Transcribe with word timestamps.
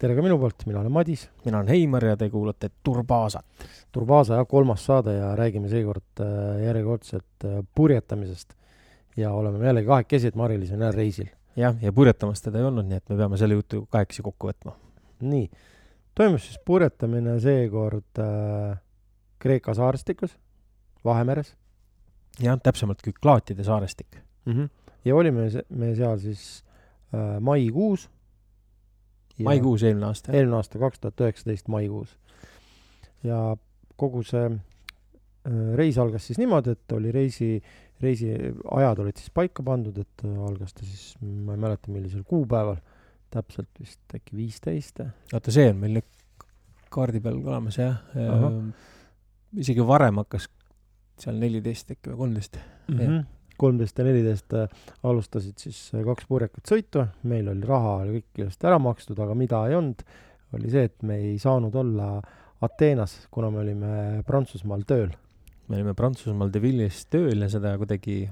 tere 0.00 0.16
ka 0.16 0.24
minu 0.24 0.36
poolt, 0.40 0.66
mina 0.68 0.80
olen 0.82 0.92
Madis. 0.92 1.26
mina 1.44 1.58
olen 1.58 1.72
Heimar 1.72 2.04
ja 2.04 2.16
te 2.16 2.28
kuulate 2.30 2.70
Turbaasat. 2.84 3.68
Turbaasa 3.92 4.40
jah, 4.40 4.46
kolmas 4.48 4.84
saade 4.84 5.16
ja 5.16 5.32
räägime 5.36 5.68
seekord 5.72 6.20
äh, 6.20 6.64
järjekordselt 6.66 7.44
äh, 7.44 7.62
purjetamisest. 7.74 8.54
ja 9.16 9.32
oleme 9.32 9.66
jällegi 9.66 9.86
kahekesi, 9.86 10.28
et 10.28 10.34
Mari-Liis 10.36 10.72
on 10.72 10.80
jälle 10.80 10.96
reisil. 10.96 11.28
jah, 11.56 11.76
ja 11.80 11.92
purjetamas 11.92 12.42
teda 12.42 12.58
ei 12.58 12.64
olnud, 12.64 12.88
nii 12.88 12.96
et 12.96 13.08
me 13.08 13.16
peame 13.16 13.36
selle 13.40 13.56
jutu 13.56 13.86
kahekesi 13.90 14.22
kokku 14.22 14.50
võtma. 14.50 14.74
nii, 15.20 15.48
toimus 16.14 16.44
siis 16.44 16.58
purjetamine 16.64 17.38
seekord 17.40 18.20
äh, 18.20 18.76
Kreeka 19.38 19.74
saarestikus, 19.74 20.36
Vahemeres. 21.04 21.54
jah, 22.42 22.60
täpsemalt 22.60 23.00
Küklaatide 23.02 23.64
saarestik 23.64 24.20
mm. 24.44 24.52
-hmm. 24.52 24.68
ja 25.04 25.16
olime 25.16 25.48
me 25.68 25.94
seal 25.94 26.18
siis 26.18 26.64
äh, 27.14 27.40
maikuus 27.40 28.10
maikuus 29.44 29.84
eelmine 29.86 30.08
aasta? 30.10 30.32
eelmine 30.32 30.56
aasta, 30.60 30.80
kaks 30.82 31.00
tuhat 31.00 31.20
üheksateist 31.26 31.68
maikuus. 31.72 32.16
ja 33.24 33.56
kogu 33.96 34.22
see 34.26 34.46
äh, 34.48 35.60
reis 35.78 35.98
algas 35.98 36.26
siis 36.26 36.40
niimoodi, 36.40 36.76
et 36.76 36.96
oli 36.96 37.12
reisi, 37.12 37.50
reisi 38.02 38.32
ajad 38.80 39.04
olid 39.04 39.20
siis 39.20 39.32
paika 39.34 39.64
pandud, 39.66 39.98
et 39.98 40.26
äh, 40.26 40.42
algas 40.48 40.74
ta 40.74 40.84
siis, 40.84 41.14
ma 41.22 41.56
ei 41.56 41.62
mäleta, 41.66 41.92
millisel 41.92 42.24
kuupäeval, 42.28 42.80
täpselt 43.30 43.80
vist 43.80 44.16
äkki 44.16 44.36
viisteist. 44.36 45.00
oota, 45.32 45.54
see 45.54 45.70
on 45.70 45.80
meil 45.82 45.98
nüüd 45.98 46.44
kaardi 46.92 47.20
peal 47.20 47.40
olemas 47.42 47.80
jah? 47.80 48.02
-huh. 48.14 48.60
isegi 49.60 49.86
varem 49.86 50.22
hakkas 50.22 50.48
seal 51.20 51.40
neliteist 51.40 51.90
äkki 51.96 52.12
või 52.12 52.22
kolmteist 52.24 52.60
mm. 52.88 52.98
-hmm 52.98 53.24
kolmteist 53.60 53.98
ja 53.98 54.06
neliteist 54.06 54.54
äh, 54.56 54.70
alustasid 55.06 55.58
siis 55.60 55.78
äh, 55.94 56.04
kaks 56.06 56.28
purjekat 56.30 56.70
sõitu, 56.70 57.04
meil 57.28 57.48
oli 57.52 57.66
raha 57.66 57.98
oli 58.04 58.18
kõik 58.20 58.42
ilusti 58.44 58.68
ära 58.68 58.78
makstud, 58.82 59.20
aga 59.22 59.36
mida 59.38 59.62
ei 59.68 59.76
olnud, 59.78 60.02
oli 60.56 60.72
see, 60.72 60.88
et 60.90 61.06
me 61.06 61.20
ei 61.22 61.36
saanud 61.42 61.74
olla 61.76 62.10
Ateenas, 62.66 63.26
kuna 63.30 63.50
me 63.52 63.60
olime 63.60 63.94
Prantsusmaal 64.26 64.86
tööl. 64.88 65.10
me 65.68 65.78
olime 65.78 65.94
Prantsusmaal 65.98 66.52
De 66.52 66.62
Villes 66.62 67.02
tööl 67.12 67.44
ja 67.44 67.50
seda 67.52 67.74
kuidagi 67.80 68.22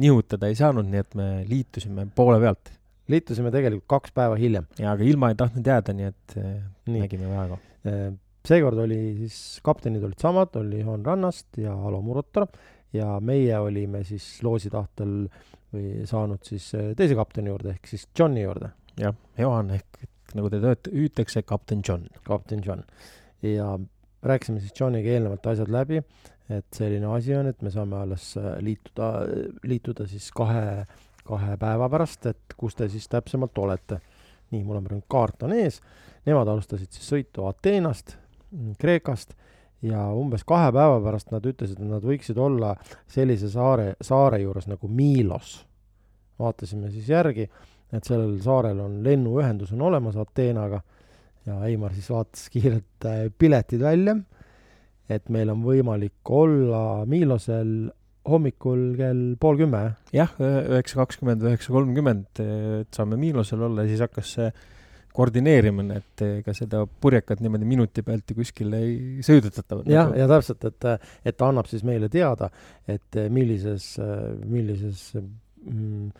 nihutada 0.00 0.48
ei 0.48 0.56
saanud, 0.56 0.88
nii 0.88 1.02
et 1.02 1.16
me 1.18 1.28
liitusime 1.48 2.06
poole 2.14 2.40
pealt. 2.40 2.72
liitusime 3.08 3.52
tegelikult 3.54 3.86
kaks 3.86 4.14
päeva 4.16 4.38
hiljem. 4.40 4.68
jaa, 4.78 4.92
aga 4.92 5.04
ilma 5.04 5.32
ei 5.32 5.40
tahtnud 5.42 5.66
jääda, 5.66 5.96
nii 5.96 6.12
et 6.12 6.38
äh, 6.38 6.54
nii. 6.86 7.02
nägime 7.04 7.32
vaeva. 7.32 7.58
seekord 8.46 8.78
oli 8.78 9.00
siis, 9.24 9.60
kaptenid 9.66 10.04
olid 10.06 10.22
samad, 10.22 10.54
oli 10.56 10.80
Juhan 10.80 11.04
Rannast 11.04 11.58
ja 11.58 11.74
Alo 11.74 12.00
Murotaro 12.02 12.46
ja 12.96 13.16
meie 13.20 13.58
olime 13.58 14.02
siis 14.04 14.26
loosi 14.44 14.70
tahtel 14.72 15.26
või 15.74 16.06
saanud 16.08 16.44
siis 16.46 16.68
äh, 16.76 16.92
teise 16.98 17.16
kapteni 17.18 17.52
juurde 17.52 17.74
ehk 17.74 17.90
siis 17.90 18.06
Johni 18.18 18.44
juurde. 18.44 18.70
jah, 19.00 19.14
Johan 19.38 19.70
ehk 19.76 20.06
nagu 20.34 20.50
teda 20.50 20.74
hüütakse, 20.90 21.42
kapten 21.42 21.82
John. 21.88 22.06
kapten 22.24 22.62
John. 22.64 22.82
ja 23.42 23.78
rääkisime 24.22 24.60
siis 24.60 24.80
Johniga 24.80 25.10
eelnevalt 25.10 25.46
asjad 25.46 25.70
läbi, 25.70 26.02
et 26.50 26.66
selline 26.74 27.06
asi 27.06 27.34
on, 27.36 27.46
et 27.46 27.62
me 27.62 27.70
saame 27.70 27.98
alles 28.00 28.32
äh, 28.40 28.56
liituda, 28.60 29.12
liituda 29.62 30.06
siis 30.10 30.30
kahe, 30.34 30.84
kahe 31.26 31.56
päeva 31.60 31.88
pärast, 31.90 32.26
et 32.26 32.56
kus 32.56 32.74
te 32.78 32.88
siis 32.88 33.08
täpsemalt 33.08 33.58
olete. 33.58 34.00
nii, 34.50 34.62
mul 34.62 34.78
on 34.78 34.84
praegu 34.86 35.04
kaart 35.10 35.42
on 35.42 35.52
ees, 35.56 35.80
nemad 36.26 36.48
alustasid 36.48 36.92
siis 36.94 37.08
sõitu 37.10 37.48
Ateenast, 37.48 38.14
Kreekast 38.78 39.34
ja 39.84 40.06
umbes 40.16 40.44
kahe 40.48 40.70
päeva 40.72 41.00
pärast 41.04 41.32
nad 41.34 41.44
ütlesid, 41.46 41.80
et 41.80 41.90
nad 41.90 42.04
võiksid 42.04 42.38
olla 42.40 42.74
sellise 43.12 43.50
saare, 43.52 43.94
saare 44.00 44.40
juures 44.42 44.68
nagu 44.70 44.88
Milos. 44.88 45.58
vaatasime 46.38 46.90
siis 46.92 47.08
järgi, 47.08 47.48
et 47.92 48.04
sellel 48.04 48.38
saarel 48.44 48.80
on 48.84 49.02
lennuühendus 49.04 49.72
on 49.72 49.82
olemas 49.88 50.16
Ateenaga 50.20 50.82
ja 51.46 51.60
Heimar 51.62 51.94
siis 51.94 52.08
vaatas 52.10 52.48
kiirelt 52.52 53.06
äh, 53.06 53.26
piletid 53.38 53.80
välja, 53.80 54.16
et 55.08 55.28
meil 55.28 55.50
on 55.52 55.62
võimalik 55.64 56.34
olla 56.34 57.06
Milosel 57.06 57.88
hommikul 58.26 58.96
kell 58.98 59.36
pool 59.40 59.60
kümme. 59.60 59.82
jah, 60.12 60.32
üheksa 60.40 60.98
kakskümmend, 60.98 61.44
üheksa 61.46 61.72
kolmkümmend, 61.72 62.40
et 62.42 62.96
saame 62.96 63.18
Milosel 63.20 63.62
olla 63.62 63.84
ja 63.84 63.92
siis 63.92 64.02
hakkas 64.02 64.32
see 64.38 64.50
koordineerimine, 65.16 66.00
et 66.02 66.24
ega 66.26 66.54
seda 66.56 66.82
purjekat 66.86 67.40
niimoodi 67.44 67.68
minuti 67.68 68.04
pealt 68.06 68.30
ju 68.30 68.36
kuskile 68.38 68.82
ei 68.84 69.24
sõidutata. 69.26 69.80
jah, 69.88 70.12
ja 70.16 70.28
täpselt, 70.30 70.64
et, 70.68 70.88
et 71.24 71.36
ta 71.36 71.50
annab 71.50 71.68
siis 71.70 71.84
meile 71.88 72.10
teada, 72.12 72.50
et 72.90 73.20
millises, 73.32 73.94
millises 74.44 75.08
mm, 75.16 76.10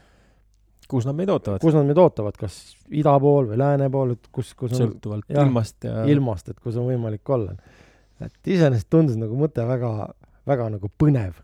kus 0.89 1.07
nad 1.07 1.17
meid 1.19 1.31
ootavad? 1.33 1.63
kus 1.63 1.75
nad 1.77 1.87
meid 1.89 2.01
ootavad, 2.01 2.37
kas 2.41 2.59
ida 2.95 3.15
pool 3.23 3.51
või 3.51 3.59
lääne 3.61 3.89
pool, 3.93 4.15
et 4.17 4.31
kus, 4.33 4.53
kus 4.59 4.75
on 4.77 4.85
sõltuvalt 4.85 5.29
jah, 5.33 5.47
ilmast 5.47 5.89
ja 5.89 6.05
ilmast, 6.13 6.53
et 6.53 6.63
kus 6.63 6.79
on 6.81 6.89
võimalik 6.91 7.35
olla. 7.37 7.57
et 8.23 8.53
iseenesest 8.57 8.89
tundus 8.93 9.19
nagu 9.21 9.37
mõte 9.39 9.67
väga, 9.67 9.93
väga 10.49 10.71
nagu 10.77 10.91
põnev. 11.03 11.43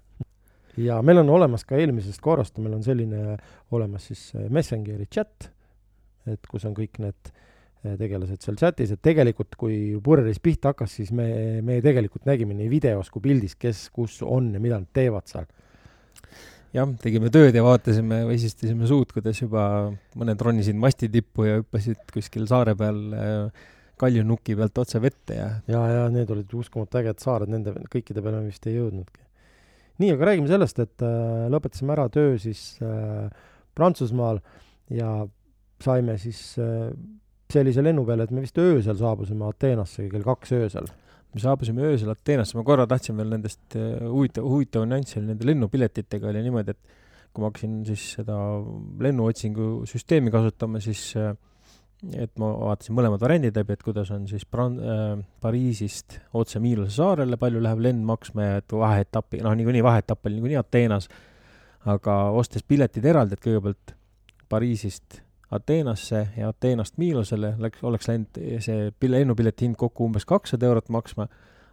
ja 0.80 1.00
meil 1.02 1.22
on 1.24 1.34
olemas 1.36 1.66
ka 1.68 1.76
eelmisest 1.80 2.22
korrast, 2.24 2.58
meil 2.62 2.78
on 2.78 2.86
selline 2.86 3.36
olemas 3.70 4.08
siis 4.10 4.30
Messengeri 4.48 5.08
chat, 5.10 5.50
et 6.26 6.46
kus 6.48 6.64
on 6.68 6.76
kõik 6.78 7.02
need 7.02 7.34
tegelased 7.82 8.44
seal 8.44 8.58
chatis, 8.60 8.92
et 8.94 9.02
tegelikult 9.02 9.56
kui 9.58 9.96
purjereis 10.04 10.38
pihta 10.42 10.70
hakkas, 10.70 10.94
siis 11.00 11.10
me, 11.16 11.26
me 11.66 11.80
tegelikult 11.84 12.28
nägime 12.28 12.54
nii 12.58 12.70
videos 12.70 13.10
kui 13.10 13.24
pildis, 13.24 13.56
kes 13.58 13.88
kus 13.94 14.20
on 14.22 14.52
ja 14.54 14.62
mida 14.62 14.78
nad 14.78 14.90
teevad 14.94 15.26
seal. 15.30 15.48
jah, 16.72 16.94
tegime 17.02 17.32
tööd 17.34 17.56
ja 17.58 17.64
vaatasime, 17.66 18.22
väsistasime 18.28 18.86
suud, 18.88 19.10
kuidas 19.12 19.42
juba 19.42 19.64
mõned 20.18 20.46
ronisid 20.46 20.78
masti 20.78 21.10
tippu 21.12 21.48
ja 21.48 21.58
hüppasid 21.60 22.06
kuskil 22.14 22.46
saare 22.50 22.76
peal 22.78 23.02
äh, 23.18 23.66
kaljunuki 24.00 24.56
pealt 24.58 24.78
otse 24.82 25.00
vette 25.02 25.36
ja 25.36 25.48
ja, 25.70 25.82
ja 25.96 26.06
need 26.12 26.30
olid 26.32 26.54
uskumatu 26.58 27.02
ägedad 27.02 27.22
saared, 27.22 27.50
nende 27.52 27.74
kõikide 27.92 28.22
peale 28.22 28.40
me 28.40 28.50
vist 28.50 28.66
ei 28.70 28.78
jõudnudki. 28.78 29.22
nii, 30.02 30.14
aga 30.14 30.30
räägime 30.30 30.50
sellest, 30.50 30.78
et 30.82 31.04
äh, 31.06 31.48
lõpetasime 31.52 31.96
ära 31.96 32.06
töö 32.14 32.38
siis 32.42 32.76
äh, 32.82 33.26
Prantsusmaal 33.74 34.38
ja 34.92 35.24
saime 35.82 36.16
siis 36.20 36.40
äh, 36.60 36.92
sellise 37.52 37.84
lennu 37.84 38.04
peale, 38.08 38.26
et 38.26 38.34
me 38.34 38.44
vist 38.44 38.58
öösel 38.58 38.98
saabusime 38.98 39.46
Ateenasse 39.48 40.08
kell 40.10 40.24
kaks 40.26 40.54
öösel. 40.58 40.88
me 41.32 41.40
saabusime 41.40 41.84
öösel 41.88 42.10
Ateenasse, 42.12 42.58
ma 42.58 42.64
korra 42.66 42.86
tahtsin 42.88 43.16
veel 43.16 43.30
nendest 43.32 43.76
äh, 43.76 44.02
huvitav, 44.04 44.48
huvitav 44.48 44.84
nüanss 44.88 45.16
oli 45.20 45.30
nende 45.30 45.48
lennupiletitega 45.48 46.28
oli 46.32 46.42
niimoodi, 46.44 46.74
et 46.74 46.98
kui 47.32 47.40
ma 47.40 47.48
hakkasin 47.48 47.78
siis 47.88 48.10
seda 48.18 48.36
lennuotsingu 49.00 49.86
süsteemi 49.88 50.32
kasutama, 50.34 50.82
siis 50.84 51.06
äh, 51.16 51.32
et 52.18 52.32
ma 52.40 52.50
vaatasin 52.58 52.96
mõlemad 52.98 53.22
variandid 53.22 53.56
läbi, 53.56 53.76
et 53.76 53.84
kuidas 53.86 54.10
on 54.14 54.26
siis 54.30 54.44
Pran- 54.48 54.78
äh,, 54.82 55.18
Pariisist 55.40 56.18
otse 56.38 56.60
Miilose 56.62 56.96
saarele, 56.96 57.38
palju 57.40 57.62
läheb 57.62 57.82
lend 57.86 58.04
maksma 58.06 58.48
ja 58.48 58.62
et 58.62 58.74
vaheetapi, 58.74 59.42
noh, 59.46 59.54
niikuinii 59.58 59.84
vaheetapp 59.86 60.26
oli 60.26 60.40
niikuinii 60.40 60.58
Ateenas, 60.60 61.08
aga 61.88 62.16
ostes 62.38 62.66
piletid 62.66 63.06
eraldi, 63.06 63.38
et 63.38 63.44
kõigepealt 63.44 63.94
Pariisist 64.52 65.22
Ateenasse 65.52 66.26
ja 66.36 66.48
Ateenast 66.48 66.96
Miilosele 67.00 67.54
läks, 67.60 67.82
oleks 67.84 68.08
läinud 68.08 68.40
see 68.64 68.86
lennupileti 69.12 69.66
hind 69.68 69.76
kokku 69.80 70.06
umbes 70.08 70.24
kakssada 70.28 70.68
eurot 70.70 70.88
maksma, 70.94 71.26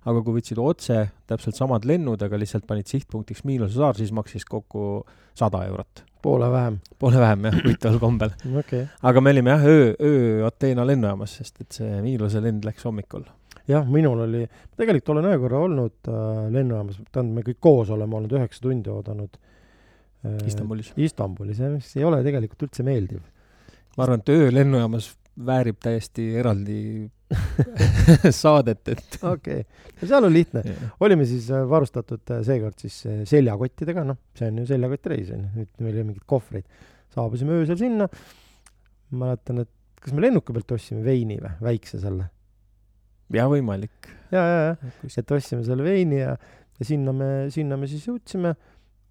aga 0.10 0.24
kui 0.26 0.36
võtsid 0.40 0.60
otse 0.64 1.06
täpselt 1.30 1.56
samad 1.60 1.88
lennud, 1.88 2.22
aga 2.26 2.40
lihtsalt 2.40 2.68
panid 2.68 2.92
sihtpunktiks 2.92 3.46
Miilose 3.48 3.80
saar, 3.80 3.96
siis 3.96 4.12
maksis 4.16 4.46
kokku 4.48 5.06
sada 5.38 5.64
eurot. 5.70 6.04
poole 6.22 6.52
vähem? 6.52 6.80
poole 7.00 7.20
vähem 7.20 7.46
jah, 7.48 7.60
huvitaval 7.64 8.00
kombel 8.00 8.36
okay.. 8.62 8.86
aga 9.02 9.22
me 9.22 9.36
olime 9.36 9.56
jah, 9.56 9.66
öö, 9.66 9.94
öö 9.96 10.48
Ateena 10.48 10.88
lennujaamas, 10.88 11.40
sest 11.40 11.62
et 11.62 11.72
see 11.82 12.02
Miilose 12.04 12.44
lend 12.44 12.68
läks 12.68 12.84
hommikul 12.84 13.24
jah, 13.70 13.88
minul 13.88 14.26
oli, 14.26 14.46
tegelikult 14.76 15.16
olen 15.16 15.32
ühe 15.32 15.40
korra 15.40 15.64
olnud 15.70 16.12
äh, 16.12 16.46
lennujaamas, 16.52 17.00
tähendab, 17.12 17.36
me 17.40 17.48
kõik 17.48 17.64
koos 17.64 17.96
oleme 17.96 18.20
olnud 18.20 18.36
üheksa 18.40 18.64
tundi 18.68 18.92
oodanud 18.92 19.40
äh, 19.40 20.40
Istanbulis. 20.48 20.94
Istanbulis, 20.98 21.62
mis 21.72 21.92
ei 21.96 22.08
ole 22.08 22.24
tegelikult 22.26 22.68
üldse 22.68 22.84
meeldiv 22.88 23.24
ma 24.00 24.06
arvan, 24.06 24.22
et 24.24 24.32
öö 24.32 24.52
lennujaamas 24.56 25.10
väärib 25.46 25.80
täiesti 25.84 26.30
eraldi 26.40 26.80
saadet, 28.42 28.88
et 28.94 29.18
okei 29.34 29.60
okay., 29.62 29.64
no 30.02 30.08
seal 30.08 30.28
on 30.28 30.34
lihtne 30.34 30.64
yeah.. 30.66 30.94
olime 31.04 31.28
siis 31.30 31.50
äh, 31.54 31.66
varustatud 31.70 32.32
äh, 32.34 32.42
seekord 32.48 32.80
siis 32.82 33.02
äh, 33.10 33.20
seljakottidega, 33.30 34.06
noh, 34.08 34.20
see 34.40 34.48
on 34.50 34.62
ju 34.64 34.70
seljakottreis 34.70 35.34
on 35.36 35.44
ju, 35.46 35.52
nüüd 35.60 35.84
meil 35.84 35.92
ei 35.92 36.00
ole 36.00 36.08
mingeid 36.14 36.26
kohvreid. 36.32 36.66
saabusime 37.14 37.60
öösel 37.60 37.80
sinna, 37.80 38.08
mäletan, 39.20 39.64
et 39.66 39.72
kas 40.00 40.16
me 40.16 40.24
lennuki 40.24 40.56
pealt 40.56 40.76
ostsime 40.78 41.04
veini 41.06 41.40
või, 41.42 41.54
väikse 41.70 42.00
selle? 42.02 42.30
jaa, 43.36 43.48
võimalik. 43.52 44.10
ja, 44.32 44.42
ja, 44.42 44.60
ja, 44.72 44.94
et 45.12 45.36
ostsime 45.38 45.68
selle 45.68 45.86
veini 45.86 46.24
ja, 46.24 46.34
ja 46.80 46.88
sinna 46.88 47.14
me, 47.16 47.32
sinna 47.54 47.78
me 47.78 47.92
siis 47.92 48.08
jõudsime 48.08 48.56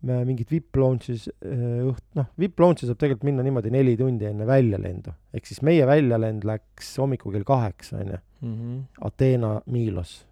mingit 0.06 0.50
VIP 0.52 0.78
launch'is 0.78 1.26
õht-, 1.42 2.04
noh, 2.14 2.28
VIP 2.38 2.60
launch'i 2.62 2.86
saab 2.86 3.00
tegelikult 3.00 3.26
minna 3.26 3.42
niimoodi 3.42 3.72
neli 3.74 3.96
tundi 3.98 4.28
enne 4.28 4.46
väljalendu. 4.46 5.10
ehk 5.34 5.48
siis 5.50 5.60
meie 5.66 5.86
väljalend 5.88 6.46
läks 6.46 6.92
hommikul 7.02 7.34
kell 7.34 7.46
kaheksa, 7.48 7.98
on 8.02 8.12
ju. 8.14 8.20
Mhm. 8.46 8.76
Ateena, 9.08 9.56
Milos. 9.66 10.24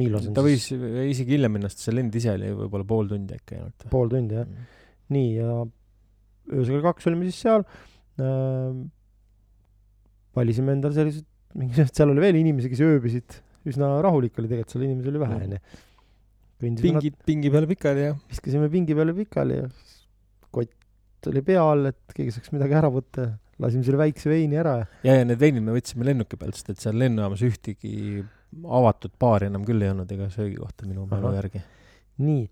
Milos 0.00 0.26
on 0.26 0.34
ta 0.34 0.42
võis 0.42 0.64
siis... 0.72 0.82
isegi 1.12 1.36
hiljem 1.36 1.52
minna, 1.52 1.68
sest 1.70 1.84
see 1.86 1.94
lend 1.94 2.14
ise 2.16 2.32
oli 2.32 2.50
võib-olla 2.56 2.86
pool 2.88 3.10
tundi 3.12 3.36
äkki 3.36 3.58
ainult. 3.58 3.86
pool 3.92 4.08
tundi, 4.10 4.34
jah 4.40 4.48
mm. 4.48 4.56
-hmm. 4.56 5.14
nii, 5.14 5.30
ja 5.36 5.60
öösel 6.56 6.74
kell 6.78 6.86
kaks 6.88 7.06
olime 7.10 7.28
siis 7.28 7.38
seal 7.44 7.62
äh,, 8.18 8.72
valisime 10.34 10.72
endale 10.72 10.96
sellised 10.96 11.28
mingi, 11.60 11.86
seal 11.96 12.10
oli 12.12 12.24
veel 12.24 12.38
inimesi, 12.40 12.70
kes 12.72 12.82
ööbisid, 12.86 13.38
üsna 13.68 13.94
rahulik 14.04 14.38
oli 14.40 14.48
tegelikult, 14.50 14.74
seal 14.74 14.86
inimesi 14.88 15.12
oli 15.12 15.22
vähe, 15.22 15.38
Mm. 15.38 15.44
onju. 15.46 15.58
pingid, 16.62 17.16
pingi 17.26 17.50
peale 17.52 17.66
pikali 17.70 18.06
ja 18.08 18.12
viskasime 18.30 18.68
pingi 18.72 18.94
peale 18.98 19.14
pikali 19.16 19.58
ja 19.60 19.68
kott 20.54 21.28
oli 21.30 21.42
pea 21.46 21.62
all, 21.62 21.86
et 21.92 22.14
keegi 22.16 22.34
saaks 22.34 22.52
midagi 22.54 22.74
ära 22.78 22.90
võtta. 22.92 23.28
lasime 23.62 23.84
selle 23.86 23.98
väikse 24.00 24.30
veini 24.30 24.56
ära 24.58 24.72
ja 24.80 24.86
ja, 25.06 25.14
ja 25.20 25.24
need 25.28 25.38
veinid 25.38 25.62
me 25.62 25.74
võtsime 25.76 26.06
lennuki 26.08 26.38
pealt, 26.40 26.56
sest 26.58 26.72
et 26.72 26.80
seal 26.82 26.96
lennujaamas 26.98 27.42
ühtegi 27.46 28.22
avatud 28.64 29.12
baari 29.22 29.46
enam 29.50 29.62
küll 29.68 29.82
ei 29.84 29.92
olnud 29.92 30.10
ega 30.12 30.26
söögikohta 30.32 30.86
minu 30.88 31.06
mälu 31.10 31.30
järgi. 31.36 31.62
nii. 32.24 32.42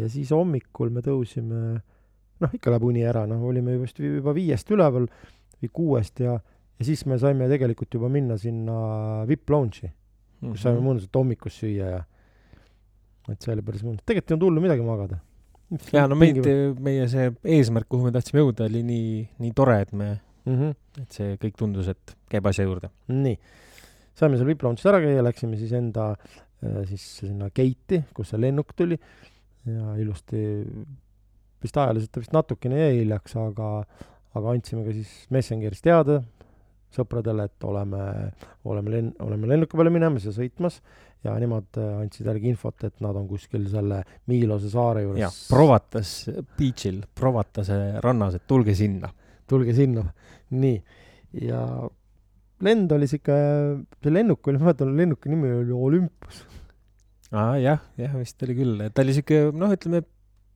ja 0.00 0.08
siis 0.12 0.30
hommikul 0.34 0.90
me 0.94 1.02
tõusime, 1.04 1.60
noh, 2.40 2.54
ikka 2.56 2.72
läheb 2.72 2.84
uni 2.88 3.04
ära, 3.06 3.26
noh, 3.28 3.42
olime 3.48 3.76
vist 3.82 4.00
juba 4.00 4.32
viiest 4.36 4.70
üleval 4.74 5.06
või 5.60 5.70
kuuest 5.72 6.20
ja, 6.24 6.34
ja 6.78 6.84
siis 6.88 7.04
me 7.06 7.18
saime 7.20 7.46
tegelikult 7.52 7.94
juba 7.94 8.08
minna 8.12 8.36
sinna 8.40 9.24
VIP 9.28 9.50
lounge'i, 9.54 9.92
kus 10.40 10.48
Mhm. 10.50 10.62
saime 10.62 10.80
mõnusalt 10.84 11.16
hommikust 11.16 11.62
süüa 11.62 11.90
ja 11.98 12.02
et 13.32 13.42
see 13.42 13.54
oli 13.54 13.64
päris 13.66 13.84
mõnus. 13.86 14.04
tegelikult 14.06 14.30
ei 14.30 14.36
olnud 14.36 14.48
hullu 14.48 14.64
midagi 14.64 14.86
magada. 14.86 15.20
ja 15.94 16.06
no 16.10 16.18
meid, 16.18 16.40
meie 16.82 17.06
see 17.10 17.30
eesmärk, 17.56 17.88
kuhu 17.90 18.08
me 18.08 18.14
tahtsime 18.14 18.44
jõuda, 18.44 18.68
oli 18.70 18.82
nii, 18.86 19.22
nii 19.42 19.54
tore, 19.56 19.80
et 19.82 19.92
me, 19.92 20.10
mm. 20.44 20.58
-hmm. 20.58 20.76
et 21.02 21.20
see 21.20 21.38
kõik 21.42 21.56
tundus, 21.58 21.88
et 21.92 22.16
käib 22.32 22.46
asja 22.46 22.66
juurde. 22.68 22.92
nii, 23.12 23.38
saime 24.14 24.38
seal 24.38 24.50
VIP 24.50 24.66
lounge'is 24.66 24.90
ära 24.92 25.02
käia, 25.02 25.24
läksime 25.26 25.58
siis 25.60 25.72
enda 25.76 26.12
äh, 26.12 26.84
siis 26.90 27.08
sinna 27.22 27.50
gate'i, 27.50 28.04
kus 28.14 28.30
see 28.32 28.40
lennuk 28.40 28.72
tuli 28.76 28.98
ja 29.66 29.96
ilusti, 29.98 30.38
vist 31.62 31.76
ajaliselt 31.76 32.12
ta 32.14 32.22
vist 32.22 32.34
natukene 32.36 32.78
jäi 32.78 33.00
hiljaks, 33.00 33.34
aga, 33.42 33.70
aga 34.38 34.54
andsime 34.54 34.86
ka 34.86 34.94
siis 34.94 35.12
Messengeris 35.34 35.82
teada 35.82 36.20
sõpradele, 36.94 37.48
et 37.48 37.66
oleme, 37.66 38.02
oleme 38.64 38.94
lenn-, 38.94 39.14
oleme 39.24 39.50
lennuki 39.50 39.78
peale 39.78 39.92
minemas 39.92 40.26
ja 40.28 40.34
sõitmas 40.34 40.78
ja 41.24 41.34
nemad 41.40 41.78
äh, 41.80 42.00
andsid 42.02 42.26
jällegi 42.28 42.50
infot, 42.52 42.84
et 42.86 43.00
nad 43.04 43.16
on 43.18 43.28
kuskil 43.28 43.66
selle 43.70 44.02
Miilose 44.30 44.70
saare 44.72 45.04
juures,. 45.06 45.44
Provatas 45.50 46.16
beach'il, 46.58 47.02
Provatase 47.16 47.78
rannas, 48.04 48.38
et 48.38 48.46
tulge 48.48 48.76
sinna. 48.78 49.12
tulge 49.46 49.74
sinna. 49.76 50.04
nii, 50.50 50.76
ja 51.46 51.62
lend 52.66 52.92
oli 52.96 53.08
sihuke, 53.10 53.38
see 54.02 54.12
lennuk 54.12 54.46
oli, 54.48 54.60
ma 54.60 54.70
mäletan, 54.70 54.94
lennuki 54.98 55.32
nimi 55.32 55.50
oli 55.60 55.74
Olympus. 55.88 56.44
aa 57.32 57.56
jah, 57.60 57.82
jah 58.00 58.14
vist 58.16 58.42
oli 58.46 58.56
küll, 58.58 58.86
ta 58.94 59.04
oli 59.04 59.16
siuke 59.16 59.48
noh, 59.56 59.72
ütleme 59.74 60.04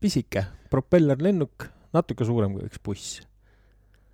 pisike 0.01 0.47
propellerlennuk, 0.73 1.67
natuke 1.97 2.25
suurem 2.25 2.55
kui 2.57 2.69
üks 2.69 2.81
buss. 2.83 3.19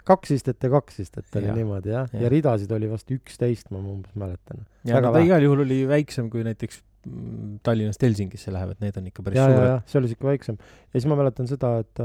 Kaks 0.07 0.35
istet 0.37 0.63
ja 0.63 0.71
kaks 0.73 1.01
istet 1.03 1.39
oli 1.39 1.51
Jah, 1.51 1.57
niimoodi 1.59 1.93
jah, 1.93 2.11
jah. 2.13 2.25
ja 2.25 2.33
ridasid 2.33 2.73
oli 2.77 2.91
vast 2.91 3.11
üksteist, 3.13 3.71
ma 3.75 3.81
umbes 3.83 4.15
mäletan. 4.19 4.67
ja 4.87 5.03
ta 5.05 5.23
igal 5.23 5.47
juhul 5.47 5.65
oli 5.67 5.83
väiksem 5.91 6.31
kui 6.33 6.45
näiteks 6.47 6.81
mm, 7.07 7.61
Tallinnast 7.67 8.03
Helsingisse 8.07 8.55
lähevad, 8.55 8.81
need 8.85 8.99
on 9.01 9.09
ikka 9.11 9.25
päris 9.27 9.41
ja, 9.41 9.47
ja, 9.51 9.55
suured. 9.57 9.71
ja 9.73 9.79
see 9.93 10.01
oli 10.03 10.13
siuke 10.13 10.29
väiksem. 10.31 10.59
ja 10.61 11.01
siis 11.01 11.09
ma 11.11 11.19
mäletan 11.21 11.51
seda, 11.51 11.73
et, 11.85 12.05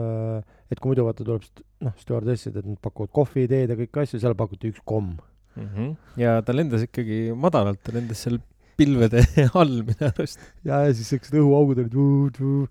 et 0.72 0.82
kui 0.82 0.94
muidu 0.94 1.08
vaata 1.08 1.28
tuleb 1.28 1.46
noh, 1.88 1.98
stjuardessid, 2.02 2.62
et 2.62 2.70
nad 2.70 2.80
pakuvad 2.82 3.14
kohvi, 3.16 3.48
teed 3.52 3.76
ja 3.76 3.80
kõiki 3.84 4.06
asju, 4.06 4.22
seal 4.24 4.38
pakuti 4.40 4.74
üks 4.74 4.82
komm. 4.86 5.18
Mm 5.52 5.68
-hmm. 5.68 5.96
ja 6.22 6.40
ta 6.48 6.56
lendas 6.56 6.86
ikkagi 6.86 7.34
madalalt, 7.36 7.82
ta 7.84 7.92
lendas 7.92 8.22
seal 8.24 8.40
pilvede 8.80 9.24
all 9.60 9.82
minu 9.88 10.08
arust. 10.08 10.40
ja, 10.66 10.86
ja 10.88 10.94
siis 10.96 11.12
siuksed 11.14 11.36
õhuaugud 11.38 11.84
olid 11.84 11.96
vuu-vuu. 11.96 12.66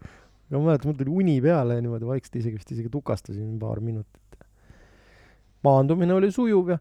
ja 0.51 0.59
ma 0.59 0.71
mäletan, 0.71 0.91
mul 0.91 0.99
tuli 0.99 1.15
uni 1.23 1.37
peale 1.45 1.77
ja 1.79 1.85
niimoodi 1.85 2.09
vaikselt 2.09 2.41
isegi 2.41 2.59
vist 2.59 2.73
isegi 2.75 2.91
tukastasin 2.93 3.59
paar 3.63 3.83
minutit. 3.85 4.20
Maandumine 5.67 6.17
oli 6.17 6.31
sujuv 6.35 6.75
ja 6.75 6.79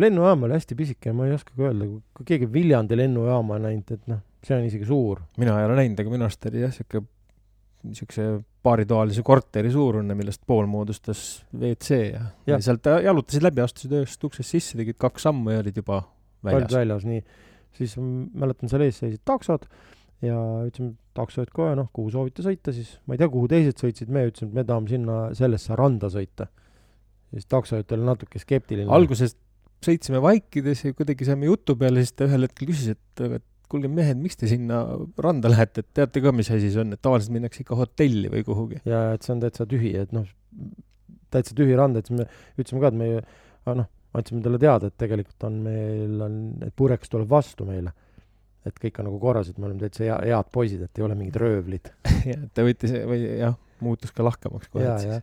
lennujaam 0.00 0.46
oli 0.48 0.56
hästi 0.56 0.76
pisike, 0.78 1.14
ma 1.16 1.28
ei 1.28 1.36
oskagi 1.36 1.66
öelda, 1.66 1.88
kui 2.16 2.28
keegi 2.28 2.48
Viljandi 2.52 2.98
lennujaama 2.98 3.58
on 3.58 3.66
näinud, 3.68 3.96
et 3.96 4.06
noh, 4.10 4.22
see 4.46 4.56
on 4.56 4.68
isegi 4.68 4.88
suur. 4.88 5.20
mina 5.40 5.58
ei 5.60 5.68
ole 5.68 5.80
näinud, 5.82 6.00
aga 6.00 6.14
minu 6.14 6.26
arust 6.26 6.46
oli 6.50 6.64
jah, 6.64 6.72
siuke, 6.74 7.02
siukse 7.96 8.28
paaritoalise 8.64 9.24
korteri 9.24 9.72
suurune, 9.72 10.16
millest 10.16 10.42
pool 10.48 10.68
moodustas 10.68 11.44
WC 11.56 12.00
ja, 12.00 12.24
ja. 12.24 12.24
Jah. 12.54 12.64
sealt 12.64 12.88
jalutasid 13.04 13.44
läbi, 13.44 13.64
astusid 13.64 13.94
ühest 13.96 14.26
uksest 14.28 14.56
sisse, 14.56 14.80
tegid 14.80 14.98
kaks 15.00 15.28
sammu 15.28 15.54
ja 15.54 15.62
olid 15.64 15.80
juba 15.80 16.02
olid 16.44 16.54
väljas. 16.54 16.76
väljas, 16.76 17.06
nii. 17.08 17.22
siis 17.76 17.96
mäletan, 18.00 18.72
seal 18.72 18.84
ees 18.84 19.00
seisid 19.00 19.24
taksod 19.28 19.68
ja 20.24 20.36
ütlesime 20.66 20.94
taksojuht 21.16 21.52
kohe, 21.54 21.74
noh, 21.78 21.88
kuhu 21.96 22.12
soovite 22.12 22.44
sõita 22.44 22.74
siis. 22.76 22.94
ma 23.06 23.16
ei 23.16 23.20
tea, 23.20 23.28
kuhu 23.32 23.48
teised 23.50 23.80
sõitsid, 23.80 24.12
me 24.12 24.26
ütlesime, 24.28 24.52
et 24.52 24.60
me 24.60 24.66
tahame 24.68 24.92
sinna 24.92 25.20
sellesse 25.36 25.76
randa 25.78 26.10
sõita. 26.12 26.50
Siis 27.34 27.46
taksojuht 27.50 27.94
oli 27.96 28.06
natuke 28.08 28.42
skeptiline. 28.42 28.90
alguses 28.92 29.36
sõitsime 29.84 30.20
vaikides 30.22 30.84
ja 30.84 30.96
kuidagi 30.96 31.28
saime 31.28 31.48
jutu 31.48 31.76
peale, 31.80 32.02
siis 32.04 32.16
ta 32.16 32.26
ühel 32.28 32.46
hetkel 32.46 32.68
küsis, 32.68 32.96
et 32.96 33.24
aga 33.24 33.40
kuulge 33.70 33.88
mehed, 33.92 34.18
miks 34.20 34.38
te 34.40 34.48
sinna 34.50 34.82
randa 35.22 35.50
lähete, 35.52 35.84
et 35.84 35.90
teate 35.96 36.22
ka, 36.24 36.32
mis 36.34 36.50
asi 36.50 36.72
see 36.72 36.82
on, 36.82 36.96
et 36.96 37.02
tavaliselt 37.02 37.34
minnakse 37.36 37.62
ikka 37.62 37.78
hotelli 37.78 38.30
või 38.32 38.42
kuhugi. 38.46 38.82
ja 38.88 39.10
et 39.14 39.26
see 39.26 39.34
on 39.36 39.42
täitsa 39.44 39.66
tühi, 39.70 39.94
et 40.00 40.12
noh, 40.16 40.26
täitsa 41.30 41.56
tühi 41.56 41.78
rand, 41.78 42.00
et 42.00 42.10
siis 42.10 42.18
me 42.18 42.26
ütlesime 42.58 42.82
ka, 42.82 42.90
et 42.90 42.98
me 42.98 43.10
noh, 43.78 43.88
andsime 44.18 44.42
talle 44.44 44.58
teada, 44.60 44.90
et 44.90 44.98
tegelikult 44.98 45.46
on 45.46 45.58
meil 45.64 46.24
on, 46.26 46.38
et 46.66 46.74
purekas 46.76 47.12
tuleb 47.12 47.30
vastu 47.30 47.68
meile. 47.68 47.94
et 48.66 48.76
kõik 48.76 48.98
on 49.00 49.06
nagu 49.08 49.16
korras, 49.22 49.48
et 49.48 49.56
me 49.56 49.70
oleme 49.70 49.80
täitsa 49.80 50.02
hea, 50.04 50.16
head 50.28 50.48
poisid, 50.52 50.82
et 50.84 50.98
ei 50.98 51.04
ole 51.06 51.14
mingid 51.16 51.38
röövlid. 51.40 51.86
ja 52.28 52.42
ta 52.52 52.66
võttis 52.66 52.92
või 53.08 53.22
jah, 53.38 53.54
muutus 53.80 54.12
ka 54.12 54.26
lahkemaks 54.26 54.68
kohe 54.68 54.84
ja, 54.84 54.98
ja, 55.00 55.20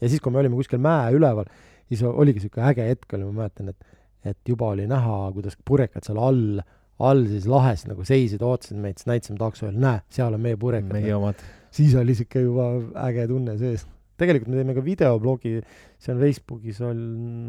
ja 0.00 0.10
siis, 0.10 0.22
kui 0.22 0.32
me 0.34 0.40
olime 0.42 0.58
kuskil 0.58 0.82
mäe 0.82 1.12
üleval, 1.16 1.48
siis 1.88 2.04
oligi 2.08 2.44
siuke 2.44 2.62
äge 2.64 2.86
hetk 2.88 3.16
oli, 3.16 3.26
ma 3.28 3.44
mäletan, 3.44 3.72
et, 3.72 3.98
et 4.32 4.48
juba 4.48 4.70
oli 4.74 4.86
näha, 4.90 5.18
kuidas 5.36 5.56
purekad 5.68 6.06
seal 6.06 6.20
all, 6.22 6.60
all 7.04 7.24
siis 7.30 7.48
lahes 7.50 7.84
nagu 7.88 8.06
seisid, 8.06 8.44
ootasid 8.44 8.78
meid, 8.80 9.00
siis 9.00 9.10
näitasime 9.10 9.40
taksojale, 9.40 9.80
näe, 9.80 10.04
seal 10.14 10.36
on 10.36 10.44
meie 10.44 10.58
purekad. 10.60 10.92
meie 10.94 11.16
omad. 11.16 11.42
siis 11.74 11.94
oli 11.98 12.16
siuke 12.18 12.44
juba 12.44 12.70
äge 13.06 13.26
tunne 13.30 13.58
sees. 13.60 13.86
tegelikult 14.20 14.52
me 14.52 14.60
teeme 14.60 14.76
ka 14.76 14.84
videoblogi, 14.84 15.58
see 15.98 16.14
on 16.14 16.22
Facebookis 16.22 16.80
on, 16.86 16.98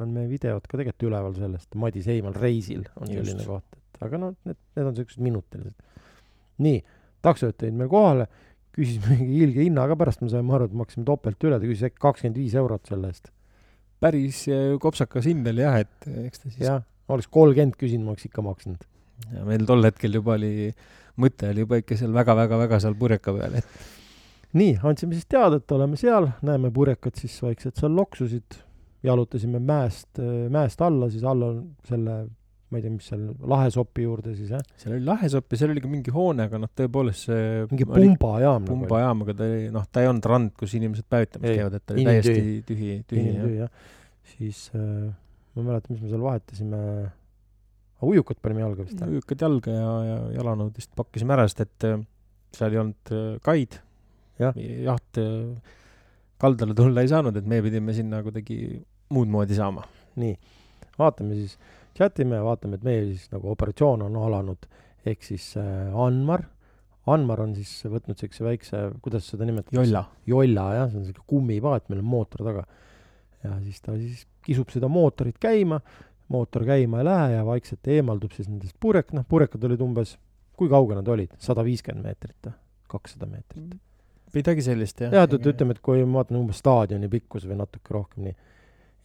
on 0.01 0.13
meie 0.15 0.30
videod 0.30 0.65
ka 0.65 0.77
tegelikult 0.77 1.09
üleval 1.12 1.38
sellest, 1.38 1.69
Madis 1.80 2.09
Heimal 2.09 2.38
reisil 2.38 2.86
on 3.00 3.12
selline 3.12 3.45
koht, 3.45 3.68
et 3.75 4.07
aga 4.07 4.21
noh, 4.21 4.36
need, 4.47 4.59
need 4.77 4.92
on 4.92 4.97
siuksed 4.97 5.21
minutilised. 5.24 5.77
nii, 6.66 6.81
taksojuht 7.25 7.57
tõid 7.61 7.78
meil 7.78 7.92
kohale, 7.92 8.28
küsis 8.76 9.00
mingi 9.08 9.40
ilge 9.46 9.64
hinna 9.64 9.88
ka 9.90 9.98
pärast, 10.00 10.22
me 10.24 10.32
saime 10.32 10.54
aru, 10.58 10.70
et 10.70 10.76
maksime 10.78 11.06
topelt 11.08 11.48
üle, 11.48 11.60
ta 11.62 11.68
küsis 11.70 11.88
äkki 11.90 12.02
kakskümmend 12.04 12.42
viis 12.42 12.58
eurot 12.60 12.92
selle 12.92 13.12
eest. 13.14 13.32
päris 14.04 14.44
äh, 14.52 14.76
kopsakas 14.82 15.30
hind 15.30 15.48
oli 15.48 15.64
jah, 15.64 15.80
et 15.86 16.10
eks 16.28 16.44
ta 16.44 16.52
siis 16.52 16.68
jah, 16.68 16.84
oleks 17.12 17.32
kolmkümmend 17.32 17.80
küsinud, 17.80 18.06
ma 18.06 18.16
oleks 18.16 18.28
ikka 18.30 18.44
maksnud. 18.46 18.86
ja 19.32 19.48
meil 19.48 19.66
tol 19.68 19.88
hetkel 19.88 20.20
juba 20.20 20.36
oli, 20.36 20.72
mõte 21.22 21.52
oli 21.54 21.66
juba 21.66 21.80
ikka 21.82 21.98
seal 22.00 22.16
väga-väga-väga 22.16 22.82
seal 22.84 22.98
purjeka 23.00 23.36
peal, 23.38 23.60
et 23.62 24.56
nii, 24.56 24.78
andsime 24.88 25.18
siis 25.18 25.28
teada, 25.32 25.60
et 25.60 25.76
oleme 25.76 26.00
seal, 26.00 26.30
näeme 26.46 26.72
purekad 26.76 27.18
siis 27.20 27.36
vaikselt 27.44 27.80
seal 27.80 27.96
loksusid, 27.96 28.60
jalutasime 29.06 29.62
mäest, 29.62 30.20
mäest 30.52 30.82
alla, 30.82 31.10
siis 31.14 31.24
alla 31.28 31.52
on 31.54 31.62
selle, 31.88 32.26
ma 32.72 32.80
ei 32.80 32.86
tea, 32.86 32.94
mis 32.95 33.10
seal, 33.12 33.26
lahesopi 33.52 34.06
juurde 34.07 34.34
siis 34.38 34.54
jah, 34.56 34.64
seal 34.81 34.95
oli 34.95 35.06
lahesopp 35.06 35.54
ja 35.54 35.60
seal 35.62 35.74
oli 35.74 35.84
ka 35.84 35.90
mingi 35.92 36.14
hoone, 36.14 36.48
aga 36.50 36.60
noh, 36.62 36.72
tõepoolest 36.80 37.28
see 37.30 37.44
mingi 37.69 37.86
pumbajaam 37.90 38.64
nagu 38.64 38.72
pumbajaam, 38.72 39.22
aga 39.26 39.36
ta 39.38 39.50
oli, 39.50 39.68
noh, 39.76 39.86
ta 39.92 40.02
ei 40.02 40.10
olnud 40.10 40.30
rand, 40.31 40.56
kus 40.57 40.74
inimesed 40.80 41.06
päevitamas 41.12 41.52
käivad, 41.52 41.78
et 41.78 41.86
ta 41.86 41.94
oli 41.95 42.07
täiesti 42.10 42.34
tühi, 42.66 42.90
tühi 43.06 43.28
jah. 43.28 43.36
inimtühi 43.36 43.62
jah. 43.62 43.94
siis 44.34 44.66
äh, 44.74 44.81
ma 45.54 45.62
ei 45.62 45.69
mäleta, 45.69 45.94
mis 45.94 46.02
me 46.02 46.12
seal 46.12 46.26
vahetasime, 46.26 46.81
ujukad 48.06 48.42
panime 48.44 48.66
jalga 48.66 48.86
vist 48.86 49.06
ujukad 49.07 49.45
jalga 49.45 49.78
ja, 49.78 49.94
ja 50.10 50.18
jalanõud 50.40 50.76
vist 50.78 50.92
pakkisime 50.98 51.38
ära, 51.38 51.48
sest 51.50 51.64
et 51.68 51.88
äh, 51.88 52.02
seal 52.56 52.76
ei 52.76 52.81
olnud 52.81 53.16
äh, 53.16 53.26
kaid. 53.45 53.81
Jah. 54.36 54.57
jaht 54.57 55.22
äh, 55.22 55.78
kaldale 56.44 56.76
tulla 56.76 57.06
ei 57.06 57.07
saanud, 57.07 57.38
et 57.40 57.45
me 57.48 57.62
pidime 57.64 57.94
sinna 57.95 58.19
kuidagi 58.26 58.81
muud 59.16 59.31
moodi 59.31 59.56
saama. 59.56 59.86
nii, 60.19 60.36
vaatame 61.00 61.38
siis, 61.40 61.56
chatime 61.95 62.40
ja 62.40 62.45
vaatame, 62.45 62.80
et 62.80 62.85
meie 62.87 63.06
siis 63.11 63.30
nagu 63.33 63.52
operatsioon 63.54 64.06
on 64.07 64.18
alanud, 64.28 64.68
ehk 65.06 65.23
siis 65.23 65.54
äh, 65.61 65.94
Anmar, 66.06 66.45
Anmar 67.11 67.44
on 67.44 67.54
siis 67.54 67.71
võtnud 67.85 68.18
siukse 68.18 68.44
väikse, 68.45 68.81
kuidas 69.06 69.28
seda 69.30 69.45
nimetatakse? 69.45 69.78
jolla. 69.78 70.02
jolla 70.25 70.66
jah, 70.80 70.90
see 70.90 71.02
on 71.02 71.06
siuke 71.06 71.25
kummipaat, 71.30 71.87
millel 71.90 72.02
on 72.02 72.11
mootor 72.16 72.45
taga. 72.47 72.66
ja 73.45 73.54
siis 73.61 73.81
ta 73.85 73.94
siis 73.99 74.25
kisub 74.45 74.73
seda 74.73 74.90
mootorit 74.90 75.37
käima, 75.42 75.80
mootor 76.33 76.66
käima 76.66 77.02
ei 77.02 77.07
lähe 77.07 77.33
ja 77.35 77.45
vaikselt 77.45 77.87
eemaldub 77.94 78.33
siis 78.33 78.49
nendest 78.49 78.78
purek, 78.81 79.14
noh, 79.14 79.25
purekad 79.30 79.64
olid 79.69 79.83
umbes, 79.85 80.16
kui 80.57 80.71
kaugel 80.71 80.97
nad 81.02 81.11
olid, 81.14 81.35
sada 81.42 81.66
viiskümmend 81.66 82.09
meetrit 82.09 82.49
kakssada 82.90 83.30
meetrit. 83.30 83.78
midagi 84.33 84.66
sellist 84.66 85.06
jah. 85.06 85.14
jah, 85.14 85.30
et 85.30 85.47
ütleme, 85.54 85.75
et 85.78 85.81
kui 85.85 86.02
ma 86.04 86.23
vaatan 86.23 86.42
umbes 86.42 86.59
staadioni 86.64 87.09
pikkus 87.11 87.45
või 87.49 87.59
natuke 87.61 87.94
rohkem 87.94 88.25
nii, 88.28 88.35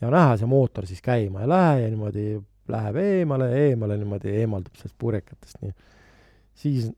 ja 0.01 0.11
näha 0.13 0.39
see 0.41 0.49
mootor 0.49 0.89
siis 0.89 1.05
käima 1.05 1.45
ei 1.45 1.51
lähe 1.51 1.83
ja 1.85 1.91
niimoodi 1.93 2.25
läheb 2.71 2.99
eemale, 3.03 3.51
eemale 3.67 3.99
niimoodi 4.01 4.35
eemaldub 4.43 4.79
sellest 4.79 4.97
purekatest, 4.99 5.61
nii. 5.65 5.75
siis 6.55 6.91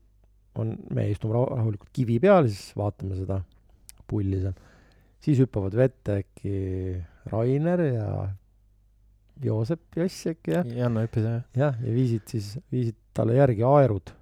on, 0.59 0.75
me 0.93 1.07
istume 1.11 1.33
rahu- 1.37 1.57
rahulikult 1.57 1.89
kivi 1.93 2.19
peal, 2.23 2.47
siis 2.47 2.75
vaatame 2.77 3.17
seda 3.17 3.41
pulli 4.09 4.39
seal. 4.41 4.55
siis 5.23 5.39
hüppavad 5.39 5.75
vette 5.77 6.19
äkki 6.21 6.55
Rainer 7.31 7.81
ja 7.87 8.07
Joosep 9.43 9.97
Jossek 9.97 10.47
ja 10.47 10.63
Janno 10.67 11.01
Eppis 11.01 11.23
jah 11.23 11.41
jah, 11.57 11.79
ja 11.81 11.93
viisid 11.93 12.27
siis, 12.29 12.53
viisid 12.71 12.99
talle 13.13 13.37
järgi 13.37 13.63
aerud, 13.65 14.13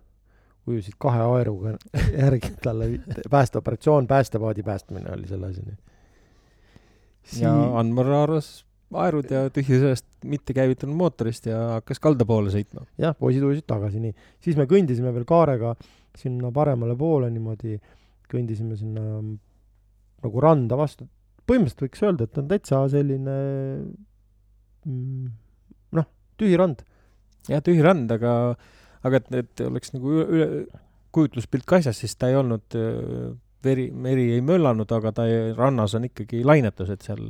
ujusid 0.68 0.96
kahe 1.02 1.24
aeruga 1.36 1.76
järgi 2.24 2.54
talle 2.64 2.90
päästeoperatsioon, 3.30 4.08
päästepaadi 4.08 4.64
päästmine 4.64 5.12
oli 5.12 5.28
selle 5.28 5.52
asi. 5.52 5.64
ja 7.42 7.54
Anmar 7.80 8.06
haaras 8.06 8.52
aerud 8.92 9.32
ja 9.32 9.46
tühjusest 9.54 10.06
mitte 10.28 10.56
käivitunud 10.56 10.96
mootorist 10.98 11.48
ja 11.48 11.60
hakkas 11.78 12.02
kalda 12.04 12.28
poole 12.28 12.52
sõitma 12.54 12.84
jah, 13.02 13.16
poisid 13.18 13.46
ujusid 13.48 13.68
tagasi, 13.70 14.02
nii. 14.04 14.16
siis 14.44 14.60
me 14.60 14.68
kõndisime 14.70 15.14
veel 15.16 15.26
kaarega 15.28 15.74
sinna 16.18 16.52
paremale 16.52 16.96
poole 17.00 17.30
niimoodi, 17.32 17.78
kõndisime 18.32 18.76
sinna 18.80 19.06
nagu 20.22 20.44
randa 20.44 20.78
vastu. 20.80 21.08
põhimõtteliselt 21.48 21.86
võiks 21.88 22.04
öelda, 22.06 22.28
et 22.28 22.42
on 22.42 22.50
täitsa 22.52 22.82
selline 22.92 23.38
mm, 24.86 25.32
noh, 25.98 26.10
tühi 26.40 26.60
rand. 26.60 26.84
jah 27.50 27.64
tühi 27.64 27.84
rand 27.86 28.12
aga 28.18 28.34
aga 29.08 29.22
et, 29.22 29.32
et 29.42 29.64
oleks 29.66 29.96
nagu 29.96 30.18
üle, 30.18 30.28
üle 30.28 30.82
kujutluspilt 31.12 31.66
ka 31.68 31.82
asjas 31.82 32.04
siis 32.04 32.16
ta 32.16 32.30
ei 32.32 32.38
olnud 32.40 32.76
veri 33.64 33.90
meri 33.92 34.30
ei 34.36 34.46
möllanud 34.46 34.92
aga 34.98 35.12
ta 35.16 35.28
ei, 35.30 35.52
rannas 35.58 35.96
on 35.98 36.08
ikkagi 36.10 36.44
lainetus 36.48 36.94
et 36.94 37.06
seal. 37.06 37.26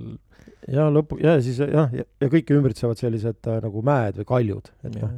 Ja 0.72 0.88
lõpu, 0.94 1.18
ja 1.22 1.36
siis 1.42 1.58
jah, 1.62 1.90
ja, 1.94 2.06
ja 2.22 2.30
kõike 2.30 2.54
ümbritsevad 2.54 3.00
sellised 3.00 3.50
äh, 3.50 3.60
nagu 3.64 3.82
mäed 3.86 4.20
või 4.22 4.28
kaljud, 4.30 4.72
et 4.86 4.98
noh, 5.02 5.14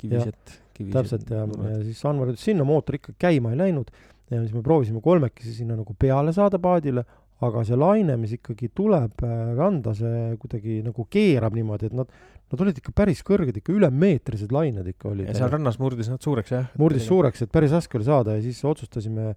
kivised 0.00 0.56
kivised 0.76 0.96
täpselt 0.96 1.30
ja, 1.32 1.44
ja 1.46 1.78
siis 1.84 2.02
Anvar 2.08 2.32
ütles, 2.32 2.44
sinna 2.44 2.66
mootor 2.68 2.98
ikka 2.98 3.16
käima 3.26 3.54
ei 3.54 3.60
läinud. 3.66 3.92
Ja 4.30 4.40
siis 4.42 4.54
me 4.56 4.62
proovisime 4.66 5.00
kolmekesi 5.02 5.52
sinna 5.54 5.76
nagu 5.78 5.94
peale 5.98 6.32
saada 6.34 6.58
paadile, 6.58 7.04
aga 7.46 7.62
see 7.68 7.76
laine, 7.78 8.16
mis 8.18 8.32
ikkagi 8.34 8.72
tuleb 8.74 9.22
äh, 9.22 9.52
randa, 9.54 9.92
see 9.94 10.32
kuidagi 10.42 10.80
nagu 10.82 11.04
keerab 11.12 11.54
niimoodi, 11.54 11.90
et 11.90 11.94
nad, 11.94 12.10
nad 12.50 12.64
olid 12.64 12.80
ikka 12.80 12.94
päris 12.96 13.22
kõrged, 13.26 13.60
ikka 13.60 13.74
üle 13.76 13.90
meetrised 13.92 14.54
lained 14.54 14.88
ikka 14.90 15.12
olid. 15.12 15.28
Ja. 15.30 15.36
seal 15.38 15.52
rannas 15.52 15.78
murdis 15.78 16.10
nad 16.10 16.24
suureks 16.24 16.54
jah. 16.56 16.66
Murdis 16.80 17.06
suureks, 17.06 17.44
et 17.46 17.52
päris 17.54 17.76
raske 17.76 18.00
oli 18.00 18.08
saada 18.08 18.34
ja 18.34 18.42
siis 18.42 18.58
otsustasime, 18.66 19.34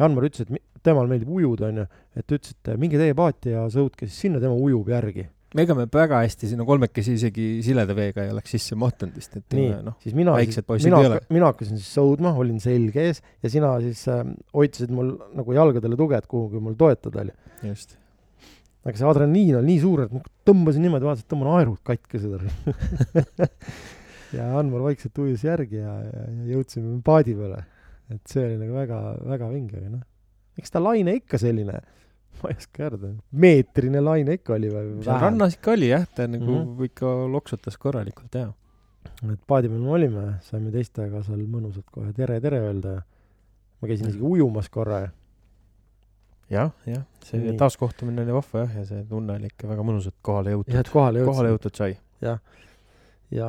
Janmar 0.00 0.26
ütles, 0.28 0.48
et 0.48 0.84
temal 0.84 1.08
meeldib 1.10 1.30
ujuda, 1.32 1.70
onju, 1.70 1.86
et 2.18 2.26
ta 2.26 2.36
ütles, 2.38 2.56
et 2.56 2.74
minge 2.80 3.00
teie 3.00 3.14
paati 3.16 3.54
ja 3.54 3.64
sõutke 3.72 4.08
siis 4.08 4.26
sinna, 4.26 4.42
tema 4.42 4.56
ujub 4.58 4.90
järgi. 4.92 5.28
ega 5.54 5.74
me 5.78 5.86
väga 5.86 6.18
hästi 6.24 6.48
sinna 6.50 6.64
kolmekesi 6.66 7.14
isegi 7.14 7.48
sileda 7.62 7.94
veega 7.94 8.24
ei 8.24 8.32
oleks 8.34 8.56
sisse 8.56 8.74
mahtunud 8.74 9.14
vist 9.14 9.36
et 9.38 9.54
nii 9.54 9.68
noh, 9.86 9.94
siis 10.02 10.16
mina, 10.18 10.34
mina 10.82 11.02
mina 11.30 11.52
hakkasin 11.52 11.78
siis 11.78 11.92
sõudma, 11.94 12.34
olin 12.34 12.58
selge 12.60 13.06
ees 13.06 13.22
ja 13.38 13.52
sina 13.52 13.76
siis 13.84 14.02
äh, 14.10 14.24
hoidsid 14.54 14.90
mul 14.90 15.14
nagu 15.38 15.54
jalgadele 15.54 16.00
tuge, 16.00 16.18
et 16.18 16.26
kuhugi 16.26 16.58
mul 16.58 16.74
toetada 16.74 17.22
oli. 17.22 17.36
just 17.62 17.94
aga 18.84 18.98
see 18.98 19.08
adrenaliin 19.08 19.58
oli 19.60 19.72
nii 19.72 19.80
suur, 19.80 20.04
et 20.04 20.12
ma 20.12 20.20
tõmbasin 20.48 20.84
niimoodi, 20.84 21.08
vaatasin, 21.08 21.24
et 21.24 21.32
tõmban 21.32 21.52
aerud 21.56 21.78
katkesed. 21.88 22.42
ja 24.36 24.48
Anvar 24.58 24.84
vaikselt 24.90 25.22
ujus 25.24 25.44
järgi 25.46 25.80
ja, 25.80 25.94
ja, 26.04 26.24
ja 26.28 26.56
jõudsime 26.56 26.98
paadi 27.06 27.36
peale. 27.38 27.62
Et 28.12 28.20
see 28.28 28.44
oli 28.44 28.58
nagu 28.60 28.76
väga, 28.76 29.00
väga 29.24 29.50
vinge, 29.52 29.78
aga 29.80 29.92
noh, 29.96 30.04
eks 30.60 30.74
ta 30.74 30.82
laine 30.82 31.16
ikka 31.20 31.40
selline, 31.40 31.80
ma 32.42 32.52
ei 32.52 32.58
oska 32.60 32.88
öelda, 32.88 33.14
meetrine 33.44 34.02
laine 34.04 34.36
ikka 34.40 34.58
oli 34.58 34.72
või 34.74 34.92
seal 35.06 35.22
rannas 35.22 35.56
ikka 35.58 35.74
oli 35.76 35.90
jah 35.92 36.04
ta 36.10 36.28
nagu 36.28 36.50
mm. 36.50 36.68
-hmm. 36.74 36.92
ikka 36.92 37.16
loksutas 37.32 37.78
korralikult 37.80 38.38
ja 38.40 38.50
et 39.32 39.40
paadi 39.46 39.68
peal 39.68 39.82
me 39.82 39.90
olime, 39.96 40.24
saime 40.44 40.72
teistega 40.74 41.22
seal 41.24 41.44
mõnusalt 41.48 41.86
kohe 41.92 42.12
tere-tere 42.16 42.60
öelda. 42.66 42.94
Ja 42.98 43.02
ma 43.84 43.90
käisin 43.90 44.08
isegi 44.08 44.24
ujumas 44.24 44.70
korra. 44.72 45.02
Ja 45.04 45.12
jah, 46.52 46.72
jah, 46.88 47.04
see 47.24 47.40
Nii. 47.40 47.56
taaskohtumine 47.60 48.24
oli 48.24 48.34
vahva 48.36 48.64
jah, 48.64 48.74
ja 48.80 48.84
see 48.88 49.04
tunne 49.08 49.36
oli 49.38 49.48
ikka 49.48 49.68
väga 49.68 49.84
mõnus, 49.86 50.08
et 50.10 50.16
kohale 50.24 50.52
jah, 50.52 50.60
jõutud. 50.60 50.90
kohale 50.92 51.52
jõutud 51.54 51.80
sai. 51.80 51.96
ja 53.32 53.48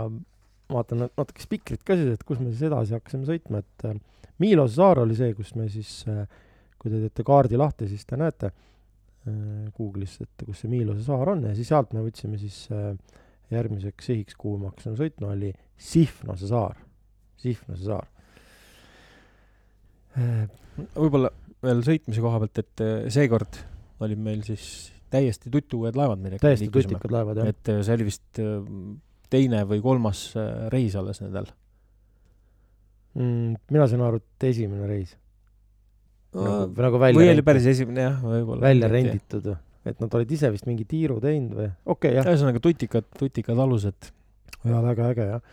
vaatan 0.71 1.05
nat- 1.05 1.15
natuke 1.19 1.43
spikrit 1.43 1.83
ka 1.85 1.97
siis, 1.97 2.15
et 2.15 2.23
kus 2.27 2.41
me 2.41 2.51
siis 2.51 2.65
edasi 2.69 2.95
hakkasime 2.97 3.27
sõitma, 3.27 3.61
et 3.63 3.87
äh, 3.89 3.97
Miilose 4.43 4.75
saar 4.75 4.99
oli 4.99 5.15
see, 5.15 5.31
kus 5.37 5.53
me 5.55 5.67
siis 5.71 5.91
äh,, 6.11 6.25
kui 6.81 6.91
te 6.91 6.99
teete 7.05 7.23
kaardi 7.27 7.59
lahti, 7.59 7.87
siis 7.91 8.03
te 8.07 8.17
näete 8.19 8.49
äh, 8.51 9.67
Google'is, 9.77 10.17
et 10.25 10.45
kus 10.47 10.63
see 10.63 10.71
Miilose 10.71 11.05
saar 11.05 11.35
on 11.35 11.45
ja 11.49 11.53
siis 11.57 11.69
sealt 11.71 11.93
me 11.95 12.03
võtsime 12.05 12.39
siis 12.41 12.65
järgmiseks 13.53 14.09
sihiks, 14.09 14.35
kuhu 14.39 14.57
me 14.57 14.71
hakkasime 14.71 14.97
sõitma, 14.99 15.31
oli 15.35 15.51
Sihvnose 15.77 16.49
saar, 16.49 16.79
Sihvnose 17.41 17.85
saar. 17.85 18.07
Võib-olla 20.95 21.29
veel 21.61 21.81
sõitmise 21.85 22.23
koha 22.23 22.39
pealt, 22.41 22.61
et 22.63 22.83
seekord 23.13 23.59
olid 24.05 24.21
meil 24.25 24.41
siis 24.47 24.65
täiesti 25.13 25.51
tutuued 25.53 25.97
laevad, 25.97 26.21
millega 26.23 26.41
täiesti 26.43 26.71
tutikad 26.73 27.13
laevad 27.13 27.41
jah, 27.41 27.51
et 27.53 27.71
see 27.85 27.97
oli 27.97 28.07
vist 28.07 28.41
teine 29.31 29.63
või 29.69 29.81
kolmas 29.83 30.27
eh, 30.39 30.65
reis 30.73 30.95
alles 30.99 31.21
nendel. 31.23 31.49
mm, 33.15 33.61
mina 33.71 33.87
sain 33.91 34.03
aru, 34.05 34.21
et 34.23 34.49
esimene 34.51 34.89
reis 34.89 35.15
nagu, 36.35 36.73
või 36.73 36.85
nagu 36.87 36.99
välja 37.01 37.19
oli 37.19 37.27
renditud. 37.29 37.47
päris 37.49 37.69
esimene 37.71 38.05
jah, 38.05 38.19
võib-olla. 38.23 38.61
välja. 38.65 38.91
renditud 38.91 39.49
või? 39.51 39.57
et 39.85 40.01
nad 40.01 40.17
olid 40.17 40.31
ise 40.37 40.51
vist 40.53 40.67
mingi 40.69 40.85
tiiru 40.89 41.19
teinud 41.23 41.55
või? 41.59 41.69
okei 41.85 42.11
okay, 42.11 42.17
jah, 42.17 42.29
ühesõnaga 42.31 42.61
tutikad, 42.63 43.07
tutikad 43.19 43.61
alused. 43.65 44.11
jaa, 44.63 44.81
väga 44.83 45.09
äge 45.13 45.27
jah. 45.29 45.43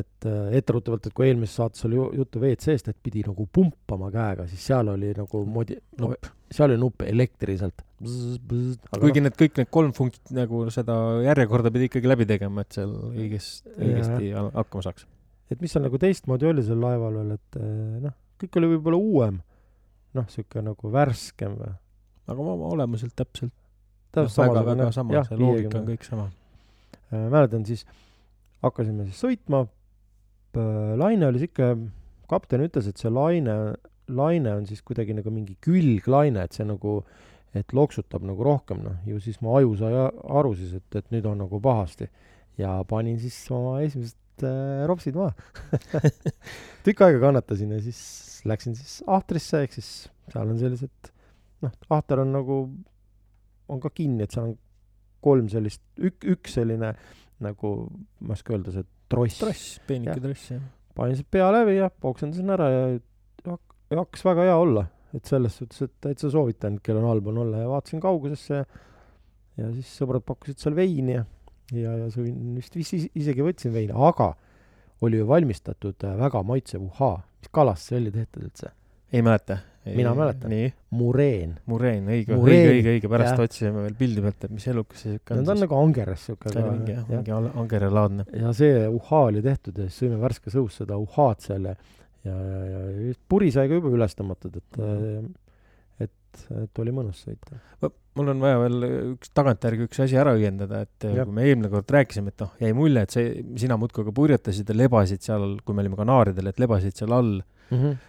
et 0.00 0.28
äh, 0.28 0.56
etteruttavalt, 0.60 1.06
et 1.06 1.16
kui 1.16 1.28
eelmises 1.28 1.56
saates 1.60 1.86
oli 1.88 1.98
ju- 1.98 2.10
juttu 2.22 2.42
WC-st, 2.42 2.92
et 2.92 2.98
pidi 3.02 3.24
nagu 3.26 3.46
pumpama 3.52 4.10
käega, 4.14 4.46
siis 4.50 4.66
seal 4.70 4.92
oli 4.92 5.14
nagu 5.16 5.44
moodi, 5.46 5.78
Nupp. 5.98 6.28
seal 6.50 6.70
oli 6.70 6.80
nupp 6.82 7.06
elektriliselt. 7.06 7.86
Kuigi 8.00 9.22
need 9.22 9.36
kõik 9.36 9.60
need 9.60 9.70
kolm 9.72 9.92
funkt- 9.96 10.32
nagu 10.34 10.64
seda 10.72 10.94
järjekorda 11.26 11.72
pidi 11.74 11.90
ikkagi 11.90 12.10
läbi 12.10 12.26
tegema, 12.28 12.64
et 12.64 12.78
seal 12.78 12.92
õigest, 13.10 13.68
õigesti 13.76 14.32
hakkama 14.36 14.84
saaks. 14.86 15.06
et 15.50 15.60
mis 15.60 15.72
seal 15.72 15.84
nagu 15.84 16.00
teistmoodi 16.00 16.48
oli 16.50 16.64
seal 16.66 16.80
laeval 16.80 17.20
veel, 17.20 17.32
et 17.36 17.60
äh, 17.60 18.00
noh, 18.06 18.16
kõik 18.40 18.60
oli 18.60 18.72
võib-olla 18.74 19.00
uuem, 19.00 19.40
noh, 20.16 20.28
sihuke 20.32 20.64
nagu 20.64 20.92
värskem 20.92 21.58
või? 21.60 21.74
aga 22.30 22.46
oma 22.54 22.70
olemuselt 22.70 23.16
täpselt. 23.18 23.52
täpselt 24.14 24.46
väga, 24.46 24.54
samasugune, 24.54 24.84
väga 24.84 24.96
sama, 24.96 25.16
jah, 25.18 25.28
see 25.28 25.40
loogika 25.40 25.74
50. 25.74 25.80
on 25.80 25.90
kõik 25.90 26.06
sama. 26.06 26.30
Äh, 27.10 27.26
mäletan 27.26 27.66
siis, 27.68 27.84
hakkasime 28.64 29.08
siis 29.10 29.20
sõitma, 29.20 29.66
laine 30.98 31.28
oli 31.28 31.42
sihuke, 31.42 31.74
kapten 32.30 32.64
ütles, 32.64 32.88
et 32.90 32.98
see 32.98 33.10
laine, 33.12 33.56
laine 34.10 34.54
on 34.58 34.66
siis 34.66 34.82
kuidagi 34.86 35.14
nagu 35.14 35.30
mingi 35.34 35.56
külglaine, 35.62 36.42
et 36.46 36.56
see 36.56 36.66
nagu, 36.66 37.00
et 37.56 37.74
loksutab 37.74 38.24
nagu 38.26 38.44
rohkem, 38.46 38.82
noh, 38.84 38.98
ju 39.08 39.20
siis 39.22 39.40
mu 39.42 39.54
aju 39.58 39.74
sai 39.78 39.94
aru 40.40 40.52
siis, 40.58 40.74
et, 40.78 40.98
et 41.00 41.14
nüüd 41.14 41.26
on 41.26 41.40
nagu 41.44 41.60
pahasti. 41.62 42.10
ja 42.60 42.76
panin 42.88 43.18
siis 43.20 43.36
oma 43.54 43.78
esimesed 43.82 44.44
äh, 44.46 44.84
ropsid 44.90 45.16
maha. 45.16 45.32
tükk 46.84 47.06
aega 47.06 47.22
kannatasin 47.26 47.72
ja 47.74 47.80
siis 47.82 48.00
läksin 48.48 48.76
siis 48.78 49.00
ahtrisse, 49.06 49.64
ehk 49.64 49.76
siis 49.78 49.90
seal 50.30 50.50
on 50.50 50.58
sellised, 50.60 51.12
noh, 51.64 51.74
ahter 51.90 52.22
on 52.24 52.34
nagu, 52.36 52.60
on 53.70 53.82
ka 53.82 53.90
kinni, 53.94 54.24
et 54.24 54.34
seal 54.34 54.52
on 54.52 54.58
kolm 55.24 55.50
sellist, 55.52 55.82
ük-, 56.00 56.26
üks 56.36 56.56
selline 56.56 56.94
nagu, 57.44 57.74
ma 58.20 58.34
ei 58.34 58.38
oska 58.38 58.54
öelda, 58.54 58.74
see 58.74 58.86
tross, 59.10 59.40
tross.. 59.40 59.78
peenike 59.88 60.20
tross 60.22 60.52
jah. 60.52 60.62
panin 60.96 61.16
sealt 61.18 61.30
pea 61.32 61.48
läbi 61.54 61.78
ja 61.78 61.88
poksendasin 61.90 62.52
ära 62.54 62.68
ja 62.70 62.84
ja 63.90 63.98
hakkas 63.98 64.24
väga 64.24 64.46
hea 64.48 64.56
olla. 64.56 64.86
Et 65.14 65.26
selles 65.26 65.56
suhtes, 65.58 65.82
et 65.82 65.92
täitsa 66.00 66.30
soovitan, 66.30 66.78
kellel 66.82 67.02
on 67.04 67.10
halb 67.14 67.26
on 67.32 67.42
olla 67.44 67.64
ja 67.64 67.68
vaatasin 67.68 68.00
kaugusesse 68.02 68.60
ja 68.60 68.64
ja 69.60 69.70
siis 69.74 69.90
sõbrad 70.00 70.24
pakkusid 70.26 70.60
seal 70.60 70.76
veini 70.78 71.16
ja, 71.16 71.24
ja, 71.76 71.96
ja 72.04 72.10
sõin 72.12 72.36
vist 72.58 72.76
vist 72.78 72.96
is- 72.96 73.10
isegi 73.18 73.44
võtsin 73.44 73.74
veini, 73.74 73.96
aga 73.96 74.32
oli 75.04 75.20
ju 75.20 75.26
valmistatud 75.28 76.06
äh, 76.06 76.14
väga 76.20 76.44
maitsev 76.46 76.84
uhhaa. 76.86 77.18
mis 77.40 77.52
kalast 77.52 77.90
see 77.90 77.98
oli 78.00 78.12
tehtud 78.14 78.46
üldse? 78.46 78.72
ei 79.12 79.26
mäleta? 79.26 79.64
Mina 79.80 80.10
mäletan. 80.14 80.52
mureen. 80.92 81.54
mureen, 81.66 82.04
õige, 82.12 82.36
õige, 82.36 82.66
õige, 82.68 82.90
õige, 82.92 83.08
pärast 83.08 83.32
jah. 83.32 83.46
otsisime 83.46 83.86
veel 83.86 83.94
pildi 83.96 84.20
pealt, 84.20 84.44
et 84.44 84.52
mis 84.52 84.66
elukas 84.68 85.00
see 85.00 85.14
siuke 85.14 85.32
on. 85.34 85.46
ta 85.48 85.54
on 85.54 85.62
nagu 85.64 85.78
angeres 85.78 86.26
siuke 86.28 86.52
see 86.52 86.60
oli 86.60 86.74
mingi 86.74 86.92
jah, 86.92 87.06
mingi 87.08 87.34
angerelaadne. 87.62 88.26
ja 88.42 88.52
see 88.56 88.84
uhhaa 88.86 89.22
oli 89.30 89.42
tehtud 89.46 89.80
ja 89.80 89.88
siis 89.88 90.02
sõime 90.04 90.20
värske 90.20 90.52
sõus 90.52 90.76
seda 90.82 91.00
uhhaad 91.00 91.40
seal 91.46 91.70
ja 91.72 91.74
ja, 92.26 92.34
ja, 92.34 92.82
ja 93.08 93.14
puri 93.28 93.50
sai 93.54 93.68
ka 93.70 93.78
juba 93.80 93.92
üles 93.96 94.16
tõmmatud, 94.18 94.56
et 94.60 94.80
Mhm. 94.80 95.30
et, 96.00 96.44
et 96.62 96.78
oli 96.82 96.92
mõnus 96.94 97.24
sõita. 97.26 97.58
mul 98.16 98.28
on 98.32 98.40
vaja 98.42 98.58
veel 98.60 98.84
üks 99.14 99.30
tagantjärgi 99.32 99.86
üks 99.86 100.00
asi 100.02 100.16
ära 100.18 100.32
õiendada, 100.36 100.82
et 100.82 101.04
Jah. 101.06 101.24
kui 101.24 101.32
me 101.34 101.44
eelmine 101.46 101.70
kord 101.72 101.86
rääkisime, 101.94 102.28
et 102.34 102.40
noh, 102.42 102.50
jäi 102.60 102.72
mulje, 102.76 103.02
et 103.06 103.10
see, 103.14 103.44
sina 103.56 103.76
muudkui 103.80 104.04
ka 104.04 104.12
purjetasid 104.12 104.68
ja 104.68 104.74
lebasid 104.76 105.22
seal, 105.22 105.56
kui 105.64 105.74
me 105.74 105.82
olime 105.84 105.96
Kanaaridel, 105.96 106.50
et 106.50 106.58
lebasid 106.60 106.96
seal 106.96 107.12
all 107.16 107.40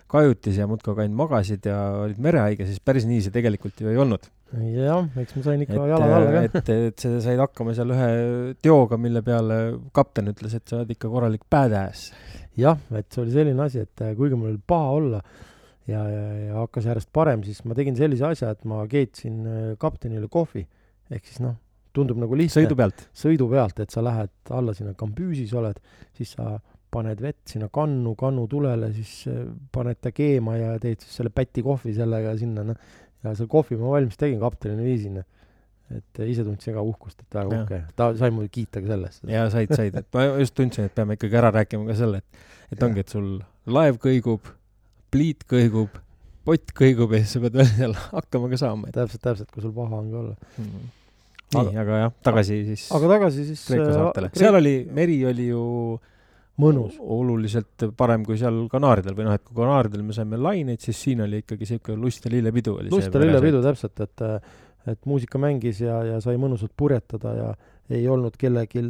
kajutis 0.10 0.58
ja 0.58 0.66
muudkui 0.66 0.96
ka 0.98 1.04
ainult 1.04 1.20
magasid 1.20 1.68
ja 1.70 1.78
olid 2.02 2.18
merehaige, 2.18 2.66
siis 2.66 2.80
päris 2.82 3.06
nii 3.06 3.20
see 3.22 3.30
tegelikult 3.36 3.78
ju 3.80 3.92
ei 3.92 3.98
olnud. 4.02 4.26
jah, 4.74 5.06
eks 5.22 5.36
ma 5.38 5.44
sain 5.46 5.62
ikka 5.62 5.78
et, 5.78 5.92
jalad 5.92 6.16
alla 6.18 6.32
ka. 6.34 6.42
et, 6.60 6.70
et 6.90 7.04
sa 7.06 7.12
said 7.22 7.40
hakkama 7.40 7.76
seal 7.78 7.94
ühe 7.94 8.08
teoga, 8.66 8.98
mille 8.98 9.22
peale 9.22 9.60
kapten 9.94 10.34
ütles, 10.34 10.56
et 10.58 10.66
sa 10.68 10.80
oled 10.82 10.90
ikka 10.96 11.08
korralik 11.14 11.46
badass. 11.50 12.10
jah, 12.60 12.78
et 12.98 13.08
see 13.12 13.24
oli 13.24 13.34
selline 13.34 13.64
asi, 13.64 13.86
et 13.86 14.04
äh, 14.04 14.14
kuigi 14.18 14.38
mul 14.38 14.52
oli 14.52 14.62
paha 14.68 14.94
olla 14.98 15.22
ja, 15.88 16.04
ja, 16.10 16.24
ja 16.48 16.60
hakkas 16.62 16.88
järjest 16.90 17.12
parem, 17.14 17.44
siis 17.48 17.64
ma 17.66 17.78
tegin 17.78 17.98
sellise 17.98 18.28
asja, 18.28 18.52
et 18.54 18.66
ma 18.70 18.84
keetsin 18.92 19.42
äh, 19.46 19.60
kaptenile 19.82 20.30
kohvi. 20.32 20.66
ehk 21.12 21.26
siis 21.28 21.42
noh, 21.44 21.58
tundub 21.96 22.20
nagu 22.22 22.38
lihtne 22.38 22.62
sõidu 22.62 22.78
pealt. 22.80 23.08
sõidu 23.18 23.48
pealt, 23.52 23.80
et 23.84 23.94
sa 23.94 24.04
lähed 24.04 24.54
alla 24.58 24.76
sinna 24.78 24.94
kambüüsis 24.98 25.54
oled, 25.60 25.80
siis 26.18 26.36
sa 26.38 26.58
paned 26.92 27.22
vett 27.24 27.48
sinna 27.48 27.70
kannu, 27.72 28.16
kannu 28.20 28.48
tulele, 28.52 28.92
siis 28.96 29.28
äh, 29.32 29.44
paned 29.74 30.02
ta 30.04 30.14
keema 30.16 30.58
ja 30.60 30.74
teed 30.82 31.04
siis 31.04 31.22
selle 31.22 31.34
päti 31.34 31.64
kohvi 31.66 31.96
sellega 31.96 32.36
sinna, 32.40 32.66
noh. 32.68 32.90
ja 33.24 33.36
selle 33.36 33.52
kohvi 33.52 33.80
ma 33.80 33.96
valmis 33.96 34.20
tegin, 34.20 34.42
kaptenile 34.42 34.86
viisin. 34.86 35.22
Et 36.00 36.22
äh, 36.22 36.30
ise 36.32 36.46
tundsin 36.48 36.76
ka 36.78 36.84
uhkust, 36.86 37.20
et 37.24 37.38
väga 37.40 37.64
uhke. 37.64 37.82
ta 37.98 38.12
sai 38.20 38.32
muidugi 38.34 38.62
kiita 38.62 38.84
ka 38.84 38.94
selle 38.94 39.10
eest. 39.12 39.26
ja 39.30 39.48
said, 39.54 39.74
said, 39.76 39.98
et 40.02 40.08
ma 40.16 40.28
just 40.42 40.56
tundsin, 40.58 40.88
et 40.90 40.96
peame 40.96 41.18
ikkagi 41.18 41.40
ära 41.42 41.52
rääkima 41.56 41.90
ka 41.90 41.98
selle, 42.00 42.22
et, 42.22 42.46
et 42.70 42.78
Jah. 42.78 42.88
ongi, 42.88 43.06
et 43.06 43.14
sul 43.16 43.28
laev 43.78 44.00
kõigub, 44.04 44.54
pliit 45.14 45.46
kõigub, 45.50 46.00
pott 46.48 46.74
kõigub 46.78 47.14
ja 47.16 47.24
siis 47.24 47.36
sa 47.38 47.44
pead 47.44 47.60
veel 47.60 47.70
seal 47.70 47.98
hakkama 48.02 48.52
ka 48.52 48.62
saama, 48.62 48.90
et 48.90 48.98
täpselt, 48.98 49.24
täpselt, 49.26 49.52
kui 49.54 49.66
sul 49.66 49.76
paha 49.76 50.00
on 50.02 50.14
ka 50.14 50.22
olla. 50.24 50.54
mm.. 50.58 50.88
nii, 51.58 51.82
aga 51.84 52.06
jah, 52.06 52.16
tagasi 52.30 52.62
siis 52.70 52.88
aga 52.96 53.12
tagasi 53.16 53.50
siis 53.52 53.68
Kreeka 53.68 53.92
saartele. 53.92 54.32
Kreek- 54.32 54.46
seal 54.46 54.62
oli, 54.62 54.78
meri 55.02 55.20
oli 55.30 55.52
ju 55.52 55.66
mõnus. 56.62 56.98
oluliselt 57.00 57.86
parem 57.98 58.26
kui 58.28 58.38
seal 58.40 58.66
Kanaaridel 58.72 59.16
või 59.18 59.28
noh, 59.28 59.38
et 59.38 59.44
kui 59.46 59.56
Kanaaridel 59.58 60.04
me 60.06 60.16
saime 60.16 60.40
laineid, 60.42 60.82
siis 60.84 61.00
siin 61.08 61.24
oli 61.26 61.42
ikkagi 61.44 61.70
siuke 61.70 61.96
lust 61.98 62.26
ja 62.28 62.34
lillepidu 62.34 62.76
oli 62.82 62.92
lust 62.94 63.14
ja 63.14 63.24
lillepidu 63.24 63.62
täpselt, 63.66 64.04
et, 64.06 64.26
et 64.90 65.00
muusika 65.06 65.40
mängis 65.42 65.82
ja, 65.84 66.00
ja 66.08 66.20
sai 66.24 66.40
mõnusalt 66.42 66.74
purjetada 66.78 67.34
ja 67.38 67.50
ei 67.92 68.06
olnud 68.08 68.38
kellelgi, 68.40 68.82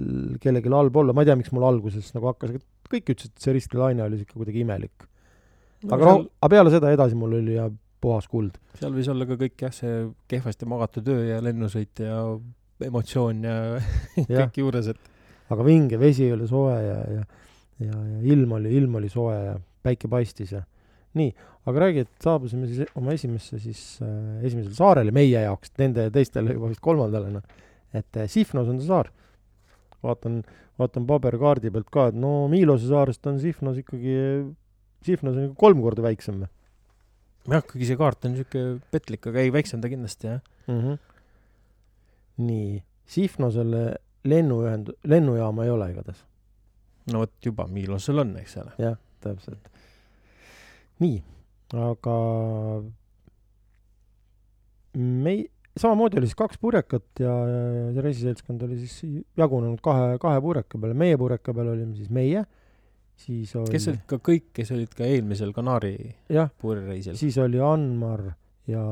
kellelgi 0.41 0.71
halb 0.71 0.97
olla, 1.01 1.13
ma 1.15 1.23
ei 1.23 1.31
tea, 1.31 1.37
miks 1.39 1.53
mul 1.55 1.65
alguses 1.67 2.11
nagu 2.15 2.29
hakkas, 2.29 2.59
kõik 2.91 3.13
ütlesid, 3.13 3.33
et 3.33 3.45
see 3.45 3.55
ristilaine 3.55 4.03
oli 4.05 4.19
siuke 4.21 4.37
kuidagi 4.37 4.61
imelik. 4.61 5.07
no, 5.83 5.95
aga 5.95 6.03
seal, 6.03 6.19
noh, 6.21 6.27
aga 6.39 6.51
peale 6.53 6.73
seda 6.73 6.91
edasi 6.93 7.17
mul 7.17 7.37
oli 7.39 7.57
ja 7.57 7.67
puhas 8.01 8.27
kuld. 8.29 8.57
seal 8.79 8.93
võis 8.95 9.09
olla 9.11 9.27
ka 9.29 9.37
kõik 9.41 9.65
jah, 9.65 9.75
see 9.75 10.01
kehvasti 10.31 10.69
magatud 10.69 11.09
öö 11.13 11.23
ja 11.31 11.39
lennusõit 11.43 12.03
ja 12.05 12.19
emotsioon 12.85 13.45
ja 13.45 13.55
kõik 14.43 14.61
juures, 14.63 14.91
et 14.93 15.53
aga 15.53 15.65
vinge, 15.67 15.99
vesi 16.01 16.29
oli 16.33 16.47
soe 16.49 16.77
ja, 16.77 16.99
ja, 17.17 17.25
ja, 17.83 18.03
ja 18.15 18.21
ilm 18.33 18.57
oli, 18.57 18.73
ilm 18.77 19.01
oli 19.01 19.09
soe 19.11 19.35
ja 19.35 19.57
päike 19.81 20.09
paistis 20.11 20.53
ja 20.55 20.63
nii, 21.19 21.33
aga 21.69 21.83
räägi, 21.85 22.05
et 22.05 22.23
saabusime 22.23 22.69
siis 22.69 22.95
oma 22.97 23.15
esimesse 23.15 23.59
siis 23.61 23.81
äh, 24.05 24.45
esimesele 24.47 24.75
saarele 24.77 25.13
meie 25.15 25.43
jaoks, 25.45 25.73
nende 25.81 26.07
teistele 26.13 26.55
juba 26.55 26.71
vist 26.71 26.83
kolmandale 26.83 27.33
noh, 27.33 27.59
et 27.93 28.17
äh, 28.17 28.29
Sifnos 28.31 28.69
on 28.71 28.79
see 28.79 28.89
saar. 28.89 29.11
vaatan, 30.01 30.39
vaatan 30.81 31.05
paberkaardi 31.05 31.69
pealt 31.69 31.91
ka, 31.93 32.07
et 32.09 32.17
no 32.17 32.47
Milose 32.49 32.87
saarest 32.89 33.27
on 33.29 33.37
Sifnos 33.43 33.77
ikkagi, 33.83 34.15
Sifnos 35.05 35.37
on 35.37 35.53
kolm 35.59 35.83
korda 35.83 36.05
väiksem 36.07 36.41
jah, 37.49 37.63
kuigi 37.65 37.89
see 37.89 37.97
kaart 37.99 38.25
on 38.29 38.37
siuke 38.37 38.63
petlik, 38.93 39.25
aga 39.29 39.41
ei, 39.43 39.51
väiksem 39.53 39.81
ta 39.81 39.89
kindlasti 39.91 40.29
jah. 40.29 40.41
mm. 40.67 40.79
-hmm. 40.79 40.97
nii, 42.47 42.83
Sifnosele 43.05 43.83
lennuühend-, 44.27 44.93
lennujaama 45.03 45.65
ei 45.65 45.69
ole 45.69 45.91
igatahes. 45.91 46.23
no 47.11 47.19
vot 47.19 47.33
juba 47.45 47.67
Milosel 47.67 48.19
on, 48.19 48.37
eks 48.37 48.57
ole. 48.57 48.71
jah, 48.77 48.97
täpselt. 49.21 49.70
nii, 51.01 51.17
aga 51.77 52.15
mei-, 54.97 55.49
samamoodi 55.79 56.19
oli 56.19 56.29
siis 56.29 56.39
kaks 56.39 56.61
purjekat 56.61 57.23
ja, 57.23 57.33
ja, 57.95 58.05
reisiseltskond 58.05 58.63
oli 58.67 58.79
siis 58.83 59.25
jagunenud 59.39 59.81
kahe, 59.83 60.15
kahe 60.21 60.41
purjeka 60.43 60.81
peale, 60.81 60.97
meie 60.97 61.19
purjeka 61.19 61.55
peal 61.57 61.73
olime 61.73 61.95
siis 61.97 62.11
meie, 62.13 62.45
siis 63.19 63.53
oli 63.59 63.75
kes 63.75 63.89
olid 63.91 64.07
ka 64.09 64.21
kõik, 64.31 64.49
kes 64.57 64.73
olid 64.75 64.95
ka 64.97 65.07
eelmisel 65.07 65.53
Kanaari 65.55 65.95
jah, 66.31 66.51
puurireisil. 66.61 67.15
siis 67.19 67.37
oli 67.41 67.61
Anmar 67.63 68.27
ja, 68.69 68.83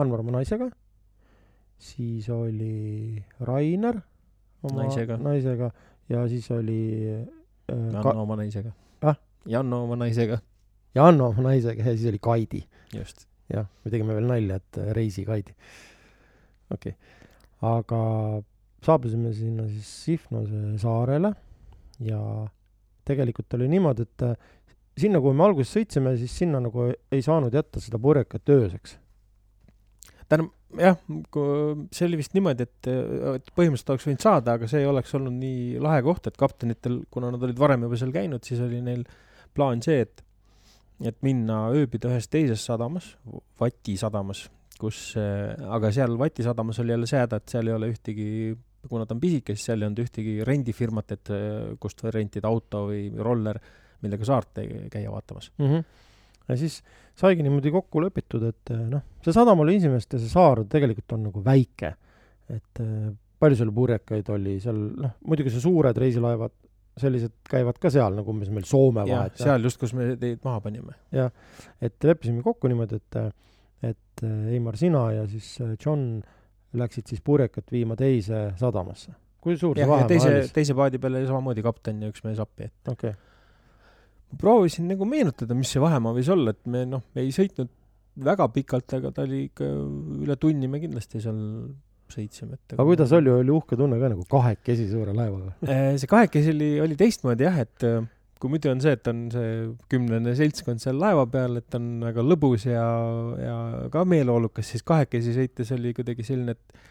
Anmar 0.00 0.24
oma 0.24 0.38
naisega, 0.38 0.68
siis 1.78 2.28
oli 2.32 3.22
Rainer 3.40 4.02
oma 4.64 4.84
Naisega. 4.84 5.18
naisega 5.20 5.70
ja 6.08 6.24
siis 6.28 6.50
oli 6.50 6.80
äh, 7.10 7.26
Janno 7.68 8.02
ka, 8.02 8.14
oma 8.22 8.36
naisega. 8.40 8.72
Janno 9.50 9.82
oma 9.84 9.98
naisega, 10.00 10.38
Janno 10.94 11.30
oma 11.32 11.48
naisega 11.50 11.84
ja 11.84 11.96
siis 11.96 12.08
oli 12.12 12.20
Kaidi. 12.22 12.64
just. 12.94 13.26
jah, 13.52 13.66
me 13.84 13.92
tegime 13.92 14.16
veel 14.16 14.26
nalja, 14.28 14.56
et 14.56 14.80
äh, 14.80 14.92
Reisi 14.96 15.24
Kaidi. 15.24 15.54
okei 16.70 16.94
okay., 16.94 17.22
aga 17.64 18.00
saabusime 18.84 19.32
sinna 19.32 19.66
siis 19.68 19.88
Sifnose 20.04 20.78
saarele 20.80 21.32
ja 22.04 22.20
tegelikult 23.04 23.56
oli 23.56 23.68
niimoodi, 23.68 24.04
et 24.04 24.24
äh, 24.26 24.36
sinna, 24.98 25.20
kuhu 25.20 25.34
me 25.36 25.46
alguses 25.46 25.72
sõitsime, 25.74 26.14
siis 26.20 26.34
sinna 26.42 26.60
nagu 26.62 26.90
ei 27.12 27.24
saanud 27.24 27.54
jätta 27.54 27.82
seda 27.82 28.00
purjekat 28.00 28.52
ööseks. 28.54 28.98
tähendab, 30.28 30.52
jah, 30.80 30.96
see 31.92 32.06
oli 32.08 32.18
vist 32.20 32.34
niimoodi, 32.36 32.64
et, 32.64 32.88
et 32.88 33.52
põhimõtteliselt 33.54 33.92
oleks 33.94 34.08
võinud 34.08 34.24
saada, 34.24 34.56
aga 34.56 34.68
see 34.70 34.80
ei 34.82 34.88
oleks 34.88 35.14
olnud 35.18 35.36
nii 35.36 35.82
lahe 35.84 36.00
koht, 36.06 36.26
et 36.30 36.40
kaptenitel, 36.40 37.02
kuna 37.12 37.30
nad 37.34 37.42
olid 37.44 37.60
varem 37.60 37.84
juba 37.86 38.00
seal 38.00 38.14
käinud, 38.14 38.44
siis 38.46 38.62
oli 38.64 38.80
neil 38.84 39.04
plaan 39.54 39.82
see, 39.84 40.04
et 40.04 40.22
et 41.04 41.16
minna 41.26 41.66
ööbida 41.74 42.08
ühes 42.12 42.28
teises 42.30 42.62
sadamas, 42.64 43.16
Vati 43.60 43.96
sadamas, 43.98 44.44
kus, 44.78 45.16
aga 45.18 45.90
seal 45.92 46.14
Vati 46.18 46.46
sadamas 46.46 46.78
oli 46.80 46.94
jälle 46.94 47.08
see 47.10 47.18
häda, 47.18 47.40
et 47.42 47.50
seal 47.50 47.68
ei 47.68 47.74
ole 47.74 47.90
ühtegi 47.90 48.28
kuna 48.88 49.06
ta 49.06 49.14
on 49.14 49.22
pisike, 49.22 49.54
siis 49.54 49.68
seal 49.70 49.82
ei 49.82 49.88
olnud 49.88 50.02
ühtegi 50.04 50.36
rendifirmat, 50.46 51.16
et 51.16 51.32
eh, 51.34 51.74
kust 51.80 52.04
rentida 52.14 52.50
auto 52.50 52.86
või 52.90 53.06
roller, 53.16 53.58
millega 54.04 54.26
saart 54.28 54.62
käia 54.92 55.12
vaatamas. 55.12 55.50
mm. 55.58 55.66
-hmm. 55.66 55.84
ja 56.48 56.56
siis 56.60 56.82
saigi 57.16 57.42
niimoodi 57.42 57.72
kokku 57.72 58.02
lepitud, 58.04 58.42
et 58.48 58.70
äh, 58.74 58.86
noh, 58.90 59.04
see 59.24 59.32
sadam 59.32 59.60
oli 59.64 59.76
iseenesest 59.78 60.16
ja 60.16 60.22
see 60.22 60.32
saar 60.32 60.64
tegelikult 60.68 61.16
on 61.16 61.28
nagu 61.30 61.44
väike. 61.44 61.94
et 62.50 62.80
äh, 62.80 63.12
palju 63.38 63.56
seal 63.56 63.72
purjekaid 63.72 64.28
oli 64.28 64.58
seal, 64.60 64.80
noh, 65.00 65.16
muidugi 65.26 65.50
see 65.50 65.64
suured 65.64 65.96
reisilaevad, 65.96 66.52
sellised 67.00 67.34
käivad 67.50 67.78
ka 67.82 67.90
seal 67.92 68.14
nagu 68.14 68.30
umbes 68.30 68.50
meil 68.54 68.66
Soome 68.68 69.04
vahet. 69.08 69.36
seal 69.40 69.66
just, 69.66 69.80
kus 69.80 69.94
me 69.96 70.12
teid 70.20 70.44
maha 70.46 70.62
panime. 70.64 70.94
et 71.12 72.06
leppisime 72.06 72.42
kokku 72.44 72.70
niimoodi, 72.70 73.00
et, 73.02 73.18
et 73.90 74.24
äh, 74.24 74.54
Eimar, 74.54 74.78
sina 74.80 75.04
ja 75.16 75.26
siis 75.30 75.56
äh, 75.64 75.74
John 75.80 76.22
läksid 76.74 77.10
siis 77.10 77.22
purjekat 77.24 77.70
viima 77.74 77.96
teise 77.98 78.48
sadamasse. 78.60 79.14
kui 79.44 79.58
suur 79.60 79.76
see 79.76 79.84
jah, 79.84 79.90
vahemaa 79.90 80.08
teise 80.08 80.28
oli, 80.30 80.42
siis? 80.46 80.56
teise 80.56 80.74
paadi 80.78 80.98
peal 81.02 81.18
oli 81.18 81.28
samamoodi 81.28 81.64
kapten 81.66 82.02
ja 82.02 82.10
üks 82.12 82.24
mees 82.24 82.38
appi, 82.40 82.70
et 82.70 82.92
okei, 82.94 83.14
ma 84.30 84.38
proovisin 84.40 84.86
nagu 84.88 85.06
meenutada, 85.08 85.56
mis 85.58 85.74
see 85.74 85.82
vahemaa 85.82 86.14
võis 86.16 86.30
olla, 86.32 86.54
et 86.54 86.62
me 86.70 86.86
noh, 86.88 87.02
me 87.14 87.26
ei 87.26 87.34
sõitnud 87.34 87.68
väga 88.24 88.46
pikalt, 88.54 88.94
aga 88.96 89.10
ta 89.14 89.26
oli 89.26 89.48
ikka 89.48 89.66
üle 90.24 90.36
tunni 90.40 90.70
me 90.70 90.80
kindlasti 90.82 91.20
seal 91.20 91.42
sõitsime, 92.12 92.58
aga 92.74 92.84
kuidas 92.86 93.12
oli, 93.16 93.30
oli 93.32 93.52
uhke 93.54 93.78
tunne 93.78 93.98
ka 94.00 94.10
nagu 94.12 94.26
kahekesi 94.30 94.88
suure 94.90 95.14
laevaga? 95.16 95.54
Eh, 95.74 95.94
see 96.00 96.10
kahekesi 96.10 96.52
oli, 96.54 96.68
oli 96.84 96.98
teistmoodi 97.00 97.46
jah, 97.46 97.56
et 97.64 97.86
eh, 97.88 98.00
kui 98.40 98.52
muidu 98.52 98.70
on 98.72 98.82
see, 98.84 98.94
et 98.96 99.10
on 99.10 99.24
see 99.32 99.52
kümnene 99.92 100.34
seltskond 100.38 100.82
seal 100.82 100.98
laeva 101.00 101.24
peal, 101.30 101.58
et 101.60 101.78
on 101.78 101.88
väga 102.04 102.24
lõbus 102.26 102.66
ja, 102.68 102.84
ja 103.40 103.56
ka 103.94 104.04
meeleolukas, 104.08 104.68
siis 104.74 104.84
kahekesi 104.86 105.36
sõites 105.36 105.72
oli 105.76 105.94
kuidagi 105.96 106.26
selline, 106.26 106.56
et 106.56 106.82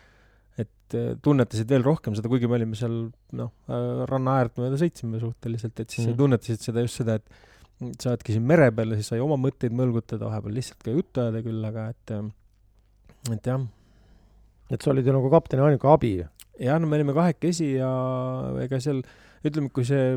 et 0.64 0.96
eh, 0.98 1.14
tunnetasid 1.26 1.70
veel 1.74 1.86
rohkem 1.86 2.14
seda, 2.18 2.30
kuigi 2.30 2.50
me 2.50 2.60
olime 2.60 2.78
seal 2.78 3.00
noh, 3.38 3.54
ranna 4.10 4.36
äärt 4.42 4.60
mööda 4.62 4.78
sõitsime 4.78 5.22
suhteliselt, 5.22 5.80
et 5.82 5.90
siis 5.90 6.06
mm. 6.06 6.18
tunnetasid 6.20 6.62
seda 6.62 6.84
just 6.86 7.02
seda, 7.02 7.18
et 7.18 7.98
sa 8.00 8.12
oledki 8.12 8.36
siin 8.36 8.46
mere 8.48 8.70
peal 8.76 8.94
ja 8.94 9.00
siis 9.00 9.10
sai 9.14 9.22
oma 9.24 9.38
mõtteid 9.42 9.74
mõlgutada, 9.76 10.28
vahepeal 10.28 10.60
lihtsalt 10.60 10.86
ka 10.86 10.94
juttu 10.94 11.24
ajada 11.24 11.42
küll, 11.46 11.64
aga 11.68 11.88
et 11.94 12.14
et 13.32 13.50
jah, 13.50 13.64
et 14.74 14.84
sa 14.84 14.92
olid 14.94 15.08
ju 15.08 15.16
nagu 15.16 15.32
kapteni 15.32 15.64
ainuke 15.66 15.90
abi 15.90 16.14
jah, 16.20 16.80
no 16.80 16.90
me 16.90 17.00
olime 17.00 17.16
kahekesi 17.16 17.74
ja 17.78 17.90
ega 18.64 18.80
seal, 18.84 19.02
ütleme, 19.46 19.72
kui 19.74 19.86
see 19.88 20.14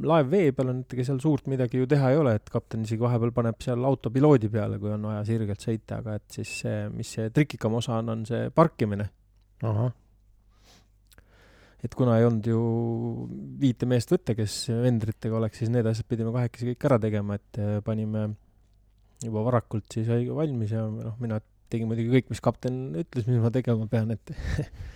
laev 0.00 0.30
vee 0.32 0.52
peal 0.56 0.72
on, 0.72 0.82
et 0.84 0.94
ega 0.96 1.04
seal 1.06 1.20
suurt 1.22 1.48
midagi 1.52 1.80
ju 1.82 1.88
teha 1.90 2.12
ei 2.12 2.20
ole, 2.20 2.34
et 2.38 2.52
kapten 2.52 2.86
isegi 2.86 3.02
vahepeal 3.04 3.34
paneb 3.36 3.58
seal 3.62 3.84
auto 3.86 4.12
piloodi 4.12 4.48
peale, 4.52 4.78
kui 4.80 4.92
on 4.94 5.08
vaja 5.10 5.24
sirgelt 5.28 5.64
sõita, 5.64 6.00
aga 6.00 6.16
et 6.20 6.38
siis 6.38 6.52
see, 6.62 6.84
mis 6.94 7.16
see 7.16 7.32
trikikam 7.34 7.76
osa 7.80 7.98
on, 8.00 8.14
on 8.14 8.22
see 8.28 8.48
parkimine. 8.54 9.10
ahah, 9.66 9.92
et 11.84 11.94
kuna 11.96 12.16
ei 12.18 12.26
olnud 12.28 12.48
ju 12.48 12.60
viite 13.60 13.88
meest 13.88 14.12
võtta, 14.12 14.36
kes 14.36 14.56
vendritega 14.82 15.36
oleks, 15.36 15.60
siis 15.60 15.72
need 15.72 15.88
asjad 15.88 16.08
pidime 16.08 16.32
kahekesi 16.34 16.72
kõik 16.72 16.88
ära 16.88 17.00
tegema, 17.02 17.36
et 17.40 17.60
eh, 17.60 17.78
panime 17.84 18.30
juba 19.20 19.44
varakult 19.44 19.84
siis 19.92 20.08
valmis 20.08 20.72
ja 20.72 20.86
noh, 20.88 21.16
mina 21.20 21.40
tegin 21.72 21.90
muidugi 21.90 22.12
kõik, 22.12 22.30
mis 22.32 22.42
kapten 22.44 22.78
ütles, 23.02 23.26
mis 23.30 23.40
ma 23.42 23.52
tegema 23.54 23.88
pean, 23.90 24.14
et 24.14 24.32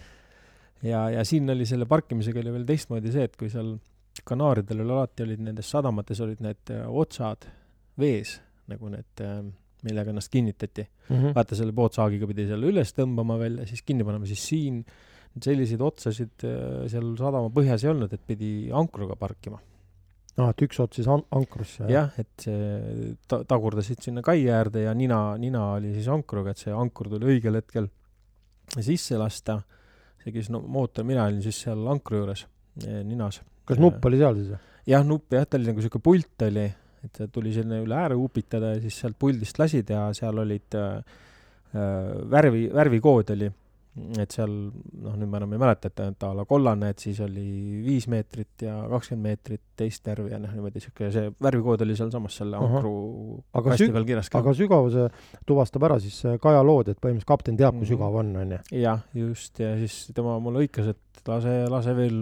ja, 0.92 1.06
ja 1.14 1.24
siin 1.26 1.50
oli 1.54 1.66
selle 1.68 1.88
parkimisega 1.90 2.42
oli 2.42 2.54
veel 2.58 2.68
teistmoodi 2.68 3.12
see, 3.14 3.28
et 3.30 3.36
kui 3.40 3.52
seal 3.52 3.76
Kanaaridel 4.24 4.84
oli 4.84 4.92
alati 4.94 5.24
olid 5.24 5.40
nendes 5.42 5.68
sadamates 5.74 6.20
olid 6.22 6.42
need 6.44 6.70
eh, 6.70 6.84
otsad 6.86 7.48
vees 7.98 8.36
nagu 8.70 8.88
need, 8.88 9.22
millega 9.84 10.12
ennast 10.14 10.30
kinnitati. 10.32 10.86
Mhm. 11.10 11.34
vaata 11.36 11.56
selle 11.58 11.74
pootsaagiga 11.76 12.28
pidi 12.30 12.46
selle 12.48 12.70
üles 12.70 12.94
tõmbama 12.96 13.36
veel 13.42 13.58
ja 13.60 13.66
siis 13.68 13.82
kinni 13.84 14.06
panema, 14.06 14.24
siis 14.28 14.40
siin 14.48 14.78
selliseid 15.42 15.82
otsasid 15.82 16.46
äh, 16.46 16.84
seal 16.90 17.12
sadama 17.18 17.50
põhjas 17.52 17.84
ei 17.84 17.90
olnud, 17.92 18.12
et 18.14 18.22
pidi 18.26 18.70
ankruga 18.72 19.16
parkima. 19.18 19.58
aa, 20.40 20.50
et 20.50 20.64
üks 20.66 20.80
ots 20.82 20.98
siis 20.98 21.08
an-, 21.10 21.24
ankrusse. 21.34 21.86
jah, 21.90 22.10
et 22.20 22.46
see 22.46 23.12
ta-, 23.30 23.42
tagurdasid 23.48 24.02
sinna 24.02 24.24
kai 24.24 24.46
äärde 24.50 24.84
ja 24.86 24.94
nina, 24.96 25.20
nina 25.40 25.66
oli 25.76 25.94
siis 25.94 26.08
ankruga, 26.12 26.54
et 26.54 26.62
see 26.64 26.74
ankur 26.74 27.10
tuli 27.12 27.34
õigel 27.34 27.60
hetkel 27.60 27.88
sisse 28.74 29.18
lasta. 29.20 29.60
see 30.22 30.34
käis 30.34 30.50
no 30.52 30.60
mootor, 30.60 31.06
mina 31.06 31.26
olin 31.28 31.42
siis 31.44 31.60
seal 31.66 31.84
ankru 31.90 32.22
juures, 32.22 32.46
ninas. 33.04 33.42
kas 33.68 33.82
nupp 33.82 34.06
oli 34.10 34.22
seal 34.22 34.40
siis 34.40 34.54
või? 34.54 34.62
jah, 34.90 35.04
nupp 35.06 35.36
jah, 35.36 35.46
ta 35.46 35.60
oli 35.60 35.70
nagu 35.70 35.84
sihuke 35.84 36.02
pult 36.02 36.46
oli, 36.48 36.64
et 37.04 37.20
tuli 37.32 37.52
selline 37.54 37.82
üle 37.84 37.98
ääre 38.00 38.16
upitada 38.18 38.74
ja 38.74 38.80
siis 38.82 38.98
sealt 39.02 39.18
puldist 39.20 39.60
lasid 39.60 39.92
ja 39.92 40.08
seal 40.16 40.40
olid 40.40 40.78
äh, 40.80 41.20
äh 41.74 42.24
värvi, 42.30 42.66
värvikood 42.74 43.34
oli 43.36 43.50
et 43.94 44.32
seal 44.34 44.50
noh, 44.50 45.14
nüüd 45.14 45.28
ma 45.30 45.38
enam 45.38 45.52
ei 45.54 45.60
mäleta, 45.62 45.90
et 45.90 46.16
ta 46.18 46.30
a 46.32 46.34
la 46.34 46.44
kollane, 46.48 46.88
et 46.90 47.02
siis 47.02 47.20
oli 47.22 47.44
viis 47.84 48.08
meetrit 48.10 48.64
ja 48.66 48.80
kakskümmend 48.90 49.28
meetrit 49.28 49.62
teist 49.78 50.06
värvi 50.10 50.32
ja 50.32 50.40
noh, 50.42 50.50
niimoodi 50.50 50.82
sihuke, 50.82 51.10
see 51.14 51.30
värvikood 51.46 51.84
oli 51.86 51.94
sealsamas 51.98 52.40
selle 52.40 52.58
ankru 52.58 52.94
aga 53.54 53.70
kasti 53.70 53.92
peal 53.94 54.08
kirjas 54.08 54.32
ka. 54.32 54.42
aga 54.42 54.54
sügavuse 54.58 55.06
tuvastab 55.46 55.86
ära 55.86 56.00
siis 56.02 56.18
Kaja 56.42 56.64
Lood, 56.66 56.90
et 56.90 56.98
põhimõtteliselt 56.98 57.30
kapten 57.30 57.60
teab, 57.60 57.78
kui 57.78 57.84
-hmm. 57.84 57.92
sügav 57.92 58.18
on, 58.18 58.34
on 58.42 58.56
ju? 58.56 58.60
jah, 58.82 59.06
just, 59.14 59.62
ja 59.62 59.76
siis 59.78 60.10
tema 60.16 60.40
mulle 60.42 60.64
hõikas, 60.64 60.90
et 60.90 61.30
lase, 61.30 61.54
lase 61.70 61.94
veel 61.94 62.20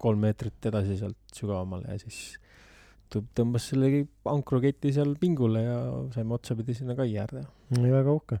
kolm 0.00 0.24
meetrit 0.24 0.70
edasi 0.72 0.96
sealt 0.96 1.36
sügavamale 1.36 1.92
ja 1.92 1.98
siis 2.00 2.38
tõmbas 3.12 3.68
selle 3.70 4.06
ankruketi 4.32 4.92
seal 4.96 5.12
pingule 5.20 5.60
ja 5.62 5.76
saime 6.14 6.34
otsapidi 6.34 6.74
sinna 6.74 6.96
kai 6.96 7.12
äärde. 7.16 7.44
väga 7.84 8.12
uhke. 8.12 8.40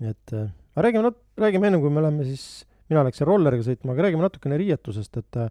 et 0.00 0.34
aga 0.74 0.86
räägime 0.86 1.06
nat-, 1.08 1.22
räägime 1.40 1.70
ennem, 1.70 1.82
kui 1.84 1.92
me 1.94 2.04
läheme 2.04 2.26
siis, 2.28 2.44
mina 2.90 3.04
läksin 3.06 3.28
rolleriga 3.28 3.66
sõitma, 3.66 3.94
aga 3.94 4.08
räägime 4.08 4.26
natukene 4.26 4.60
riietusest, 4.60 5.22
et 5.22 5.42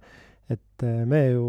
et 0.49 0.83
me 1.05 1.19
ju 1.29 1.43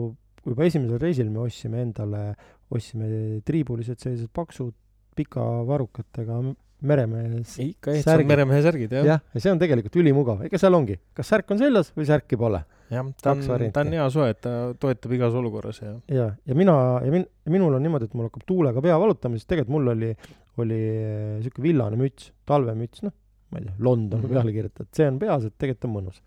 juba 0.46 0.66
esimesel 0.68 1.00
reisil 1.00 1.30
me 1.32 1.42
ostsime 1.44 1.82
endale, 1.84 2.24
ostsime 2.72 3.40
triibulised 3.46 4.00
sellised 4.02 4.30
paksud 4.36 4.74
pika 5.16 5.44
varrukatega 5.68 6.40
meremees 6.86 7.56
ikka 7.60 7.94
ehtsad 7.98 8.22
meremehe 8.28 8.60
särgid, 8.64 8.92
jah. 8.96 9.06
jah, 9.06 9.24
ja 9.34 9.42
see 9.42 9.52
on 9.52 9.60
tegelikult 9.60 9.98
ülimugav, 10.00 10.44
ega 10.46 10.60
seal 10.60 10.76
ongi, 10.78 10.96
kas 11.16 11.28
särk 11.34 11.52
on 11.52 11.60
seljas 11.60 11.90
või 11.96 12.06
särki 12.08 12.38
pole. 12.40 12.62
jah, 12.90 13.10
ta 13.20 13.34
on, 13.34 13.42
ta 13.74 13.84
on 13.84 13.92
hea 13.96 14.06
soe, 14.12 14.30
et 14.32 14.40
ta 14.44 14.54
toetab 14.80 15.16
igas 15.18 15.36
olukorras 15.36 15.82
ja. 15.82 15.92
ja, 16.08 16.28
ja 16.48 16.56
mina 16.56 16.76
ja 17.04 17.12
min-, 17.12 17.28
minul 17.52 17.76
on 17.76 17.84
niimoodi, 17.84 18.08
et 18.08 18.16
mul 18.16 18.30
hakkab 18.30 18.46
tuulega 18.48 18.84
pea 18.84 18.96
valutama, 19.02 19.36
siis 19.36 19.50
tegelikult 19.50 19.76
mul 19.76 19.92
oli, 19.92 20.10
oli 20.62 20.80
niisugune 21.40 21.68
villane 21.68 22.00
müts, 22.00 22.30
talvemüts, 22.48 23.04
noh, 23.04 23.16
ma 23.50 23.60
ei 23.60 23.66
tea, 23.66 23.76
London 23.78 24.20
-hmm. 24.22 24.34
peale 24.34 24.52
kirjutada, 24.56 24.88
et 24.88 25.00
see 25.00 25.08
on 25.10 25.18
peas, 25.18 25.46
et 25.46 25.56
tegelikult 25.58 25.88
on 25.88 25.96
mõnus. 25.96 26.20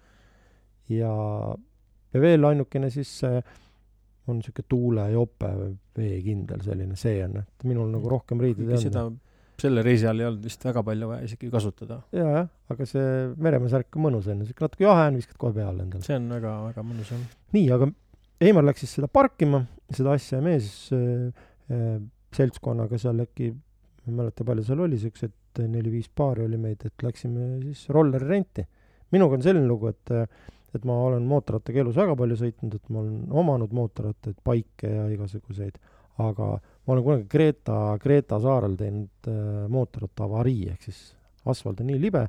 ja, 0.92 1.12
ja 2.14 2.22
veel 2.22 2.46
ainukene 2.46 2.90
siis 2.94 3.22
on 4.28 4.40
niisugune 4.40 4.70
tuulejope 4.70 5.52
või 5.58 5.76
veekindel 5.98 6.64
selline, 6.64 6.96
see 7.00 7.20
on, 7.26 7.42
et 7.44 7.68
minul 7.68 7.90
nagu 7.92 8.10
rohkem 8.12 8.42
riideid 8.44 8.70
ei 8.72 8.90
olnud. 8.90 9.20
selle 9.64 9.84
reisi 9.86 10.08
ajal 10.08 10.22
ei 10.22 10.28
olnud 10.30 10.48
vist 10.48 10.64
väga 10.66 10.84
palju 10.84 11.10
vaja 11.10 11.28
isegi 11.28 11.50
kasutada. 11.52 12.00
jaa, 12.16 12.30
jah, 12.38 12.48
aga 12.74 12.88
see 12.90 13.10
meremeesärk 13.48 14.00
on 14.00 14.08
mõnus, 14.08 14.30
on 14.30 14.38
ju, 14.38 14.46
niisugune 14.46 14.70
natuke 14.70 14.88
jahe 14.88 15.10
on, 15.10 15.20
viskad 15.20 15.40
kohe 15.42 15.56
peale 15.58 15.86
endale. 15.86 16.08
see 16.08 16.18
on 16.20 16.32
väga, 16.38 16.56
väga 16.70 16.88
mõnus, 16.88 17.12
jah. 17.14 17.28
nii, 17.58 17.68
aga 17.78 17.92
Heimar 18.44 18.66
läks 18.66 18.84
siis 18.84 18.98
seda 18.98 19.08
parkima, 19.08 19.62
seda 19.94 20.16
asja 20.18 20.40
ja 20.40 20.44
meie 20.44 20.60
siis 20.60 20.96
äh, 20.96 21.46
äh, 21.72 22.00
seltskonnaga 22.36 22.98
seal 23.00 23.22
äkki, 23.24 23.54
ma 23.54 24.12
ei 24.12 24.18
mäleta, 24.18 24.48
palju 24.48 24.66
seal 24.68 24.82
oli, 24.84 25.00
siuksed 25.00 25.36
et 25.54 25.70
neli-viis 25.70 26.10
paari 26.16 26.46
oli 26.48 26.58
meid, 26.58 26.86
et 26.86 27.06
läksime 27.06 27.60
siis 27.62 27.86
rolleri 27.94 28.28
renti. 28.28 28.66
minuga 29.14 29.36
on 29.38 29.42
selline 29.46 29.68
lugu, 29.68 29.88
et 29.94 30.12
et 30.74 30.86
ma 30.90 30.96
olen 31.06 31.26
mootorrattaga 31.30 31.84
elus 31.84 31.98
väga 31.98 32.16
palju 32.18 32.38
sõitnud, 32.40 32.78
et 32.78 32.88
ma 32.90 33.02
olen 33.04 33.18
omanud 33.44 33.74
mootorrattaid, 33.78 34.40
baike 34.46 34.90
ja 34.90 35.04
igasuguseid, 35.14 35.78
aga 36.24 36.48
ma 36.58 36.96
olen 36.96 37.04
kunagi 37.06 37.28
Kreeta, 37.30 37.76
Kreeta 38.02 38.40
saarel 38.42 38.78
teinud 38.80 39.30
äh, 39.30 39.68
mootorratta 39.70 40.26
avarii, 40.26 40.72
ehk 40.74 40.88
siis 40.90 41.04
asfalt 41.50 41.84
on 41.84 41.92
nii 41.92 42.00
libe, 42.02 42.24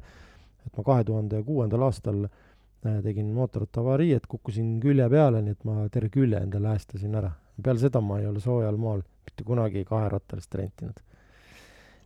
et 0.66 0.76
ma 0.76 0.84
kahe 0.84 1.06
tuhande 1.08 1.40
kuuendal 1.46 1.86
aastal 1.88 2.26
äh, 2.26 3.00
tegin 3.06 3.32
mootorratta 3.36 3.80
avarii, 3.80 4.12
et 4.18 4.28
kukkusin 4.28 4.76
külje 4.82 5.08
peale, 5.12 5.40
nii 5.44 5.56
et 5.56 5.64
ma 5.68 5.88
terve 5.92 6.12
külje 6.12 6.44
endale 6.44 6.74
äästasin 6.74 7.16
ära. 7.22 7.32
peale 7.62 7.80
seda 7.80 8.00
ma 8.04 8.20
ei 8.20 8.28
ole 8.28 8.44
soojal 8.44 8.76
maal 8.76 9.00
mitte 9.24 9.44
kunagi 9.46 9.84
kaherattalist 9.88 10.54
rentinud 10.60 11.00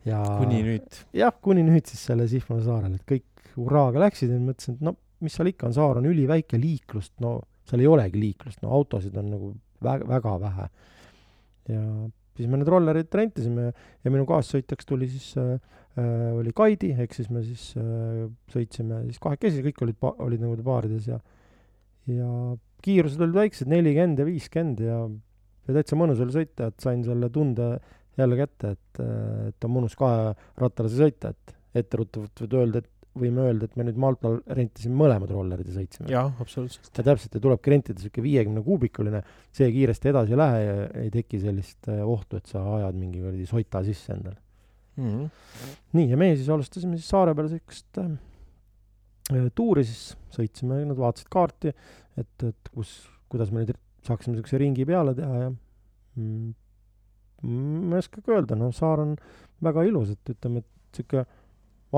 ja 0.07 0.23
kuni 0.39 0.63
nüüd? 0.67 1.03
jah, 1.17 1.35
kuni 1.43 1.65
nüüd 1.67 1.89
siis 1.91 2.05
selle 2.11 2.29
Sihvna 2.31 2.61
saarel, 2.65 2.99
et 2.99 3.07
kõik 3.09 3.55
hurraaga 3.57 4.05
läksid 4.05 4.33
ja 4.33 4.39
mõtlesin, 4.43 4.79
et 4.79 4.87
no 4.87 4.95
mis 5.25 5.35
seal 5.35 5.51
ikka 5.51 5.69
on, 5.69 5.75
saar 5.75 5.99
on 6.01 6.07
üliväike, 6.09 6.61
liiklust, 6.61 7.17
no 7.25 7.39
seal 7.69 7.83
ei 7.83 7.91
olegi 7.91 8.21
liiklust, 8.23 8.61
no 8.63 8.71
autosid 8.77 9.17
on 9.19 9.33
nagu 9.35 9.51
väga, 9.85 10.07
väga 10.09 10.37
vähe. 10.45 10.69
ja 11.69 11.83
siis 12.39 12.49
me 12.49 12.61
need 12.61 12.71
rollerid 12.71 13.19
rentisime 13.19 13.73
ja 13.73 14.13
minu 14.13 14.25
kaassõitjaks 14.29 14.89
tuli 14.89 15.09
siis 15.11 15.33
äh, 15.41 15.59
äh, 15.99 16.31
oli 16.39 16.55
Kaidi, 16.57 16.95
ehk 16.95 17.17
siis 17.17 17.31
me 17.35 17.43
siis 17.47 17.73
äh, 17.81 18.29
sõitsime 18.53 19.03
siis 19.09 19.21
kahekesi, 19.23 19.65
kõik 19.67 19.83
olid 19.87 20.09
olid 20.15 20.45
niimoodi 20.45 20.67
paarides 20.67 21.11
ja 21.11 21.19
ja 22.09 22.31
kiirused 22.85 23.21
olid 23.21 23.37
väiksed, 23.37 23.69
nelikümmend 23.69 24.23
ja 24.23 24.29
viiskümmend 24.29 24.85
ja 24.87 25.01
ja 25.69 25.77
täitsa 25.77 25.99
mõnus 26.01 26.23
oli 26.25 26.33
sõita, 26.33 26.71
et 26.71 26.81
sain 26.81 27.03
selle 27.05 27.29
tunde 27.33 27.75
jälle 28.19 28.39
kätte, 28.39 28.75
et, 28.77 29.03
et 29.49 29.67
on 29.67 29.75
mõnus 29.75 29.97
kaherattalise 29.99 31.03
sõita, 31.03 31.33
et 31.35 31.83
etteruttavalt 31.83 32.45
võid 32.45 32.57
öelda, 32.59 32.83
et 32.83 32.93
võime 33.19 33.45
öelda, 33.47 33.69
et 33.69 33.77
me 33.79 33.87
nüüd 33.87 33.99
Maltal 34.01 34.39
rentisime 34.55 34.97
mõlemad 34.99 35.31
rollerid 35.33 35.69
ja 35.71 35.77
sõitsime. 35.77 36.11
jah, 36.13 36.29
absoluutselt. 36.43 36.91
ja 36.95 37.05
täpselt, 37.07 37.35
ja 37.35 37.43
tulebki 37.45 37.73
rentida 37.73 37.99
niisugune 37.99 38.27
viiekümne 38.27 38.63
kuubikuline, 38.67 39.23
see 39.55 39.71
kiiresti 39.75 40.13
edasi 40.13 40.35
ei 40.35 40.41
lähe 40.41 40.61
ja 40.63 40.77
ei 41.05 41.11
teki 41.15 41.41
sellist 41.43 41.91
äh, 41.91 42.03
ohtu, 42.07 42.41
et 42.41 42.51
sa 42.51 42.63
ajad 42.79 42.99
mingi 42.99 43.23
kuradi 43.23 43.49
sota 43.49 43.83
sisse 43.87 44.15
endale 44.15 44.39
mm. 44.97 45.09
-hmm. 45.09 45.75
nii, 45.99 46.09
ja 46.13 46.21
meie 46.21 46.37
siis 46.37 46.51
alustasime 46.55 46.99
siis 46.99 47.11
saare 47.15 47.35
peal 47.35 47.51
niisugust 47.51 48.03
äh, 48.05 48.15
äh, 49.35 49.51
tuuri 49.55 49.85
siis, 49.89 50.15
sõitsime, 50.35 50.85
nad 50.87 50.99
vaatasid 50.99 51.31
kaarti, 51.33 51.75
et, 52.17 52.47
et 52.47 52.73
kus, 52.75 53.01
kuidas 53.29 53.53
me 53.53 53.65
nüüd 53.65 53.75
saaksime 54.07 54.37
niisuguse 54.37 54.63
ringi 54.63 54.87
peale 54.89 55.15
teha 55.19 55.45
ja 55.47 55.51
mm, 55.51 56.55
ma 57.47 57.97
ei 57.97 58.03
oskagi 58.03 58.33
öelda, 58.35 58.57
noh, 58.59 58.73
saar 58.75 59.03
on 59.05 59.13
väga 59.65 59.85
ilus, 59.89 60.15
et 60.15 60.33
ütleme, 60.35 60.63
et 60.65 60.99
sihuke 60.99 61.25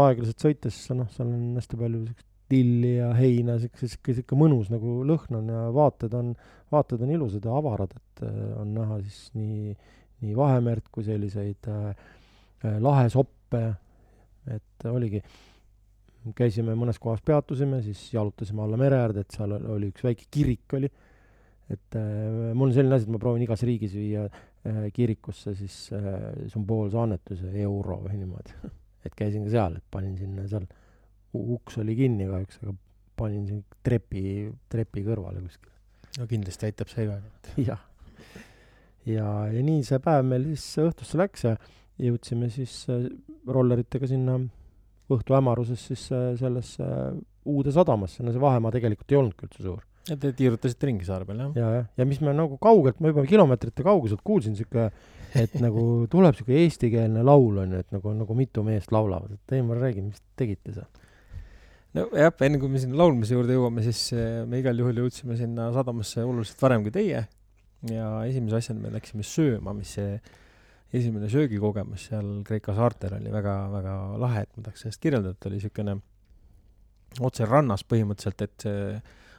aeglaselt 0.01 0.45
sõites, 0.45 0.81
noh, 0.97 1.09
seal 1.15 1.31
on 1.31 1.47
hästi 1.59 1.79
palju 1.81 2.03
siukest 2.09 2.29
tilli 2.51 2.97
ja 2.97 3.13
heina, 3.15 3.57
sihuke, 3.63 3.87
sihuke, 3.87 4.15
sihuke 4.19 4.39
mõnus 4.39 4.73
nagu 4.73 5.01
lõhn 5.07 5.39
on 5.39 5.53
ja 5.53 5.67
vaated 5.75 6.17
on, 6.19 6.33
vaated 6.75 7.05
on 7.07 7.13
ilusad 7.15 7.47
ja 7.47 7.55
avarad, 7.57 7.95
et 7.97 8.25
äh, 8.27 8.41
on 8.61 8.75
näha 8.75 8.99
siis 9.05 9.31
nii, 9.39 9.77
nii 10.25 10.35
Vahemerd 10.37 10.91
kui 10.93 11.07
selliseid 11.07 11.71
äh, 11.71 11.93
äh, 12.67 12.81
lahesoppe, 12.83 13.63
et 14.51 14.89
oligi, 14.91 15.23
käisime 16.37 16.75
mõnes 16.77 16.99
kohas, 17.01 17.23
peatusime, 17.25 17.81
siis 17.85 18.03
jalutasime 18.13 18.65
alla 18.65 18.77
mere 18.81 18.99
äärde, 18.99 19.25
et 19.25 19.37
seal 19.39 19.55
oli 19.57 19.93
üks 19.95 20.05
väike 20.05 20.27
kirik 20.33 20.77
oli, 20.77 20.91
et 21.71 21.97
äh, 21.97 22.51
mul 22.51 22.69
on 22.69 22.77
selline 22.77 22.99
asi, 22.99 23.07
et 23.07 23.15
ma 23.15 23.23
proovin 23.23 23.47
igas 23.47 23.63
riigis 23.65 23.95
viia 23.95 24.27
Äh, 24.27 24.50
kirikusse 24.93 25.55
siis 25.57 25.89
äh, 25.97 26.21
sümboolse 26.53 26.99
annetuse, 27.01 27.51
euro 27.63 28.01
või 28.05 28.21
niimoodi. 28.21 28.57
et 29.07 29.17
käisin 29.17 29.47
ka 29.47 29.55
seal, 29.55 29.79
et 29.81 29.87
panin 29.91 30.17
sinna 30.19 30.47
seal, 30.51 30.67
uks 31.37 31.79
oli 31.81 31.97
kinni 31.97 32.29
kahjuks, 32.29 32.61
aga 32.65 32.75
panin 33.21 33.47
siin 33.49 33.65
trepi, 33.85 34.23
trepi 34.73 35.05
kõrvale 35.07 35.43
kuskile. 35.45 35.73
no 36.19 36.29
kindlasti 36.29 36.69
aitab 36.69 36.93
see 36.93 37.09
ka. 37.09 37.19
jah. 37.71 37.83
ja, 39.09 39.27
ja 39.49 39.67
nii 39.67 39.85
see 39.87 40.01
päev 40.05 40.29
meil 40.29 40.51
siis 40.53 40.85
õhtusse 40.85 41.21
läks 41.21 41.47
ja 41.49 41.57
jõudsime 42.01 42.51
siis 42.53 42.83
äh, 42.93 43.07
rolleritega 43.49 44.09
sinna 44.11 44.39
õhtu 45.11 45.35
hämaruses 45.35 45.89
siis 45.91 46.05
sellesse 46.39 46.85
uude 47.51 47.73
sadamasse, 47.75 48.23
no 48.23 48.31
see 48.31 48.43
vahemaa 48.43 48.71
tegelikult 48.71 49.11
ei 49.11 49.19
olnudki 49.19 49.49
üldse 49.49 49.65
suur 49.65 49.81
ja 50.09 50.17
te 50.21 50.33
tiirutasite 50.37 50.89
ringi 50.89 51.07
saare 51.07 51.27
peal, 51.29 51.43
jah? 51.45 51.53
ja, 51.59 51.73
jah, 51.79 51.89
ja 52.01 52.07
mis 52.09 52.21
me 52.25 52.33
nagu 52.37 52.57
kaugelt, 52.63 53.01
ma 53.03 53.13
juba 53.13 53.27
kilomeetrite 53.29 53.85
kauguselt 53.87 54.23
kuulsin 54.27 54.57
sihuke, 54.59 54.89
et 55.39 55.59
nagu 55.65 56.07
tuleb 56.11 56.39
sihuke 56.39 56.57
eestikeelne 56.63 57.25
laul 57.27 57.61
on 57.65 57.77
ju, 57.77 57.85
et 57.85 57.97
nagu, 57.97 58.15
nagu 58.17 58.39
mitu 58.39 58.65
meest 58.67 58.95
laulavad, 58.95 59.37
et 59.37 59.57
Heimar, 59.57 59.83
räägi, 59.85 60.07
mis 60.07 60.23
te 60.23 60.45
tegite 60.45 60.77
seal? 60.79 60.89
nojah, 61.97 62.33
enne 62.47 62.61
kui 62.63 62.71
me 62.71 62.81
sinna 62.81 63.01
laulmise 63.03 63.35
juurde 63.35 63.57
jõuame, 63.57 63.83
siis 63.83 64.05
eh, 64.15 64.43
me 64.47 64.61
igal 64.63 64.79
juhul 64.79 65.03
jõudsime 65.05 65.37
sinna 65.39 65.73
sadamasse 65.75 66.23
oluliselt 66.23 66.63
varem 66.63 66.85
kui 66.87 66.95
teie 66.95 67.25
ja 67.89 68.11
esimese 68.29 68.61
asjana 68.61 68.85
me 68.85 68.93
läksime 68.95 69.25
sööma, 69.27 69.75
mis 69.75 69.97
see 69.97 70.21
esimene 70.97 71.31
söögikogemus 71.31 72.09
seal 72.11 72.31
Kreeka 72.47 72.75
saartel 72.75 73.17
oli 73.19 73.33
väga-väga 73.33 73.97
lahe, 74.21 74.45
et 74.45 74.57
ma 74.57 74.67
tahaks 74.67 74.85
sellest 74.85 75.03
kirjeldada, 75.03 75.37
et 75.37 75.49
oli 75.49 75.59
niisugune 75.61 75.97
otse 77.27 77.47
rannas 77.47 77.85
põhimõtteliselt, 77.87 78.45
et 78.47 78.67
see 78.67 78.85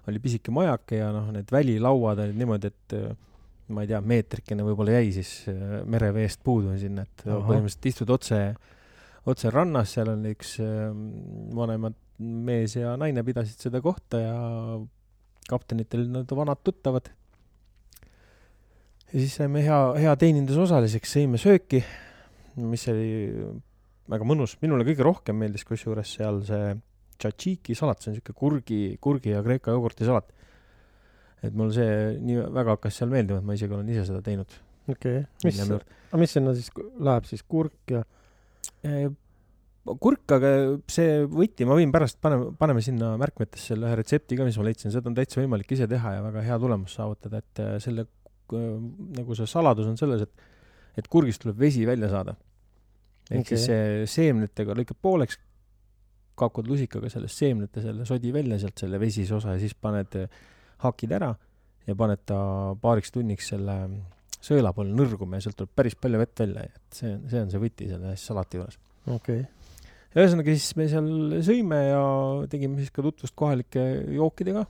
oli 0.10 0.22
pisike 0.22 0.54
majake 0.54 1.02
ja 1.02 1.12
noh, 1.14 1.30
need 1.34 1.52
välilauad 1.54 2.24
olid 2.24 2.40
niimoodi, 2.40 2.72
et 2.72 2.96
äh, 2.98 3.12
ma 3.72 3.86
ei 3.86 3.92
tea, 3.92 4.02
meetrikene 4.04 4.66
võib-olla 4.66 4.98
jäi 5.00 5.12
siis 5.16 5.34
äh, 5.52 5.82
mereveest 5.90 6.42
puudu 6.46 6.76
sinna, 6.80 7.06
et 7.06 7.26
Aha. 7.28 7.40
põhimõtteliselt 7.48 7.90
istud 7.92 8.14
otse, 8.14 8.42
otse 9.30 9.54
rannas, 9.54 9.94
seal 9.96 10.12
on 10.14 10.26
üks 10.32 10.58
ähm, 10.64 11.06
vanemad 11.58 11.98
mees 12.22 12.76
ja 12.78 12.96
naine 13.02 13.24
pidasid 13.26 13.62
seda 13.68 13.82
kohta 13.82 14.22
ja 14.22 14.38
kaptenitel 15.50 16.06
nad 16.12 16.30
vanad 16.38 16.62
tuttavad. 16.64 17.10
ja 19.12 19.16
siis 19.18 19.36
saime 19.40 19.64
hea, 19.66 19.82
hea 20.06 20.14
teenindusosaliseks, 20.20 21.18
sõime 21.18 21.42
sööki, 21.42 21.82
mis 22.62 22.88
oli 22.92 23.10
väga 24.12 24.28
mõnus, 24.28 24.58
minule 24.62 24.86
kõige 24.88 25.06
rohkem 25.08 25.38
meeldis 25.40 25.66
kusjuures 25.68 26.18
seal 26.18 26.42
see 26.48 26.74
tšatšiiki 27.22 27.78
salat, 27.78 28.02
see 28.02 28.12
on 28.12 28.20
siuke 28.20 28.36
kurgi, 28.38 28.82
kurgi 29.04 29.36
ja 29.36 29.44
kreeka 29.46 29.76
jogurti 29.78 30.08
salat. 30.08 30.30
et 31.42 31.56
mul 31.58 31.72
see 31.74 32.20
nii 32.22 32.44
väga 32.54 32.78
hakkas 32.78 33.00
seal 33.02 33.10
meeldima, 33.14 33.42
et 33.42 33.48
ma 33.48 33.58
isegi 33.58 33.74
olen 33.74 33.90
ise 33.90 34.06
seda 34.10 34.22
teinud. 34.26 34.60
okei, 34.92 35.24
mis, 35.46 35.64
aga 35.66 36.22
mis 36.22 36.38
sinna 36.38 36.54
siis 36.58 36.70
läheb 36.78 37.30
siis, 37.30 37.44
kurk 37.48 37.96
ja 37.96 38.04
kurk, 40.02 40.30
aga 40.36 40.52
see 40.92 41.24
võti, 41.30 41.66
ma 41.66 41.76
võin 41.78 41.92
pärast 41.94 42.20
paneme, 42.22 42.52
paneme 42.58 42.84
sinna 42.86 43.16
märkmetesse 43.22 43.72
selle 43.74 43.90
ühe 43.90 43.98
retsepti 43.98 44.38
ka, 44.38 44.46
mis 44.46 44.58
ma 44.60 44.66
leidsin, 44.68 44.94
seda 44.94 45.10
on 45.10 45.18
täitsa 45.18 45.42
võimalik 45.42 45.74
ise 45.74 45.88
teha 45.90 46.16
ja 46.18 46.26
väga 46.28 46.44
hea 46.46 46.58
tulemus 46.62 46.96
saavutada, 46.98 47.42
et 47.42 47.62
äh, 47.64 47.74
selle 47.84 48.06
äh, 48.06 48.68
nagu 49.18 49.38
see 49.38 49.50
saladus 49.50 49.90
on 49.90 49.98
selles, 50.00 50.28
et, 50.28 50.50
et 51.02 51.10
kurgist 51.12 51.42
tuleb 51.44 51.58
vesi 51.62 51.86
välja 51.90 52.12
saada. 52.14 52.38
ehk 53.32 53.42
okay. 53.42 53.56
siis 53.56 53.66
see 53.70 54.06
seemnetega 54.12 54.76
lõikad 54.78 55.00
pooleks, 55.02 55.40
kakud 56.42 56.68
lusikaga 56.72 57.10
sellest 57.14 57.44
seemnete 57.44 57.84
selle 57.86 58.08
sodi 58.10 58.34
välja 58.34 58.60
sealt 58.62 58.82
selle 58.82 59.00
vesise 59.02 59.38
osa 59.38 59.56
ja 59.56 59.62
siis 59.62 59.78
paned 59.78 60.18
hakid 60.82 61.16
ära 61.18 61.32
ja 61.88 61.96
paned 61.98 62.26
ta 62.30 62.42
paariks 62.82 63.14
tunniks 63.14 63.54
selle 63.54 63.78
sõela 64.42 64.74
poole 64.74 64.94
nõrguma 64.98 65.38
ja 65.38 65.46
sealt 65.46 65.60
tuleb 65.60 65.74
päris 65.78 65.96
palju 66.02 66.22
vett 66.22 66.44
välja, 66.44 66.66
et 66.66 66.98
see, 66.98 67.16
see 67.30 67.42
on 67.46 67.52
see 67.54 67.62
võti 67.62 67.90
selle 67.90 68.14
salati 68.18 68.60
juures 68.60 68.80
okei 69.08 69.44
okay., 69.44 69.50
ühesõnaga 70.18 70.54
siis 70.58 70.76
me 70.76 70.88
seal 70.92 71.10
sõime 71.46 71.80
ja 71.88 72.04
tegime 72.52 72.82
siis 72.82 72.92
ka 72.94 73.04
tutvust 73.06 73.36
kohalike 73.38 73.84
jookidega. 74.18 74.66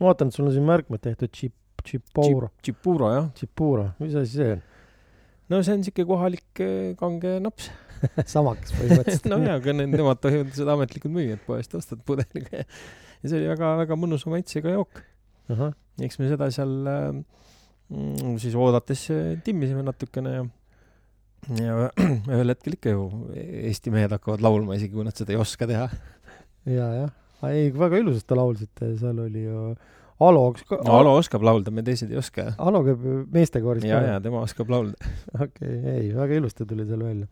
ma 0.00 0.08
vaatan, 0.08 0.32
et 0.32 0.36
sul 0.36 0.48
on 0.48 0.54
siin 0.56 0.66
märkmed 0.66 1.02
tehtud, 1.04 1.30
Chip, 1.30 1.54
Chipura, 1.86 2.50
Chipuro 2.64 3.10
jah, 3.12 3.28
Chipura, 3.38 3.92
mis 4.02 4.16
asi 4.18 4.38
see 4.40 4.56
on? 4.56 4.64
no 5.52 5.62
see 5.62 5.76
on 5.76 5.86
siuke 5.86 6.06
kohalik 6.08 6.64
kange 6.98 7.36
naps. 7.44 7.70
Samakas 8.34 8.74
põhimõtteliselt 8.76 9.30
no 9.32 9.38
jaa, 9.44 9.56
aga 9.60 9.76
need, 9.78 9.94
nemad 9.94 10.20
tohivad 10.22 10.52
seda 10.56 10.76
ametlikud 10.76 11.14
müüjad 11.14 11.42
poest 11.46 11.74
ostad 11.78 12.02
pudeliga 12.06 12.62
ja 12.62 12.66
ja 13.22 13.30
see 13.30 13.38
oli 13.38 13.50
väga-väga 13.52 13.98
mõnusa 13.98 14.30
maitsega 14.32 14.74
jook. 14.74 15.02
ahah, 15.52 15.76
eks 16.02 16.18
me 16.18 16.30
seda 16.30 16.48
seal 16.54 16.74
mm, 16.88 18.34
siis 18.42 18.56
oodates 18.58 19.06
äh, 19.14 19.22
timmisime 19.46 19.84
natukene 19.86 20.34
ja 20.34 20.44
ja 21.58 21.88
ühel 22.32 22.54
hetkel 22.54 22.76
ikka 22.76 22.92
ju 22.94 23.08
Eesti 23.34 23.90
mehed 23.94 24.12
hakkavad 24.14 24.44
laulma, 24.44 24.76
isegi 24.78 24.94
kui 24.94 25.06
nad 25.06 25.18
seda 25.18 25.34
ei 25.34 25.40
oska 25.42 25.66
teha. 25.70 25.88
ja, 26.70 26.86
jah, 27.00 27.16
ei, 27.48 27.72
väga 27.74 27.98
ilusasti 28.02 28.30
te 28.30 28.38
laulsite, 28.38 28.92
seal 29.00 29.24
oli 29.24 29.48
ju 29.48 29.72
Alo, 30.22 30.42
kas 30.54 30.66
ka 30.68 30.76
no 30.86 30.98
Alo 31.00 31.16
oskab 31.18 31.42
laulda, 31.42 31.72
me 31.74 31.82
teised 31.82 32.12
ei 32.12 32.18
oska. 32.20 32.52
Alo 32.62 32.84
käib 32.86 33.06
ju 33.06 33.14
meestekoorist 33.32 33.88
ja, 33.88 33.98
ja 34.06 34.20
tema 34.22 34.44
oskab 34.46 34.70
laulda. 34.70 35.10
okei 35.34 35.48
okay,, 35.48 35.96
ei, 35.96 36.12
väga 36.14 36.38
ilusti 36.38 36.66
tuli 36.68 36.86
seal 36.86 37.02
välja. 37.02 37.26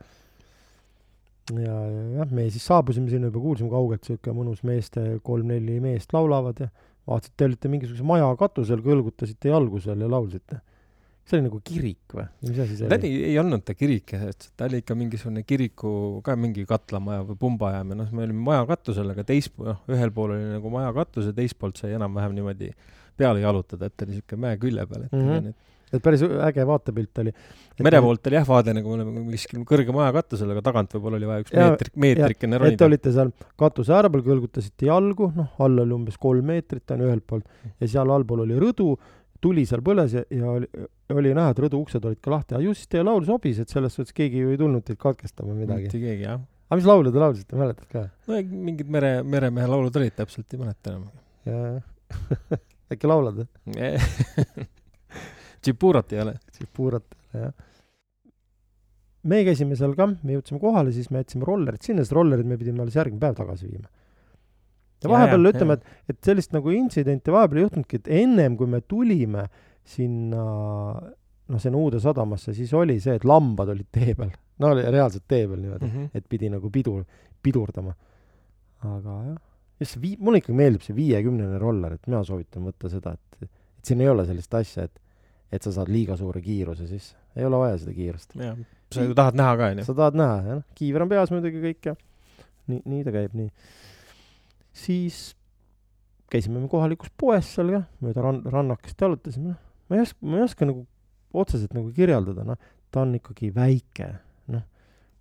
ja, 1.58 1.76
ja 1.90 2.04
jah, 2.20 2.32
me 2.36 2.46
siis 2.52 2.64
saabusime 2.68 3.10
sinna 3.10 3.30
juba, 3.30 3.42
kuulsime 3.42 3.70
kaugelt 3.72 4.06
siuke 4.06 4.34
mõnus 4.36 4.62
meeste, 4.66 5.18
kolm-neli 5.26 5.78
meest 5.82 6.14
laulavad 6.16 6.62
ja 6.62 6.68
vaatasid, 7.08 7.36
te 7.36 7.48
olite 7.48 7.70
mingisuguse 7.72 8.06
maja 8.06 8.28
katusel, 8.40 8.82
kõlgutasite 8.84 9.50
jalgu 9.50 9.80
seal 9.82 10.02
ja 10.04 10.10
laulsite. 10.10 10.60
see 11.30 11.38
oli 11.38 11.46
nagu 11.46 11.60
kirik 11.62 12.14
või? 12.16 12.24
mis 12.42 12.58
asi 12.58 12.76
see 12.78 12.88
ta 12.90 12.96
oli? 12.98 13.10
ei, 13.28 13.34
olnud 13.38 13.62
ta 13.62 13.74
kirik, 13.76 14.14
ta 14.56 14.66
oli 14.66 14.80
ikka 14.82 14.96
mingisugune 14.98 15.44
kiriku, 15.46 15.92
ka 16.26 16.34
mingi 16.36 16.64
katlamaja 16.66 17.26
või 17.28 17.38
pumbajaam 17.38 17.92
ja 17.92 17.98
noh, 18.00 18.14
me 18.16 18.24
olime 18.26 18.46
maja 18.48 18.64
katusel, 18.70 19.12
aga 19.12 19.26
teis-, 19.28 19.50
noh, 19.60 19.82
ühel 19.90 20.14
pool 20.14 20.34
oli 20.34 20.48
nagu 20.56 20.72
maja 20.72 20.90
katus 20.96 21.30
ja 21.30 21.36
teist 21.36 21.58
poolt 21.60 21.78
sai 21.78 21.94
enam-vähem 21.98 22.34
niimoodi 22.38 22.72
peale 23.20 23.44
jalutada, 23.44 23.90
et 23.90 23.96
ta 23.96 24.08
oli 24.08 24.18
siuke 24.18 24.38
mäe 24.40 24.58
külje 24.60 24.86
peal, 24.90 25.06
et 25.06 25.14
mm 25.14 25.28
-hmm. 25.28 25.68
Et 25.90 26.02
päris 26.04 26.22
äge 26.22 26.64
vaatepilt 26.66 27.20
oli. 27.22 27.32
mere 27.84 28.00
poolt 28.04 28.28
oli 28.30 28.38
jah 28.38 28.46
vaade 28.46 28.74
nagu 28.76 28.92
me 28.92 28.98
oleme 28.98 29.22
kuskil 29.32 29.62
kõrge 29.68 29.94
maja 29.94 30.12
katusel, 30.14 30.52
aga 30.54 30.62
tagant 30.68 30.96
võib-olla 30.96 31.18
oli 31.18 31.30
vaja 31.30 31.44
üks 31.44 31.54
meetrik, 31.56 31.94
meetrikene 32.04 32.58
et 32.58 32.62
te 32.62 32.66
ronida. 32.66 32.88
olite 32.90 33.14
seal 33.16 33.32
katuse 33.60 33.94
ääre 33.96 34.12
peal, 34.12 34.24
kõlgutasite 34.26 34.90
jalgu, 34.90 35.30
noh, 35.36 35.50
all 35.64 35.84
oli 35.84 35.96
umbes 35.96 36.20
kolm 36.20 36.52
meetrit 36.52 36.94
on 36.96 37.06
ühelt 37.08 37.26
poolt 37.26 37.48
ja 37.80 37.90
seal 37.96 38.14
allpool 38.14 38.44
oli 38.46 38.58
rõdu, 38.60 38.94
tuli 39.42 39.66
seal 39.68 39.82
põles 39.84 40.14
ja, 40.14 40.24
ja 40.36 40.54
oli, 40.54 40.70
oli 41.16 41.34
näha, 41.36 41.54
et 41.54 41.62
rõdu 41.66 41.82
uksed 41.82 42.04
olid 42.06 42.22
ka 42.22 42.34
lahti, 42.34 42.56
aga 42.56 42.64
ju 42.66 42.76
siis 42.76 42.90
teie 42.92 43.04
laul 43.06 43.24
sobis, 43.26 43.62
et 43.62 43.72
selles 43.72 43.96
suhtes 43.96 44.16
keegi 44.16 44.44
ju 44.44 44.54
ei 44.54 44.60
tulnud 44.60 44.86
teid 44.86 45.00
katkestama 45.00 45.56
midagi. 45.56 45.88
mitte 45.88 46.02
keegi 46.02 46.28
jah. 46.28 46.42
aga 46.68 46.80
mis 46.80 46.90
laulu 46.90 47.14
te 47.14 47.22
laulsite, 47.24 47.58
mäletad 47.58 47.88
ka? 47.90 48.08
no 48.30 48.42
mingid 48.68 48.90
mere, 48.92 49.14
meremehe 49.26 49.70
laulud 49.70 49.96
olid 50.02 50.18
täpselt, 50.18 50.46
ei 50.52 50.60
mäleta 50.60 50.94
enam. 50.94 51.08
äkki 52.92 53.10
laulad 53.10 53.42
või? 53.42 53.48
Tšipurat 55.60 56.12
ei 56.12 56.20
ole. 56.22 56.34
siis 56.56 56.68
puuratele, 56.76 57.20
jah. 57.34 57.52
me 59.30 59.42
käisime 59.44 59.76
seal 59.76 59.92
ka, 59.98 60.06
me 60.24 60.36
jõudsime 60.38 60.60
kohale, 60.62 60.92
siis 60.96 61.10
me 61.12 61.20
jätsime 61.22 61.44
rollerid 61.48 61.82
sinna, 61.84 62.04
sest 62.04 62.14
rollerid 62.16 62.48
me 62.48 62.56
pidime 62.60 62.80
alles 62.84 62.96
järgmine 62.96 63.20
päev 63.20 63.36
tagasi 63.36 63.68
viima. 63.68 63.88
ja 65.04 65.10
vahepeal 65.12 65.44
ja, 65.44 65.52
ütleme, 65.54 65.76
et, 65.78 65.84
et 66.14 66.20
sellist 66.24 66.52
nagu 66.56 66.72
intsidenti 66.76 67.32
vahepeal 67.34 67.60
ei 67.62 67.66
juhtunudki, 67.66 68.00
et 68.00 68.08
ennem 68.22 68.56
kui 68.60 68.66
me 68.72 68.80
tulime 68.80 69.44
sinna 69.84 70.44
noh, 71.50 71.58
sinna 71.60 71.80
uude 71.80 72.00
sadamasse, 72.00 72.54
siis 72.56 72.72
oli 72.78 72.96
see, 73.02 73.16
et 73.18 73.24
lambad 73.28 73.72
olid 73.74 73.88
tee 73.92 74.14
peal. 74.16 74.32
no 74.60 74.72
oli 74.74 74.84
reaalselt 74.92 75.24
tee 75.28 75.44
peal 75.48 75.60
niimoodi, 75.60 75.86
Mhm. 75.88 76.08
et 76.14 76.28
pidi 76.28 76.48
nagu 76.52 76.70
pidu, 76.70 77.02
pidurdama. 77.42 77.94
aga 78.84 79.14
jah, 79.28 79.38
just 79.80 79.92
see 79.96 80.00
vii-, 80.00 80.16
mulle 80.20 80.40
ikkagi 80.40 80.56
meeldib 80.56 80.84
see 80.84 80.96
viiekümnene 80.96 81.58
roller, 81.60 81.92
et 81.98 82.06
mina 82.08 82.22
soovitan 82.24 82.64
võtta 82.64 82.88
seda, 82.92 83.12
et, 83.12 83.42
et 83.44 83.84
siin 83.84 84.00
ei 84.00 84.08
ole 84.08 84.24
sellist 84.28 84.54
asja, 84.56 84.84
et 84.88 85.00
et 85.50 85.66
sa 85.66 85.72
saad 85.74 85.90
liiga 85.90 86.16
suure 86.18 86.42
kiiruse 86.44 86.86
sisse. 86.86 87.16
ei 87.36 87.44
ole 87.46 87.58
vaja 87.62 87.78
seda 87.82 87.94
kiirust. 87.96 88.36
jah, 88.38 88.58
sa 88.94 89.04
ju 89.06 89.16
tahad 89.18 89.38
näha 89.38 89.56
ka, 89.58 89.72
onju. 89.74 89.88
sa 89.88 89.96
tahad 89.98 90.18
näha, 90.18 90.38
jah, 90.46 90.62
kiiver 90.78 91.04
on 91.06 91.12
peas 91.12 91.34
muidugi 91.34 91.62
kõik 91.64 91.90
ja 91.90 91.96
nii, 92.70 92.82
nii 92.84 93.04
ta 93.06 93.14
käib, 93.14 93.36
nii. 93.38 93.50
siis 94.84 95.20
käisime 96.30 96.62
me 96.62 96.70
kohalikus 96.70 97.12
poes 97.18 97.48
seal 97.56 97.74
ka, 97.74 97.82
mööda 98.04 98.24
rann-, 98.24 98.44
rannakest 98.54 99.02
jalutasime, 99.02 99.54
noh, 99.54 99.60
ma 99.90 99.98
ei 99.98 100.04
oska, 100.06 100.18
ma 100.26 100.38
ei 100.38 100.46
oska 100.46 100.68
nagu 100.68 100.84
otseselt 101.40 101.74
nagu 101.76 101.90
kirjeldada, 101.94 102.44
noh, 102.46 102.70
ta 102.90 103.04
on 103.04 103.16
ikkagi 103.18 103.50
väike, 103.54 104.10
noh, 104.54 104.66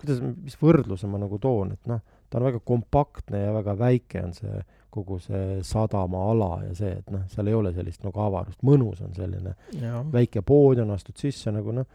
kuidas, 0.01 0.21
mis 0.21 0.57
võrdluse 0.61 1.09
ma 1.09 1.21
nagu 1.21 1.41
toon, 1.41 1.73
et 1.77 1.89
noh, 1.89 2.01
ta 2.29 2.37
on 2.37 2.45
väga 2.49 2.61
kompaktne 2.65 3.41
ja 3.47 3.55
väga 3.55 3.75
väike 3.79 4.21
on 4.27 4.35
see 4.37 4.61
kogu 4.89 5.19
see 5.23 5.59
sadamaala 5.65 6.51
ja 6.67 6.75
see, 6.77 6.91
et 7.01 7.09
noh, 7.13 7.25
seal 7.31 7.49
ei 7.51 7.57
ole 7.57 7.73
sellist 7.75 8.03
nagu 8.05 8.21
avarust, 8.25 8.61
mõnus 8.65 9.01
on 9.05 9.13
selline 9.17 9.55
jaa. 9.79 10.03
väike 10.13 10.41
pood 10.45 10.81
on, 10.83 10.93
astud 10.95 11.17
sisse 11.19 11.53
nagu 11.53 11.73
noh, 11.75 11.87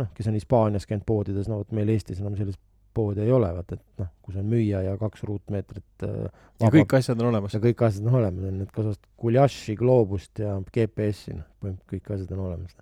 noh, 0.00 0.12
kes 0.14 0.30
on 0.30 0.38
Hispaanias 0.38 0.88
käinud 0.90 1.06
poodides, 1.06 1.50
no 1.50 1.60
vot 1.62 1.74
meil 1.76 1.92
Eestis 1.94 2.22
enam 2.22 2.36
sellist 2.38 2.60
poodi 2.94 3.24
ei 3.24 3.32
ole, 3.34 3.50
vaata 3.56 3.76
et 3.76 4.02
noh, 4.02 4.10
kus 4.22 4.38
on 4.40 4.46
müüja 4.48 4.82
ja 4.84 4.96
kaks 4.98 5.24
ruutmeetrit 5.26 6.06
äh, 6.06 6.26
ja 6.62 6.70
kõik 6.74 6.96
asjad 6.98 7.20
on 7.22 7.30
olemas 7.32 7.56
ja. 7.56 7.60
kõik 7.62 7.82
asjad 7.88 8.06
on 8.08 8.18
olemas, 8.20 8.48
on, 8.50 8.60
et 8.64 8.74
kas 8.74 8.90
ostad 8.92 9.08
guljaši, 9.20 9.76
gloobust 9.80 10.42
ja 10.42 10.56
GPS-i, 10.70 11.38
noh, 11.38 11.48
põhimõtteliselt 11.62 11.94
kõik 11.94 12.12
asjad 12.16 12.34
on 12.36 12.44
olemas. 12.48 12.76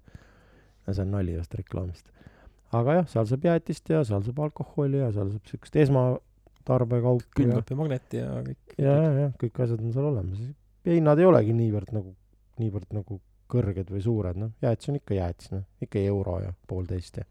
ja 0.86 0.96
see 0.96 1.06
on 1.06 1.14
nali 1.16 1.36
vast 1.38 1.56
reklaamist. 1.56 2.08
aga 2.80 2.98
jah, 3.00 3.08
seal 3.14 3.28
saab 3.30 3.48
jäätist 3.48 3.92
ja 3.94 4.04
seal 4.08 4.24
saab 4.26 4.44
alkoholi 4.48 5.00
ja 5.00 5.12
seal 5.16 5.32
saab 5.32 5.52
siukest 5.52 5.80
esmatarbekaupa 6.62 7.25
ja 7.27 7.35
külmkapimagnet 7.37 8.14
ja 8.14 8.31
kõik. 8.46 8.75
ja, 8.79 8.94
ja, 8.94 9.12
ja 9.18 9.29
kõik 9.40 9.61
asjad 9.64 9.83
on 9.83 9.92
seal 9.92 10.09
olemas. 10.09 10.40
ja 10.85 10.96
hinnad 10.96 11.18
ei 11.18 11.27
olegi 11.27 11.53
niivõrd 11.53 11.92
nagu, 11.92 12.14
niivõrd 12.62 12.92
nagu 12.94 13.20
kõrged 13.53 13.90
või 13.92 14.03
suured, 14.03 14.38
noh, 14.40 14.53
jäätis 14.62 14.88
on 14.88 14.96
ikka 14.96 15.14
jäätis, 15.14 15.53
noh, 15.53 15.64
ikka 15.83 16.01
euro 16.09 16.38
ja 16.40 16.53
poolteist 16.68 17.18
ja 17.20 17.25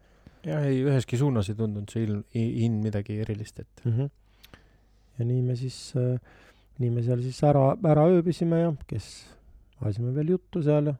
jah, 0.44 0.64
ei 0.68 0.82
üheski 0.84 1.18
suunas 1.18 1.48
ei 1.50 1.58
tundunud 1.58 1.90
see 1.90 2.04
ilm, 2.06 2.24
hind 2.34 2.82
midagi 2.84 3.18
erilist, 3.24 3.58
et 3.60 3.84
mm. 3.84 3.92
-hmm. 3.92 4.58
ja 5.18 5.24
nii 5.24 5.42
me 5.42 5.56
siis 5.56 5.94
äh,, 5.96 6.18
nii 6.78 6.90
me 6.90 7.02
seal 7.02 7.22
siis 7.22 7.42
ära, 7.44 7.72
ära 7.88 8.06
ööbisime 8.10 8.60
ja 8.60 8.74
kes, 8.86 9.08
ajasime 9.80 10.14
veel 10.14 10.36
juttu 10.36 10.62
seal 10.62 10.92
ja 10.92 10.96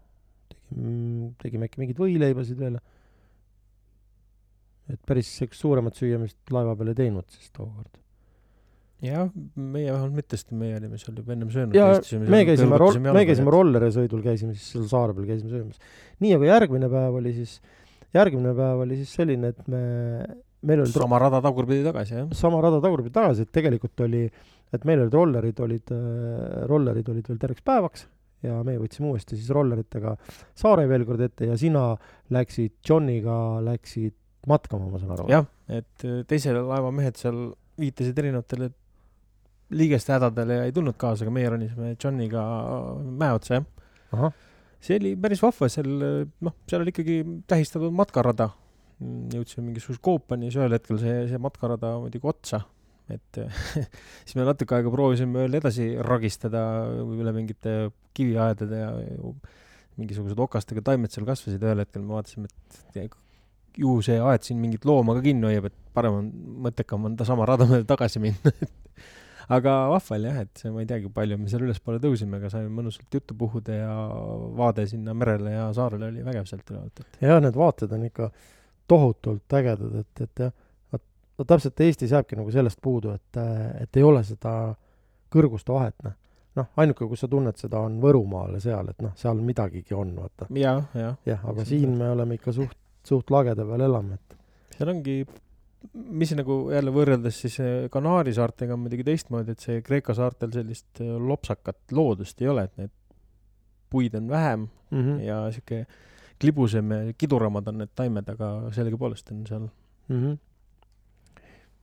tegime, 0.72 1.32
tegime 1.42 1.68
äkki 1.68 1.82
mingeid 1.82 2.00
võileibasid 2.00 2.58
veel. 2.58 2.78
et 4.92 5.00
päris 5.06 5.28
siukest 5.38 5.60
suuremat 5.60 5.96
süüamist 5.96 6.50
laeva 6.50 6.74
peal 6.76 6.90
ei 6.90 6.94
teinud 6.94 7.28
siis 7.30 7.50
tookord. 7.54 8.01
jah, 9.02 9.28
meie 9.56 9.90
vähemalt 9.90 10.14
mitte, 10.14 10.38
sest 10.38 10.52
meie 10.54 10.76
olime 10.78 11.00
seal 11.00 11.18
juba 11.18 11.34
ennem 11.34 11.50
söönud. 11.52 11.74
ja 11.76 11.88
me 12.30 12.42
käisime 12.48 12.78
roll, 12.80 13.00
me 13.02 13.24
käisime 13.28 13.54
rollerisõidul, 13.54 14.22
käisime 14.24 14.54
siis 14.56 14.70
seal 14.76 14.86
saare 14.90 15.16
peal 15.16 15.28
käisime 15.32 15.50
söömas. 15.50 15.82
nii, 16.22 16.36
aga 16.38 16.50
järgmine 16.52 16.90
päev 16.92 17.18
oli 17.20 17.34
siis, 17.40 17.58
järgmine 18.14 18.54
päev 18.58 18.86
oli 18.86 19.00
siis 19.02 19.12
selline, 19.18 19.52
et 19.56 19.68
me, 19.72 19.82
meil 20.62 20.84
olid 20.84 20.94
ro- 20.96 21.06
sama 21.08 21.20
rada 21.22 21.42
tagurpidi 21.44 21.84
tagasi, 21.88 22.16
jah. 22.20 22.32
sama 22.38 22.62
rada 22.64 22.80
tagurpidi 22.84 23.14
tagasi, 23.14 23.46
et 23.48 23.52
tegelikult 23.54 24.06
oli, 24.06 24.24
et 24.72 24.88
meil 24.88 25.04
olid 25.04 25.18
rollerid 25.18 25.62
olid, 25.66 25.94
rollerid 26.70 27.08
olid 27.12 27.30
veel 27.32 27.40
terveks 27.42 27.66
päevaks 27.66 28.06
ja 28.42 28.58
me 28.66 28.74
võtsime 28.80 29.10
uuesti 29.12 29.38
siis 29.38 29.50
rolleritega 29.54 30.16
saare 30.58 30.86
veel 30.90 31.04
kord 31.06 31.22
ette 31.22 31.46
ja 31.50 31.56
sina 31.58 31.92
läksid 32.34 32.78
Johniga, 32.86 33.36
läksid 33.62 34.14
matkama, 34.50 34.88
ma 34.90 34.98
saan 34.98 35.14
aru. 35.16 35.26
jah, 35.30 35.46
et 35.70 36.06
äh, 36.06 36.22
teise 36.26 36.54
laeva 36.56 36.90
mehed 36.94 37.18
seal 37.20 37.52
viitasid 37.78 38.18
erinevatele 38.18 38.70
liigeste 39.72 40.14
hädadele 40.16 40.58
ja 40.60 40.66
ei 40.68 40.74
tulnud 40.74 40.96
kaasa, 41.00 41.26
aga 41.26 41.34
meie 41.34 41.52
ronisime 41.52 41.94
Johniga 41.96 42.42
mäe 43.02 43.36
otsa, 43.36 43.60
jah. 44.12 44.34
see 44.82 44.98
oli 45.00 45.14
päris 45.20 45.42
vahva, 45.44 45.68
seal 45.72 45.90
noh, 45.92 46.58
seal 46.68 46.84
oli 46.84 46.94
ikkagi 46.94 47.22
tähistatud 47.50 47.94
matkarada. 47.96 48.50
jõudsime 49.02 49.66
mingisuguse 49.66 49.98
koopani, 50.04 50.46
siis 50.46 50.60
ühel 50.60 50.76
hetkel 50.76 51.00
see, 51.02 51.16
see 51.32 51.40
matkarada 51.42 51.96
muidugi 52.02 52.28
otsa. 52.30 52.62
et 53.10 53.40
siis 54.26 54.36
me 54.38 54.46
natuke 54.46 54.76
aega 54.76 54.92
proovisime 54.92 55.42
veel 55.42 55.58
edasi 55.58 55.88
ragistada 56.06 56.62
üle 57.02 57.32
mingite 57.34 57.90
kiviaedade 58.14 58.78
ja 58.78 58.92
mingisugused 59.98 60.38
okastega 60.40 60.84
taimed 60.86 61.12
seal 61.12 61.26
kasvasid, 61.28 61.62
ühel 61.62 61.82
hetkel 61.82 62.04
me 62.04 62.16
vaatasime, 62.16 62.48
et 62.94 63.18
ju 63.76 63.96
see 64.04 64.18
aed 64.20 64.46
siin 64.46 64.60
mingit 64.60 64.86
looma 64.88 65.16
ka 65.16 65.24
kinni 65.24 65.48
hoiab, 65.48 65.68
et 65.68 65.76
parem 65.96 66.18
on, 66.20 66.30
mõttekam 66.66 67.08
on 67.08 67.16
ta 67.16 67.26
sama 67.28 67.46
rada 67.48 67.66
mööda 67.68 67.88
tagasi 67.88 68.22
minna 68.22 68.52
aga 69.48 69.76
vahval 69.92 70.26
jah, 70.28 70.40
et 70.44 70.64
ma 70.70 70.82
ei 70.82 70.88
teagi, 70.90 71.10
palju 71.12 71.38
me 71.40 71.50
seal 71.50 71.66
ülespoole 71.66 72.00
tõusime, 72.02 72.38
aga 72.38 72.50
saime 72.52 72.70
mõnusalt 72.72 73.18
juttu 73.18 73.36
puhuda 73.38 73.78
ja 73.78 73.92
vaade 74.58 74.86
sinna 74.90 75.14
merele 75.18 75.54
ja 75.56 75.68
saarele 75.76 76.10
oli 76.12 76.24
vägev 76.26 76.48
sealt 76.50 76.70
ülevalt, 76.70 77.04
et. 77.04 77.20
jah, 77.24 77.42
need 77.42 77.58
vaated 77.58 77.92
on 77.96 78.08
ikka 78.08 78.30
tohutult 78.90 79.58
ägedad, 79.58 80.00
et, 80.02 80.24
et 80.26 80.46
jah, 80.46 80.56
vot, 80.92 81.04
no 81.38 81.48
täpselt 81.48 81.84
Eestis 81.86 82.14
jääbki 82.14 82.38
nagu 82.38 82.54
sellest 82.54 82.80
puudu, 82.82 83.14
et, 83.16 83.42
et 83.82 84.00
ei 84.00 84.06
ole 84.06 84.24
seda 84.26 84.56
kõrguste 85.32 85.72
vahet, 85.74 85.96
noh 86.04 86.18
noh, 86.58 86.68
ainuke, 86.76 87.06
kus 87.08 87.24
sa 87.24 87.28
tunned 87.32 87.56
seda, 87.60 87.80
on 87.80 87.98
Võrumaal 88.02 88.56
ja 88.58 88.62
seal, 88.66 88.90
et 88.92 89.00
noh, 89.04 89.14
seal 89.18 89.40
midagigi 89.44 89.96
on, 89.96 90.14
vaata. 90.18 90.48
jah, 90.58 90.82
jah. 90.98 91.16
jah, 91.28 91.46
aga 91.48 91.64
siin 91.68 91.96
me 91.98 92.10
oleme 92.12 92.36
ikka 92.38 92.54
suht, 92.56 92.76
suht 93.06 93.32
lageda 93.32 93.64
peal 93.68 93.86
elame, 93.88 94.18
et. 94.20 94.36
seal 94.76 94.92
ongi, 94.92 95.16
mis 95.92 96.32
nagu 96.36 96.56
jälle 96.72 96.92
võrreldes 96.94 97.40
siis 97.44 97.58
eh, 97.62 97.88
Kanaari 97.92 98.34
saartega 98.36 98.76
on 98.76 98.84
muidugi 98.84 99.06
teistmoodi, 99.06 99.54
et 99.54 99.64
see 99.64 99.82
Kreeka 99.84 100.14
saartel 100.16 100.52
sellist 100.54 101.02
eh, 101.02 101.10
lopsakat 101.18 101.94
loodust 101.96 102.40
ei 102.42 102.50
ole, 102.52 102.66
et 102.68 102.80
need 102.80 102.94
puid 103.92 104.14
on 104.16 104.28
vähem 104.30 104.68
mm 104.90 105.02
-hmm. 105.02 105.20
ja 105.26 105.42
sihuke 105.52 105.86
klibusem 106.40 106.90
ja 106.90 107.12
kiduramad 107.18 107.68
on 107.68 107.78
need 107.78 107.92
taimed, 107.94 108.28
aga 108.28 108.72
sellegipoolest 108.72 109.30
on 109.32 109.46
seal 109.46 109.68
mm. 110.08 110.20
-hmm. 110.20 110.38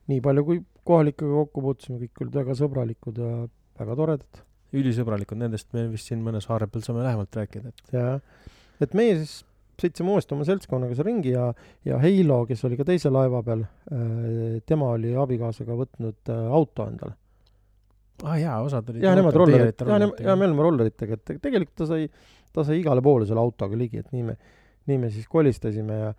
nii 0.06 0.20
palju, 0.20 0.44
kui 0.44 0.62
kohalikega 0.84 1.32
kokku 1.32 1.62
puutusime, 1.62 1.98
kõik 1.98 2.24
olid 2.24 2.34
väga 2.34 2.56
sõbralikud 2.62 3.18
ja 3.18 3.48
väga 3.78 3.96
toredad 3.96 4.42
ülisõbralikud, 4.72 5.38
nendest 5.38 5.72
me 5.72 5.88
vist 5.90 6.10
siin 6.10 6.22
mõne 6.22 6.40
saare 6.40 6.66
peal 6.66 6.82
saame 6.82 7.02
lähemalt 7.02 7.36
rääkida, 7.36 7.68
et. 7.68 7.82
jah, 7.92 8.20
et 8.80 8.94
meie 8.94 9.16
siis 9.16 9.44
sõitsime 9.82 10.14
uuesti 10.14 10.36
oma 10.36 10.46
seltskonnaga 10.48 10.96
seal 10.96 11.08
ringi 11.08 11.34
ja, 11.34 11.48
ja 11.86 11.98
Heilo, 12.02 12.42
kes 12.48 12.64
oli 12.68 12.78
ka 12.78 12.86
teise 12.88 13.12
laeva 13.12 13.42
peal, 13.46 13.64
äh, 13.92 14.58
tema 14.68 14.92
oli 14.96 15.14
abikaasaga 15.18 15.76
võtnud 15.82 16.32
äh, 16.32 16.42
auto 16.60 16.88
endale. 16.90 17.16
aa 18.24 18.34
ah, 18.34 18.40
jaa, 18.40 18.58
osad 18.66 18.90
olid. 18.92 19.04
jah, 19.04 19.16
nemad 19.18 19.38
rollerid, 19.42 19.86
jaa, 19.86 20.10
ja 20.26 20.36
me 20.36 20.48
olime 20.48 20.66
rolleritega, 20.68 21.16
et 21.16 21.36
tegelikult 21.40 21.78
ta 21.82 21.88
sai, 21.88 22.10
ta 22.52 22.66
sai 22.66 22.82
igale 22.82 23.04
poole 23.04 23.28
selle 23.28 23.42
autoga 23.42 23.78
ligi, 23.78 24.04
et 24.04 24.12
nii 24.16 24.26
me, 24.28 24.36
nii 24.90 25.00
me 25.06 25.14
siis 25.14 25.28
kolistasime 25.30 26.02
ja 26.04 26.12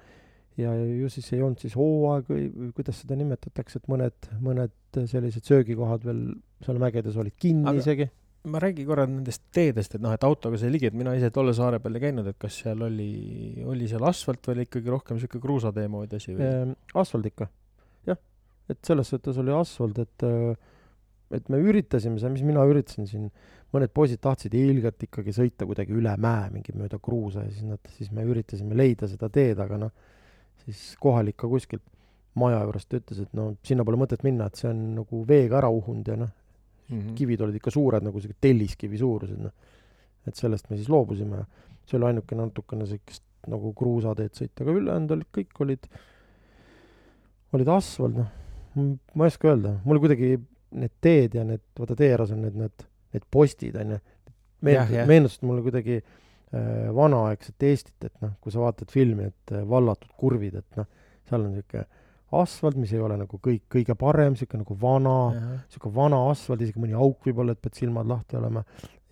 ja 0.59 0.73
ju 0.75 1.07
siis 1.09 1.29
ei 1.31 1.41
olnud 1.41 1.61
siis 1.63 1.73
hooaeg 1.79 2.27
või, 2.27 2.47
või 2.51 2.71
kuidas 2.75 2.97
seda 3.01 3.15
nimetatakse, 3.15 3.79
et 3.79 3.87
mõned, 3.89 4.27
mõned 4.43 4.99
sellised 5.07 5.47
söögikohad 5.47 6.03
veel 6.05 6.25
seal 6.61 6.81
mägedes 6.81 7.15
olid 7.17 7.37
kinni 7.39 7.69
Aga... 7.71 7.79
isegi 7.79 8.07
ma 8.43 8.59
räägin 8.61 8.87
korra 8.89 9.05
nendest 9.05 9.43
teedest, 9.53 9.95
et 9.95 10.01
noh, 10.01 10.13
et 10.15 10.23
autoga 10.25 10.57
sai 10.57 10.71
ligi, 10.73 10.89
et 10.89 10.97
mina 10.97 11.13
ise 11.17 11.29
tolle 11.33 11.53
saare 11.53 11.79
peal 11.83 11.97
ei 11.99 12.05
käinud, 12.07 12.27
et 12.31 12.39
kas 12.41 12.57
seal 12.63 12.81
oli, 12.87 13.11
oli 13.69 13.89
seal 13.89 14.05
asfalt 14.09 14.47
või 14.47 14.55
oli 14.55 14.67
ikkagi 14.67 14.93
rohkem 14.93 15.17
niisugune 15.17 15.43
kruusatee 15.43 15.87
moodi 15.91 16.17
asi 16.17 16.33
või 16.33 16.47
ehm,? 16.47 16.75
asfalt 17.03 17.29
ikka, 17.29 17.47
jah. 18.09 18.21
et 18.73 18.81
selles 18.87 19.13
suhtes 19.13 19.37
oli 19.41 19.53
asfalt, 19.55 20.01
et 20.01 20.29
et 21.31 21.47
me 21.47 21.61
üritasime 21.63 22.19
seal, 22.19 22.33
mis 22.33 22.43
mina 22.43 22.63
üritasin 22.67 23.07
siin, 23.07 23.29
mõned 23.71 23.93
poisid 23.95 24.19
tahtsid 24.23 24.55
ilgelt 24.57 25.05
ikkagi 25.05 25.31
sõita 25.35 25.67
kuidagi 25.69 25.95
üle 25.95 26.11
mäe 26.19 26.49
mingi 26.51 26.73
mööda 26.75 26.99
kruusa 26.99 27.45
ja 27.45 27.53
siis 27.53 27.69
nad, 27.69 27.93
siis 27.95 28.11
me 28.11 28.25
üritasime 28.27 28.75
leida 28.75 29.07
seda 29.07 29.29
teed, 29.31 29.61
aga 29.63 29.79
noh, 29.85 29.93
siis 30.65 30.91
kohalik 30.99 31.37
ka 31.39 31.47
kuskilt 31.51 31.85
maja 32.41 32.61
juurest 32.65 32.93
ütles, 32.99 33.23
et 33.23 33.33
no 33.37 33.51
sinna 33.67 33.85
pole 33.87 33.99
mõtet 33.99 34.25
minna, 34.27 34.47
et 34.47 34.59
see 34.59 34.69
on 34.71 34.83
nagu 34.97 35.23
veega 35.27 35.59
ära 35.61 35.71
uhunud 35.71 36.11
ja 36.11 36.17
noh, 36.19 36.31
mm. 36.91 36.99
-hmm. 36.99 37.15
kivid 37.15 37.41
olid 37.41 37.55
ikka 37.55 37.71
suured, 37.71 38.03
nagu 38.03 38.19
sihuke 38.19 38.37
telliskivi 38.41 38.99
suurused, 38.99 39.41
noh. 39.41 39.53
et 40.27 40.35
sellest 40.35 40.69
me 40.69 40.77
siis 40.77 40.89
loobusime. 40.89 41.45
see 41.85 41.97
oli 41.97 42.05
ainuke 42.11 42.35
natukene 42.37 42.85
siukest 42.85 43.23
nagu 43.49 43.73
kruusateed 43.73 44.37
sõita, 44.37 44.61
aga 44.63 44.71
ülejäänud 44.77 45.11
olid, 45.15 45.27
kõik 45.33 45.61
olid, 45.65 45.87
olid 47.57 47.71
asfalt, 47.73 48.15
noh. 48.15 48.29
ma 49.15 49.27
ei 49.27 49.33
oska 49.33 49.49
öelda, 49.49 49.75
mul 49.85 49.99
kuidagi 49.99 50.35
need 50.71 50.93
teed 51.03 51.35
ja 51.35 51.43
need, 51.47 51.63
vaata 51.79 51.97
tee 51.99 52.11
ääres 52.13 52.31
on 52.35 52.45
need, 52.45 52.55
need, 52.55 52.85
need 53.15 53.25
postid, 53.33 53.75
on 53.81 53.95
ju. 53.95 54.01
meenutasid, 54.61 55.07
meenutasid 55.09 55.47
mulle 55.49 55.65
kuidagi 55.65 55.97
äh, 55.97 56.93
vanaaegset 56.95 57.65
Eestit, 57.71 57.97
et 58.05 58.13
noh, 58.21 58.37
kui 58.39 58.53
sa 58.53 58.61
vaatad 58.61 58.93
filmi, 58.93 59.31
et 59.33 59.55
äh, 59.57 59.65
vallatud 59.67 60.13
kurvid, 60.21 60.61
et 60.61 60.79
noh, 60.79 60.87
seal 61.27 61.47
on 61.47 61.57
niisugune 61.57 61.87
asfalt, 62.31 62.77
mis 62.79 62.93
ei 62.95 63.01
ole 63.03 63.17
nagu 63.19 63.39
kõik 63.43 63.65
kõige 63.71 63.95
parem, 63.99 64.35
niisugune 64.35 64.63
nagu 64.63 64.77
vana, 64.81 65.15
niisugune 65.65 65.95
vana 65.95 66.21
asfalt, 66.29 66.63
isegi 66.63 66.81
mõni 66.81 66.95
auk 66.95 67.27
võib-olla, 67.27 67.55
et 67.55 67.61
pead 67.61 67.79
silmad 67.79 68.09
lahti 68.09 68.39
olema, 68.39 68.63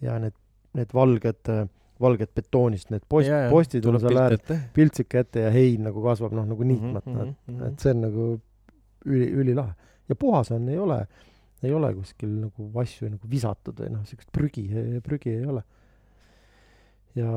ja 0.03 0.15
need, 0.23 0.36
need 0.79 0.93
valged, 0.95 1.51
valged 1.99 2.34
betoonist, 2.36 2.91
need 2.93 3.05
post, 3.12 3.32
postid 3.51 3.88
on 3.89 3.99
seal 3.99 4.21
ääres, 4.21 4.43
piltsike 4.75 5.23
ette 5.25 5.47
ja 5.47 5.53
hein 5.53 5.88
nagu 5.89 6.03
kasvab 6.03 6.36
noh, 6.38 6.47
nagu 6.47 6.67
niitmata. 6.67 7.10
mm, 7.10 7.19
-hmm, 7.19 7.32
et, 7.32 7.55
-hmm. 7.55 7.67
et 7.67 7.79
see 7.79 7.95
on 7.95 8.01
nagu 8.08 8.27
üli, 9.05 9.32
ülilahe. 9.43 9.73
ja 10.10 10.15
puhas 10.15 10.51
on, 10.51 10.69
ei 10.69 10.79
ole, 10.79 11.08
ei 11.63 11.73
ole 11.73 11.93
kuskil 11.93 12.29
nagu 12.29 12.69
asju 12.82 13.10
nagu 13.10 13.29
visatud 13.29 13.79
või 13.79 13.91
noh, 13.93 14.05
niisugust 14.05 14.32
prügi, 14.32 14.67
prügi 15.03 15.29
ei 15.29 15.45
ole. 15.45 15.63
ja 17.15 17.32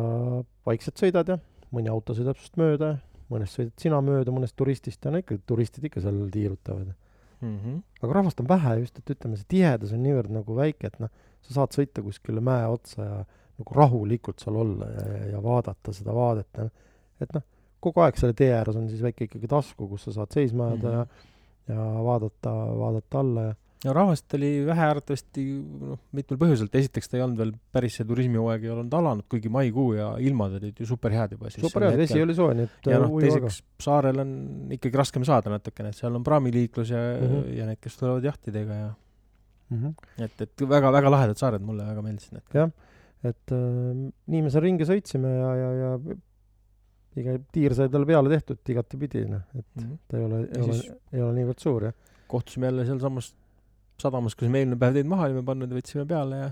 vaikselt 0.66 1.00
sõidad 1.00 1.28
ja 1.28 1.38
mõni 1.72 1.90
auto 1.90 2.14
sõidab 2.14 2.38
sinust 2.38 2.56
mööda. 2.56 2.86
ja 2.86 3.11
mõnest 3.32 3.58
sõidad 3.58 3.84
sina 3.84 4.00
mööda, 4.04 4.34
mõnest 4.34 4.56
turistist 4.58 5.04
ja 5.04 5.12
no 5.12 5.20
ikka, 5.22 5.38
turistid 5.48 5.88
ikka 5.88 6.02
seal 6.04 6.20
tiirutavad 6.32 6.92
mm. 7.42 7.58
-hmm. 7.58 7.78
aga 8.02 8.18
rahvast 8.18 8.40
on 8.40 8.48
vähe 8.48 8.78
just, 8.80 8.98
et 8.98 9.14
ütleme, 9.16 9.36
see 9.36 9.48
tihedus 9.56 9.94
on 9.96 10.02
niivõrd 10.06 10.32
nagu 10.32 10.56
väike, 10.56 10.90
et 10.92 10.98
noh, 11.02 11.10
sa 11.42 11.56
saad 11.60 11.76
sõita 11.76 12.04
kuskile 12.04 12.40
mäe 12.44 12.66
otsa 12.70 13.04
ja 13.04 13.16
nagu 13.58 13.78
rahulikult 13.78 14.42
seal 14.42 14.56
olla 14.62 14.90
ja, 14.90 15.08
ja, 15.16 15.24
ja 15.34 15.42
vaadata 15.42 15.94
seda 15.96 16.14
vaadet 16.16 16.48
ja 16.58 16.68
noh, 16.68 16.94
et 17.20 17.34
noh, 17.36 17.44
kogu 17.82 18.04
aeg 18.04 18.18
selle 18.20 18.36
tee 18.38 18.52
ääres 18.54 18.78
on 18.78 18.88
siis 18.90 19.02
väike 19.02 19.26
ikkagi 19.26 19.50
tasku, 19.50 19.88
kus 19.90 20.06
sa 20.06 20.16
saad 20.20 20.34
seisma 20.34 20.70
jääda 20.72 20.92
mm 20.92 21.00
-hmm. 21.00 21.28
ja, 21.68 21.74
ja 21.74 22.04
vaadata, 22.04 22.54
vaadata 22.78 23.20
alla 23.20 23.48
ja 23.48 23.54
no 23.84 23.94
rahvast 23.96 24.34
oli 24.38 24.50
vähe 24.66 24.84
arvatavasti 24.86 25.44
noh, 25.58 25.98
mitmel 26.16 26.38
põhjuselt, 26.40 26.74
esiteks 26.78 27.10
ta 27.10 27.18
ei 27.18 27.24
olnud 27.24 27.40
veel 27.40 27.52
päris 27.74 27.98
see 27.98 28.06
turismihooaeg 28.06 28.66
ei 28.66 28.72
olnud 28.74 28.94
alanud, 28.98 29.26
kuigi 29.30 29.50
maikuu 29.52 29.88
ja 29.96 30.08
ilmad 30.22 30.56
olid 30.60 30.78
ju 30.78 30.86
superhead 30.88 31.34
juba 31.36 31.50
siis. 31.50 31.64
superhead, 31.66 31.98
vesi 31.98 32.22
oli 32.22 32.36
soe, 32.38 32.54
nii 32.58 32.68
et 32.68 32.90
ja 32.92 33.00
noh, 33.02 33.16
teiseks 33.24 33.60
saarel 33.82 34.22
on 34.22 34.32
ikkagi 34.78 35.00
raskem 35.02 35.26
saada 35.28 35.52
natukene, 35.54 35.90
et 35.90 35.98
seal 35.98 36.18
on 36.18 36.26
praamiliiklus 36.26 36.94
ja 36.94 37.02
mm, 37.02 37.32
-hmm. 37.32 37.52
ja 37.58 37.68
need, 37.70 37.82
kes 37.82 37.98
tulevad 37.98 38.30
jahtidega 38.30 38.78
ja 38.84 38.88
mm 38.92 39.82
-hmm. 39.82 40.24
et, 40.28 40.46
et 40.46 40.66
väga-väga 40.76 41.14
lahedad 41.16 41.42
saared, 41.42 41.62
mulle 41.66 41.86
väga 41.86 42.06
meeldisid 42.06 42.38
need. 42.38 42.46
jah, 42.54 42.70
et 43.24 43.56
äh, 43.58 44.06
nii 44.26 44.42
me 44.42 44.50
seal 44.50 44.62
ringi 44.68 44.86
sõitsime 44.86 45.34
ja, 45.40 45.54
ja, 45.56 45.72
ja 45.82 46.16
iga 47.18 47.36
tiir 47.52 47.74
sai 47.74 47.90
talle 47.92 48.06
peale 48.06 48.30
tehtud 48.30 48.74
igatepidi, 48.74 49.26
noh, 49.28 49.42
et 49.58 49.66
mm 49.74 49.84
-hmm. 49.84 49.98
ta 50.08 50.18
ei 50.18 50.24
ole, 50.24 50.40
ei 50.40 50.62
ole, 50.62 50.98
ei 51.12 51.22
ole 51.22 51.32
niivõrd 51.40 51.58
suur, 51.58 51.90
jah. 51.90 51.94
kohtusime 52.28 52.70
jälle 52.70 52.86
sealsamas 52.86 53.34
sadamas, 54.02 54.36
kus 54.38 54.50
me 54.50 54.62
eelmine 54.62 54.80
päev 54.80 54.98
teid 54.98 55.08
maha 55.10 55.28
olime 55.28 55.44
pannud 55.46 55.70
ja 55.70 55.78
võtsime 55.78 56.04
peale 56.08 56.40
ja 56.40 56.50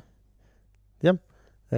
jah, 1.09 1.21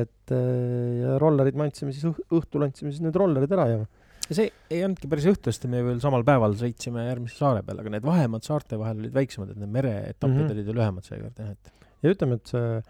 et 0.03 0.35
äh, 0.35 1.03
ja 1.03 1.17
rollerid 1.23 1.59
me 1.59 1.69
andsime 1.69 1.95
siis 1.95 2.07
õh-, 2.09 2.23
õhtul 2.39 2.67
andsime 2.67 2.93
siis 2.93 3.05
need 3.05 3.19
rollerid 3.19 3.53
ära 3.57 3.69
ja 3.71 3.83
ja 4.29 4.37
see 4.39 4.51
ei 4.73 4.83
olnudki 4.87 5.11
päris 5.11 5.27
õhtu, 5.33 5.51
sest 5.51 5.67
me 5.71 5.83
veel 5.85 6.01
samal 6.03 6.25
päeval 6.27 6.55
sõitsime 6.59 7.07
järgmise 7.09 7.41
saare 7.41 7.65
peale, 7.67 7.83
aga 7.83 7.93
need 7.97 8.07
vahemaad 8.07 8.47
saarte 8.47 8.79
vahel 8.81 9.03
olid 9.03 9.15
väiksemad, 9.17 9.51
et 9.53 9.61
need 9.61 9.73
mereetapid 9.75 10.31
mm 10.31 10.43
-hmm. 10.45 10.55
olid 10.55 10.71
ju 10.71 10.77
lühemad 10.79 11.09
seekord 11.09 11.43
jah, 11.43 11.51
et 11.51 11.73
ja 12.03 12.15
ütleme, 12.15 12.39
et 12.39 12.53
see 12.55 12.83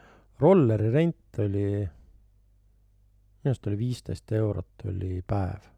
rolleri 0.43 0.91
rent 0.93 1.41
oli, 1.43 1.69
minu 3.43 3.55
arust 3.55 3.71
oli 3.71 3.79
viisteist 3.79 4.37
eurot 4.39 4.87
oli 4.93 5.23
päev, 5.27 5.71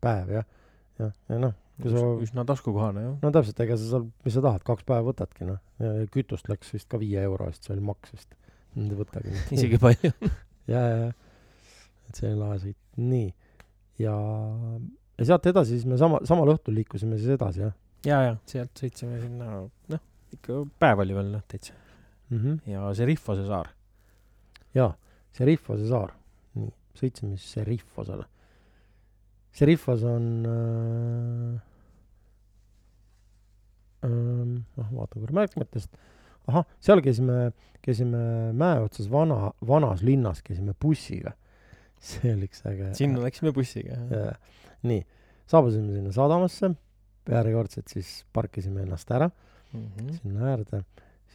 päev 0.00 0.34
jah, 0.38 0.50
jah, 0.98 1.14
ja 1.28 1.38
noh 1.38 1.54
kui 1.82 1.92
sa 1.92 2.02
üsna 2.24 2.44
taskukohane, 2.48 3.02
jah. 3.04 3.14
no 3.20 3.30
täpselt, 3.34 3.60
ega 3.64 3.76
sa 3.76 3.88
seal, 3.90 4.04
mis 4.24 4.36
sa 4.36 4.42
tahad, 4.44 4.64
kaks 4.66 4.86
päeva 4.88 5.04
võtadki, 5.10 5.46
noh. 5.48 5.60
kütust 6.12 6.48
läks 6.48 6.72
vist 6.72 6.88
ka 6.92 7.00
viie 7.00 7.22
euro 7.26 7.48
eest, 7.50 7.66
see 7.66 7.74
oli 7.74 7.84
maks 7.84 8.14
vist. 8.14 8.36
ei 8.80 8.96
võtagi. 8.96 9.32
isegi 9.56 9.80
palju 9.80 10.12
ja, 10.72 10.80
ja, 10.80 10.96
ja. 11.02 11.10
et 12.08 12.20
see 12.20 12.30
oli 12.30 12.38
lahe 12.40 12.60
sõit. 12.64 12.78
nii. 13.00 13.26
ja, 14.02 14.14
ja 15.20 15.28
sealt 15.32 15.48
edasi 15.52 15.76
siis 15.76 15.88
me 15.90 16.00
sama, 16.00 16.22
samal 16.28 16.54
õhtul 16.54 16.78
liikusime 16.80 17.20
siis 17.20 17.34
edasi, 17.36 17.66
jah? 17.66 17.74
ja, 18.08 18.22
ja 18.30 18.38
sealt 18.48 18.84
sõitsime 18.84 19.20
sinna, 19.20 19.58
noh, 19.92 20.06
ikka 20.36 20.62
päev 20.80 21.04
oli 21.04 21.18
veel, 21.18 21.34
noh, 21.34 21.44
täitsa 21.50 21.76
mm. 21.76 22.38
-hmm. 22.38 22.72
ja 22.72 22.88
Seriffose 22.96 23.44
saar. 23.48 23.68
jaa, 24.74 24.94
Seriffose 25.36 25.90
saar. 25.92 26.16
nii, 26.56 26.72
sõitsime 26.96 27.36
siis 27.36 27.58
Seriffosele 27.58 28.30
Serifos 29.56 30.02
on 30.04 30.24
äh, 30.44 31.35
korra 35.14 35.38
märkmetest, 35.40 35.96
ahah, 36.50 36.66
seal 36.82 37.02
käisime, 37.04 37.50
käisime 37.84 38.22
mäe 38.56 38.80
otsas 38.84 39.10
vana, 39.12 39.52
vanas 39.66 40.02
linnas 40.06 40.42
käisime 40.46 40.74
bussiga. 40.82 41.36
see 42.06 42.34
oli 42.34 42.50
üks 42.50 42.60
äge. 42.68 42.92
sinna 42.98 43.22
läksime 43.24 43.54
bussiga, 43.56 43.96
nii, 44.86 45.00
saabusime 45.48 45.94
sinna 45.96 46.12
sadamasse, 46.12 46.74
järjekordselt 47.26 47.88
siis 47.90 48.18
parkisime 48.36 48.84
ennast 48.84 49.10
ära 49.10 49.30
mm 49.72 49.86
-hmm. 49.86 50.18
sinna 50.20 50.50
äärde 50.52 50.82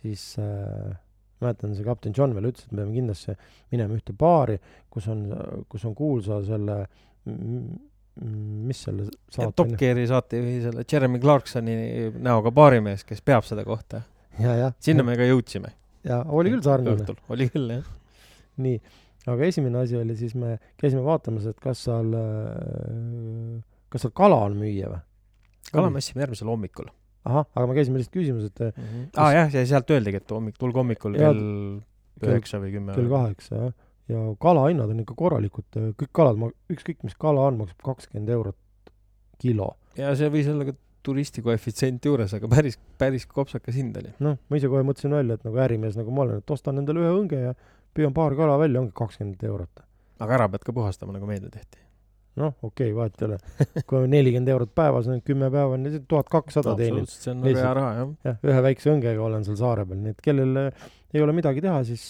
siis 0.02 0.36
äh, 0.40 0.96
mäletan, 1.42 1.76
see 1.76 1.86
kapten 1.86 2.16
John 2.18 2.36
veel 2.38 2.50
ütles, 2.52 2.68
et 2.68 2.74
me 2.74 2.84
peame 2.84 2.98
kindlasti 2.98 3.36
minema 3.74 3.98
ühte 3.98 4.16
baari, 4.18 4.58
kus 4.94 5.08
on, 5.12 5.26
kus 5.70 5.86
on 5.90 5.96
kuulsa 5.98 6.42
selle 6.46 6.78
mis 8.20 8.82
selle 8.84 9.08
saate 9.32 9.54
Top 9.56 9.72
Geari 9.80 10.04
saatejuhi 10.10 10.58
selle 10.66 10.84
Jeremy 10.92 11.20
Clarksoni 11.24 11.76
näoga 12.20 12.52
baarimees, 12.52 13.06
kes 13.08 13.22
peab 13.24 13.46
seda 13.48 13.64
kohta. 13.68 14.04
sinna 14.80 15.06
me 15.08 15.16
ka 15.20 15.28
jõudsime. 15.28 15.72
ja 16.04 16.22
oli 16.28 16.52
küll 16.52 16.64
sarnane. 16.66 17.06
oli 17.32 17.48
küll, 17.54 17.70
jah. 17.78 17.86
nii, 18.62 18.82
aga 19.32 19.48
esimene 19.48 19.84
asi 19.86 20.00
oli 20.00 20.18
siis 20.20 20.36
me 20.36 20.58
käisime 20.82 21.04
vaatamas, 21.06 21.48
et 21.48 21.60
kas 21.64 21.86
seal, 21.88 22.12
äh, 22.18 23.62
kas 23.90 24.06
seal 24.06 24.16
kala 24.18 24.42
on 24.50 24.60
müüa 24.60 24.92
või? 24.92 25.06
kala 25.72 25.94
me 25.94 26.04
ostsime 26.04 26.26
järgmisel 26.26 26.52
hommikul. 26.52 26.90
ahah, 27.24 27.48
aga 27.56 27.70
me 27.70 27.78
käisime 27.78 28.02
lihtsalt 28.02 28.18
küsimas, 28.18 28.50
et 28.52 28.60
mm 28.60 28.84
-hmm. 28.84 29.08
kas... 29.14 29.22
aa 29.22 29.30
ah, 29.30 29.38
jah, 29.40 29.56
ja 29.56 29.66
sealt 29.72 29.96
öeldigi, 29.96 30.20
et 30.20 30.36
hommik, 30.36 30.60
tulge 30.60 30.84
hommikul 30.84 31.16
kell 31.16 31.46
üheksa 32.28 32.60
või 32.60 32.76
kümme. 32.76 32.98
kell 32.98 33.10
kaheksa, 33.16 33.56
jah. 33.56 33.74
Ja 34.12 34.22
kalahinnad 34.42 34.94
on 34.94 35.02
ikka 35.04 35.16
korralikud, 35.18 35.68
kõik 36.00 36.14
kalad, 36.16 36.40
ükskõik 36.74 37.04
mis 37.08 37.18
kala 37.20 37.48
on, 37.50 37.60
maksab 37.62 37.84
kakskümmend 37.92 38.32
eurot 38.38 38.94
kilo. 39.42 39.74
ja 39.98 40.14
see 40.18 40.32
võis 40.34 40.50
olla 40.52 40.70
ka 40.70 40.78
turisti 41.06 41.42
koefitsient 41.46 42.06
juures, 42.06 42.34
aga 42.38 42.50
päris, 42.52 42.78
päris 43.02 43.26
kopsakas 43.30 43.78
hind 43.78 43.98
oli. 44.02 44.16
noh, 44.24 44.40
ma 44.48 44.60
ise 44.60 44.70
kohe 44.72 44.84
mõtlesin 44.88 45.16
välja, 45.18 45.40
et 45.40 45.46
nagu 45.48 45.62
ärimees, 45.66 45.98
nagu 46.00 46.14
ma 46.16 46.26
olen, 46.26 46.42
et 46.44 46.58
ostan 46.58 46.82
endale 46.82 47.04
ühe 47.04 47.14
õnge 47.18 47.46
ja 47.50 47.56
püüan 47.96 48.14
paar 48.16 48.36
kala 48.38 48.60
välja, 48.62 48.84
ongi 48.84 48.94
kakskümmend 48.98 49.48
eurot. 49.50 49.86
aga 50.22 50.38
ära 50.38 50.52
pead 50.52 50.68
ka 50.68 50.76
puhastama, 50.76 51.16
nagu 51.18 51.30
meelde 51.30 51.50
tehti 51.54 51.82
noh, 52.40 52.54
okei 52.62 52.92
okay,, 52.92 52.96
vahet 52.96 53.22
ei 53.22 53.28
ole. 53.28 53.38
kui 53.88 54.00
on 54.00 54.12
nelikümmend 54.14 54.52
eurot 54.54 54.74
päevas, 54.76 55.10
kümme 55.28 55.52
päeva 55.52 55.78
on 55.78 55.88
tuhat 56.08 56.30
kakssada 56.32 56.76
teenib. 56.80 57.10
see 57.12 57.32
on 57.34 57.44
väga 57.46 57.64
hea 57.66 57.74
raha, 57.78 57.94
jah. 57.98 58.12
jah, 58.30 58.42
ühe 58.48 58.66
väikse 58.68 58.92
õngega 58.94 59.24
olen 59.26 59.48
seal 59.48 59.60
saare 59.60 59.86
peal, 59.90 60.04
nii 60.06 60.16
et 60.16 60.22
kellel 60.24 60.62
ei 60.62 61.24
ole 61.26 61.36
midagi 61.36 61.64
teha, 61.66 61.82
siis 61.88 62.06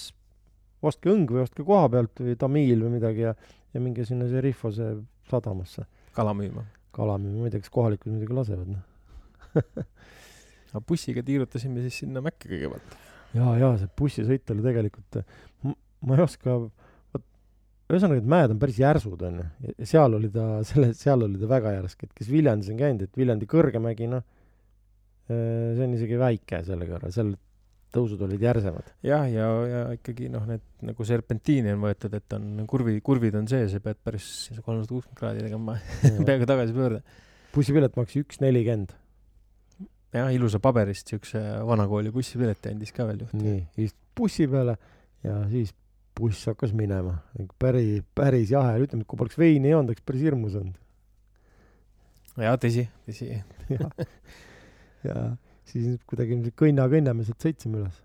ostke 0.81 1.11
õng 1.13 1.29
või 1.29 1.43
ostke 1.45 1.65
koha 1.67 1.89
pealt 1.93 2.21
või 2.23 2.37
tamiil 2.39 2.85
või 2.85 2.95
midagi 2.97 3.25
ja, 3.27 3.35
ja 3.73 3.81
minge 3.83 4.05
sinna 4.07 4.27
Serifose 4.31 4.93
sadamasse. 5.29 5.85
kala 6.15 6.33
müüma. 6.37 6.65
kala 6.95 7.17
müüma, 7.21 7.43
ma 7.43 7.49
ei 7.49 7.55
tea, 7.55 7.63
kas 7.63 7.73
kohalikud 7.73 8.13
muidugi 8.13 8.37
lasevad, 8.37 8.73
noh 8.75 8.87
aga 10.71 10.83
bussiga 10.87 11.23
tiirutasime 11.27 11.83
siis 11.85 12.01
sinna 12.03 12.23
Mäkke 12.23 12.49
kõigepealt. 12.51 12.95
ja, 13.37 13.55
ja 13.59 13.73
see 13.79 13.91
bussisõit 13.99 14.53
oli 14.53 14.65
tegelikult, 14.65 15.21
ma 15.65 16.17
ei 16.17 16.23
oska 16.23 16.57
ühesõnaga, 17.91 18.21
et 18.21 18.29
mäed 18.33 18.53
on 18.53 18.59
päris 18.61 18.79
järsud, 18.79 19.21
on 19.27 19.41
ju, 19.41 19.47
ja 19.67 19.87
seal 19.93 20.15
oli 20.17 20.31
ta, 20.31 20.47
selle, 20.69 20.93
seal 20.97 21.27
oli 21.27 21.41
ta 21.41 21.49
väga 21.51 21.75
järsk, 21.77 22.07
et 22.07 22.13
kes 22.17 22.31
Viljandis 22.31 22.71
on 22.71 22.79
käinud, 22.79 23.07
et 23.07 23.19
Viljandi 23.19 23.49
kõrgemägi, 23.51 24.09
noh, 24.11 24.23
see 25.31 25.85
on 25.85 25.95
isegi 25.95 26.17
väike 26.19 26.59
selle 26.67 26.87
kõrval, 26.89 27.13
seal 27.15 27.35
tõusud 27.95 28.21
olid 28.25 28.41
järsemad. 28.41 28.93
jah, 29.05 29.25
ja, 29.31 29.47
ja 29.67 29.81
ikkagi 29.97 30.29
noh, 30.31 30.45
need 30.49 30.63
nagu 30.87 31.07
serpentiini 31.07 31.73
on 31.75 31.83
võetud, 31.85 32.15
et 32.17 32.37
on 32.37 32.63
kurvi, 32.69 32.97
kurvid 33.05 33.37
on 33.39 33.49
sees 33.51 33.75
ja 33.75 33.83
pead 33.83 33.99
päris 34.03 34.27
kolmsada 34.61 34.89
kuuskümmend 34.89 35.19
kraadi 35.19 35.45
tegema 35.45 35.77
peaaegu 36.27 36.49
tagasipöörde. 36.49 37.01
bussipilet 37.55 37.97
maksis 37.99 38.25
üks 38.25 38.41
nelikümmend. 38.43 38.95
jah, 40.15 40.31
ilusa 40.33 40.59
paberist 40.63 41.11
siukse 41.11 41.41
vanakooli 41.67 42.13
bussipileti 42.15 42.73
andis 42.73 42.95
ka 42.95 43.07
veel 43.09 43.25
juht. 43.25 43.35
nii, 43.37 43.65
istud 43.87 44.01
bussi 44.15 44.47
peale 44.47 44.77
ja 45.23 45.37
siis 45.49 45.73
buss 46.17 46.45
hakkas 46.45 46.73
minema. 46.75 47.17
päris, 47.59 48.03
päris 48.15 48.51
jahe, 48.51 48.79
ütleme, 48.83 49.03
et 49.03 49.09
kui 49.09 49.19
poleks 49.19 49.37
veini 49.39 49.71
joonud, 49.71 49.93
oleks 49.93 50.03
päris 50.05 50.25
hirmus 50.27 50.57
olnud. 50.59 50.75
jaa, 52.41 52.57
tõsi, 52.61 52.87
tõsi 53.07 53.31
ja, 53.75 53.89
ja 55.07 55.15
siis 55.69 55.99
kuidagi 56.09 56.39
kõnna-kõnna 56.57 57.15
me 57.15 57.25
sealt 57.27 57.43
sõitsime 57.43 57.81
üles. 57.81 57.99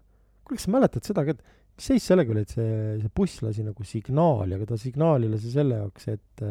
kuule, 0.45 0.59
kas 0.59 0.67
sa 0.67 0.75
mäletad 0.75 1.09
seda 1.09 1.25
ka, 1.27 1.37
et 1.37 1.43
mis 1.77 1.89
seis 1.91 2.09
sellega 2.09 2.33
oli, 2.33 2.45
et 2.47 2.53
see, 2.57 2.75
see 3.03 3.13
buss 3.17 3.43
lasi 3.45 3.65
nagu 3.67 3.87
signaali, 3.87 4.57
aga 4.57 4.69
ta 4.73 4.81
signaali 4.81 5.31
lasi 5.33 5.53
selle 5.53 5.81
jaoks, 5.83 6.09
et 6.13 6.47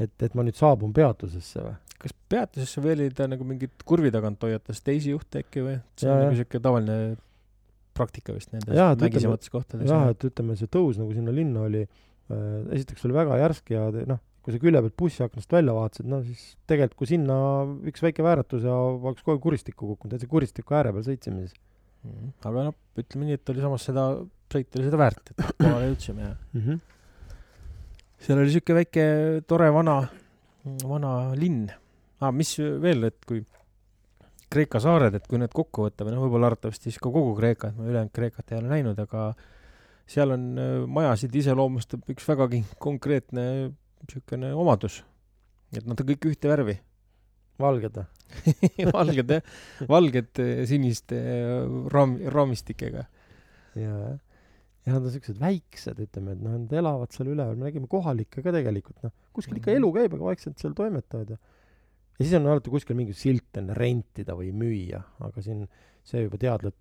et, 0.00 0.14
et 0.24 0.36
ma 0.36 0.44
nüüd 0.46 0.58
saabun 0.58 0.94
peatusesse 0.96 1.62
või? 1.62 1.74
kas 2.02 2.14
peatusesse 2.32 2.82
või 2.82 2.96
oli 2.96 3.10
ta 3.14 3.28
nagu 3.30 3.44
mingit 3.46 3.84
kurvi 3.86 4.10
tagant 4.14 4.42
hoiatas 4.42 4.80
teisi 4.82 5.12
juhte 5.12 5.44
äkki 5.44 5.62
või? 5.62 5.76
see 6.00 6.08
on 6.08 6.18
ja, 6.18 6.24
nagu 6.26 6.38
siuke 6.40 6.60
tavaline 6.62 6.96
praktika 7.96 8.34
vist 8.34 8.52
nendes 8.54 8.72
mägisemates 9.04 9.52
kohtades. 9.52 9.88
jah, 9.90 10.08
et 10.10 10.26
ütleme, 10.26 10.56
see 10.58 10.70
tõus 10.72 10.98
nagu 11.00 11.14
sinna 11.14 11.34
linna 11.34 11.66
oli 11.68 11.84
äh,, 11.84 12.74
esiteks 12.78 13.06
oli 13.06 13.16
väga 13.16 13.38
järsk 13.44 13.74
ja 13.74 13.86
noh, 14.08 14.20
kui 14.42 14.54
sa 14.54 14.60
külje 14.62 14.80
pealt 14.82 14.96
bussiaknast 14.98 15.54
välja 15.54 15.74
vaatasid, 15.76 16.08
no 16.10 16.20
siis 16.26 16.56
tegelikult 16.70 16.98
kui 16.98 17.10
sinna 17.12 17.36
üks 17.88 18.02
väike 18.02 18.24
vääratus 18.26 18.64
ja 18.66 18.74
oleks 18.74 19.22
kohe 19.26 19.38
kuristikku 19.42 19.92
kukkunud, 19.92 20.16
täitsa 20.16 20.30
kuristiku 20.30 20.78
ääre 20.78 20.94
peal 20.94 21.06
sõitsime 21.06 21.44
siis 21.44 21.54
mm. 21.54 22.10
-hmm. 22.10 22.32
aga 22.50 22.64
noh, 22.68 22.78
ütleme 22.98 23.28
nii, 23.28 23.38
et 23.38 23.52
oli 23.54 23.62
samas 23.62 23.86
seda, 23.90 24.08
sõit 24.52 24.78
oli 24.78 24.88
seda 24.88 24.98
väärt, 24.98 25.30
et 25.30 25.44
kohale 25.60 25.92
jõudsime 25.92 26.26
ja 26.26 26.34
mm 26.34 26.64
-hmm. 26.64 26.82
seal 28.18 28.38
oli 28.38 28.50
niisugune 28.50 28.78
väike 28.80 29.06
tore 29.46 29.70
vana, 29.72 29.96
vana 30.88 31.14
linn 31.38 31.70
ah,. 32.20 32.32
mis 32.32 32.58
veel, 32.58 33.10
et 33.10 33.24
kui 33.26 33.44
Kreeka 34.52 34.80
saared, 34.84 35.14
et 35.16 35.26
kui 35.26 35.38
need 35.40 35.52
kokku 35.56 35.86
võtta 35.86 36.04
või 36.04 36.12
noh, 36.12 36.26
võib-olla 36.26 36.50
arvatavasti 36.50 36.90
siis 36.90 36.98
ka 37.00 37.08
kogu 37.08 37.32
Kreeka, 37.38 37.70
et 37.70 37.76
ma 37.78 37.86
ülejäänud 37.88 38.12
Kreekat 38.12 38.52
ei 38.52 38.58
ole 38.58 38.68
näinud, 38.68 38.98
aga 38.98 39.30
seal 40.12 40.34
on 40.34 40.42
äh, 40.58 40.72
majasid 40.86 41.34
iseloomustab 41.40 42.10
üks 42.12 42.26
vägagi 42.28 42.64
konkreetne 42.82 43.44
niisugune 44.06 44.52
omadus. 44.58 45.02
et 45.76 45.86
nad 45.86 46.00
on 46.00 46.08
kõik 46.08 46.28
ühte 46.32 46.50
värvi. 46.50 46.78
valged 47.62 48.00
või 48.00 48.90
valged 48.96 49.32
jah, 49.36 49.56
valged 49.88 50.42
äh, 50.42 50.64
siniste 50.68 51.16
äh, 51.18 51.64
raam, 51.92 52.16
raamistikega. 52.34 53.06
jaa, 53.78 54.12
ja 54.82 54.94
nad 54.96 55.06
on 55.06 55.14
siuksed 55.14 55.38
väiksed, 55.40 56.00
ütleme, 56.02 56.34
et 56.36 56.42
noh, 56.42 56.56
nad 56.58 56.72
elavad 56.74 57.12
seal 57.14 57.30
üleval, 57.30 57.58
me 57.58 57.68
nägime 57.68 57.90
kohalikke 57.90 58.42
ka 58.42 58.54
tegelikult, 58.54 58.98
noh, 59.04 59.14
kuskil 59.36 59.60
ikka 59.60 59.70
mhm. 59.70 59.82
elu 59.82 59.92
käib, 59.98 60.16
aga 60.16 60.30
vaikselt 60.32 60.62
seal 60.62 60.74
toimetavad 60.78 61.36
ja 61.36 61.40
ja 62.18 62.24
siis 62.24 62.34
on 62.38 62.46
alati 62.46 62.70
kuskil 62.70 62.96
mingi 62.98 63.14
silt 63.16 63.58
enne 63.58 63.74
rentida 63.76 64.36
või 64.38 64.52
müüa, 64.56 65.00
aga 65.26 65.42
siin 65.44 65.64
see 66.06 66.24
juba 66.26 66.38
teadlad, 66.40 66.76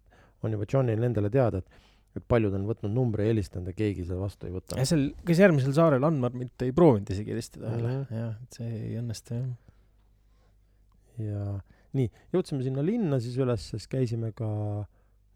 on 0.46 0.56
juba 0.56 0.68
Johnil 0.70 1.06
endale 1.08 1.32
teada, 1.34 1.62
et 1.62 1.91
et 2.18 2.26
paljud 2.28 2.54
on 2.58 2.68
võtnud 2.68 2.94
numbri 2.94 3.26
ja 3.26 3.32
helistanud 3.32 3.72
ja 3.72 3.76
keegi 3.78 4.06
seda 4.08 4.20
vastu 4.20 4.48
ei 4.50 4.56
võta. 4.56 4.78
ja 4.80 4.86
seal, 4.88 5.08
kes 5.28 5.42
järgmisel 5.44 5.76
saarel 5.78 6.04
arvan, 6.08 6.46
et 6.46 6.66
ei 6.68 6.74
proovinud 6.76 7.12
isegi 7.14 7.36
helistada 7.36 7.70
veel 7.70 7.86
mm 7.86 7.92
-hmm., 7.92 8.22
jah, 8.22 8.34
et 8.44 8.60
see 8.60 8.72
ei 8.80 8.98
õnnestu, 9.00 9.40
jah. 9.40 9.50
ja 11.28 11.46
nii, 12.00 12.12
jõudsime 12.36 12.68
sinna 12.68 12.86
linna 12.86 13.20
siis 13.24 13.38
üles, 13.40 13.70
siis 13.74 13.88
käisime 13.92 14.32
ka 14.36 14.50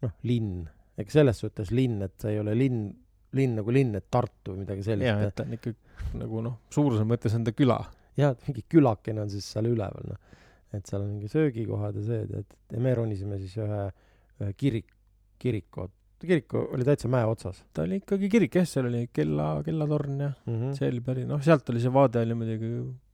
noh, 0.02 0.14
linn, 0.22 0.66
ega 0.96 1.10
selles 1.12 1.40
suhtes 1.40 1.72
linn, 1.72 2.02
et 2.04 2.16
see 2.20 2.36
ei 2.36 2.40
ole 2.40 2.56
linn, 2.56 2.90
linn 3.36 3.56
nagu 3.60 3.72
linn, 3.72 3.96
et 3.96 4.10
Tartu 4.10 4.54
või 4.54 4.64
midagi 4.64 4.84
sellist. 4.84 5.08
jaa, 5.08 5.28
et 5.28 5.36
ta 5.36 5.44
on 5.48 5.56
ikka 5.56 5.72
nagu 6.16 6.42
noh, 6.44 6.58
suuruse 6.70 7.04
mõttes 7.08 7.34
on 7.36 7.44
ta 7.44 7.52
küla 7.56 7.80
jah, 8.16 8.32
et 8.32 8.48
mingi 8.48 8.64
külakene 8.72 9.22
on 9.24 9.30
siis 9.32 9.46
seal 9.52 9.68
üleval, 9.70 10.10
noh. 10.12 10.42
et 10.74 10.88
seal 10.88 11.04
on 11.04 11.12
mingi 11.14 11.30
söögikohad 11.32 11.98
ja 12.00 12.04
see, 12.06 12.40
et, 12.40 12.56
ja 12.72 12.82
me 12.82 12.94
ronisime 12.96 13.38
siis 13.42 13.56
ühe, 13.60 13.82
ühe 14.40 14.52
kirik, 14.60 14.90
kiriku, 15.42 15.86
kirik 16.24 16.54
oli 16.60 16.86
täitsa 16.86 17.08
mäe 17.12 17.24
otsas. 17.28 17.62
ta 17.74 17.84
oli 17.84 18.00
ikkagi 18.02 18.30
kirik 18.32 18.54
jah, 18.60 18.68
seal 18.68 18.88
oli 18.90 19.06
kella, 19.12 19.48
kellatorn 19.66 20.20
ja 20.20 20.30
mm 20.46 20.54
-hmm. 20.62 21.02
päris, 21.04 21.26
noh, 21.28 21.42
sealt 21.42 21.68
oli 21.70 21.82
see 21.82 21.92
vaade 21.92 22.22
oli 22.22 22.34
muidugi 22.34 22.70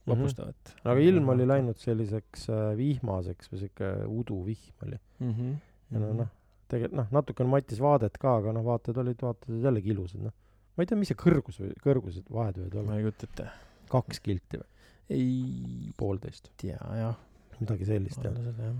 vapustav, 0.06 0.48
et. 0.48 0.74
-hmm. 0.74 0.90
aga 0.90 1.00
ilm 1.00 1.28
oli 1.34 1.48
läinud 1.48 1.78
selliseks 1.78 2.48
äh, 2.50 2.76
vihmaseks 2.76 3.52
või 3.52 3.64
sihuke 3.64 3.90
uduvihm 4.06 4.86
oli 4.86 4.98
mm. 5.18 5.32
-hmm. 5.32 5.56
ja 5.90 6.04
no 6.04 6.12
noh, 6.22 6.30
tegelikult 6.68 6.98
noh, 7.00 7.10
natukene 7.18 7.50
matis 7.50 7.82
vaadet 7.82 8.18
ka, 8.18 8.36
aga 8.42 8.54
noh, 8.56 8.64
vaated 8.64 9.02
olid, 9.04 9.18
vaated 9.22 9.66
jällegi 9.66 9.94
ilusad, 9.94 10.22
noh. 10.28 10.36
ma 10.76 10.84
ei 10.84 10.90
tea, 10.90 10.98
mis 10.98 11.12
see 11.12 11.20
kõrgus 11.24 11.60
või, 11.62 11.74
kõrgused 11.84 12.30
vahed 12.30 12.60
võivad 12.60 12.78
olla. 12.78 12.88
ma 12.90 13.00
ei 13.00 13.08
kujuta 13.08 13.28
ette. 13.30 13.50
kaks 13.92 14.24
kilti 14.24 14.62
või? 14.62 14.70
ei 15.12 15.92
poolteist. 15.98 16.50
tea, 16.62 16.80
jah. 17.02 17.18
midagi 17.60 17.90
sellist, 17.92 18.24
jah. 18.24 18.72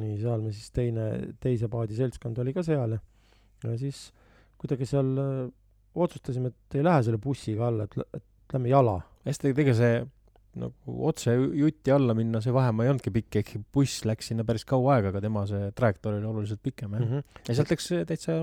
Nii, 0.00 0.16
seal 0.22 0.42
me 0.44 0.52
siis 0.54 0.72
teine, 0.74 1.10
teise 1.42 1.70
paadi 1.72 1.98
seltskond 1.98 2.38
oli 2.42 2.54
ka 2.56 2.64
seal 2.66 2.96
ja, 2.96 3.00
ja 3.64 3.76
siis 3.80 4.08
kuidagi 4.60 4.88
seal 4.88 5.12
äh, 5.20 5.46
otsustasime, 5.96 6.52
et 6.52 6.78
ei 6.78 6.84
lähe 6.84 7.04
selle 7.06 7.20
bussiga 7.22 7.70
alla, 7.70 7.86
et, 7.88 7.96
et 8.16 8.54
lähme 8.54 8.70
jala. 8.70 9.00
hästi, 9.26 9.54
ega 9.64 9.74
see 9.76 9.96
nagu 10.56 11.00
otse 11.08 11.34
jutti 11.36 11.92
alla 11.92 12.14
minna, 12.16 12.40
see 12.40 12.54
vahemaa 12.54 12.86
ei 12.86 12.92
olnudki 12.92 13.12
pikk, 13.12 13.40
ehkki 13.42 13.60
buss 13.74 14.06
läks 14.08 14.30
sinna 14.30 14.44
päris 14.48 14.64
kaua 14.68 14.96
aega, 14.96 15.12
aga 15.12 15.20
tema 15.24 15.44
see 15.48 15.72
trajektoor 15.76 16.16
oli 16.16 16.30
oluliselt 16.30 16.62
pikem, 16.64 16.94
jah 16.96 17.02
mm. 17.02 17.10
-hmm. 17.12 17.42
ja 17.48 17.58
sealt 17.58 17.74
läks 17.74 17.90
täitsa 18.08 18.38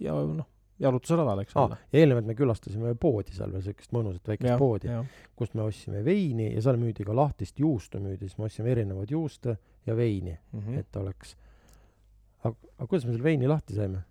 ja 0.00 0.14
noh, 0.14 0.48
jalutusradal, 0.78 1.42
eks 1.42 1.56
ole 1.58 1.76
ah,. 1.76 1.86
eelnevalt 1.92 2.28
me 2.28 2.36
külastasime 2.38 2.94
poodi 3.00 3.34
seal 3.36 3.52
veel, 3.52 3.64
siukest 3.66 3.92
mõnusat 3.96 4.30
väikest 4.32 4.50
ja, 4.52 4.58
poodi, 4.60 4.92
kust 5.36 5.56
me 5.58 5.64
ostsime 5.66 6.04
veini 6.06 6.52
ja 6.54 6.62
seal 6.64 6.78
müüdi 6.80 7.06
ka 7.06 7.16
lahtist 7.16 7.58
juustu 7.60 8.00
müüdi, 8.02 8.28
siis 8.28 8.38
me 8.38 8.48
ostsime 8.48 8.72
erinevaid 8.76 9.12
juuste 9.12 9.58
ja 9.88 9.96
veini 9.98 10.36
mm, 10.36 10.60
-hmm. 10.60 10.78
et 10.82 11.00
oleks. 11.00 11.34
aga, 12.44 12.54
aga 12.76 12.86
kuidas 12.86 13.08
me 13.08 13.16
selle 13.16 13.26
veini 13.26 13.50
lahti 13.50 13.76
saime? 13.78 14.04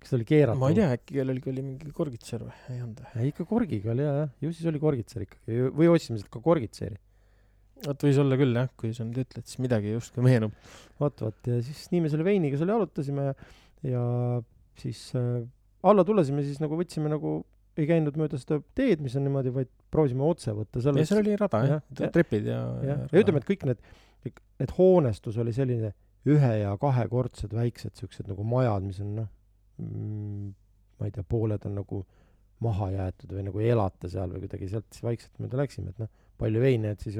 kas 0.00 0.14
ta 0.14 0.16
oli 0.16 0.28
keeratud? 0.28 0.62
ma 0.62 0.72
ei 0.72 0.80
tea, 0.80 0.88
äkki 0.96 1.18
kellelgi 1.20 1.52
oli 1.52 1.66
mingi 1.66 1.92
korgitser 1.92 2.46
või, 2.46 2.56
ei 2.72 2.80
olnud 2.80 3.04
või? 3.04 3.28
ikka 3.34 3.46
korgiga 3.52 3.94
oli 3.94 4.06
jah, 4.06 4.18
jah, 4.24 4.34
ju 4.40 4.52
siis 4.56 4.72
oli 4.72 4.82
korgitser 4.82 5.26
ikkagi 5.26 5.70
või 5.76 5.92
ostsime 5.92 6.20
sealt 6.20 6.32
ka 6.32 6.42
korgitseri 6.44 6.98
vot 7.86 8.04
võis 8.04 8.18
olla 8.20 8.38
küll 8.40 8.56
jah, 8.56 8.68
kui 8.78 8.92
sa 8.96 9.06
nüüd 9.06 9.22
ütled, 9.22 9.46
siis 9.48 9.60
midagi 9.62 9.94
justkui 9.94 10.24
meenub. 10.24 10.54
vot, 11.00 11.22
vot 11.24 11.48
ja 11.48 11.60
siis 11.64 11.86
nii 11.92 12.04
me 12.04 12.12
selle 12.12 12.26
veiniga 12.26 12.58
seal 12.60 12.72
jalutasime 12.74 13.30
ja 13.86 14.02
siis 14.80 15.06
äh, 15.18 15.40
alla 15.86 16.04
tulesime, 16.06 16.44
siis 16.46 16.60
nagu 16.62 16.76
võtsime 16.78 17.12
nagu, 17.12 17.40
ei 17.80 17.88
käinud 17.88 18.16
mööda 18.20 18.40
seda 18.40 18.60
teed, 18.76 19.00
mis 19.04 19.16
on 19.16 19.24
niimoodi, 19.26 19.52
vaid 19.54 19.70
proovisime 19.92 20.26
otse 20.26 20.54
võtta 20.56 20.82
ja 20.84 21.08
seal 21.08 21.22
oli 21.22 21.36
rada 21.40 21.62
jah 21.66 21.82
ja, 21.96 22.12
trepid 22.12 22.48
ja. 22.50 22.60
jah, 22.84 23.04
ja 23.08 23.24
ütleme, 23.24 23.40
et 23.40 23.48
kõik 23.48 23.66
need, 23.70 23.92
need 24.28 24.72
hoonestus 24.76 25.38
oli 25.40 25.52
selline 25.56 25.92
ühe- 26.28 26.56
ja 26.60 26.76
kahekordsed 26.80 27.54
väiksed 27.56 27.96
siuksed 27.96 28.28
nagu 28.28 28.44
majad, 28.44 28.84
mis 28.84 29.00
on 29.00 29.14
noh 29.22 29.28
mm,, 29.80 30.50
ma 31.00 31.08
ei 31.08 31.14
tea, 31.14 31.24
pooled 31.24 31.64
on 31.68 31.78
nagu 31.80 32.02
maha 32.60 32.90
jäetud 32.92 33.32
või 33.32 33.46
nagu 33.46 33.62
ei 33.62 33.70
elata 33.72 34.10
seal 34.12 34.32
või 34.34 34.44
kuidagi 34.44 34.68
sealt 34.68 34.88
siis 34.92 35.04
vaikselt 35.06 35.40
mööda 35.40 35.62
läksime, 35.62 35.94
et 35.94 36.02
noh, 36.02 36.10
palju 36.40 36.60
veini, 36.60 36.92
et 36.92 37.04
siis 37.04 37.16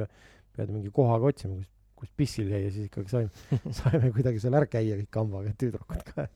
pead 0.56 0.72
mingi 0.74 0.92
kohaga 0.92 1.30
otsima, 1.30 1.56
kus, 1.56 1.70
kus 2.02 2.12
pissil 2.16 2.50
käia, 2.52 2.68
siis 2.74 2.90
ikkagi 2.90 3.12
saime, 3.14 3.62
saime 3.80 4.12
kuidagi 4.12 4.42
seal 4.42 4.58
ära 4.60 4.68
käia 4.68 4.98
kõik 5.00 5.12
kambaga, 5.16 5.54
tüdrukud 5.60 6.04
ka. 6.12 6.26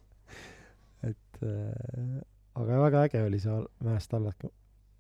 et 1.11 1.45
äh, 1.45 2.25
aga 2.61 2.81
väga 2.87 3.05
äge 3.11 3.23
oli 3.27 3.41
see 3.43 3.61
mäest 3.85 4.17
alla 4.17 4.33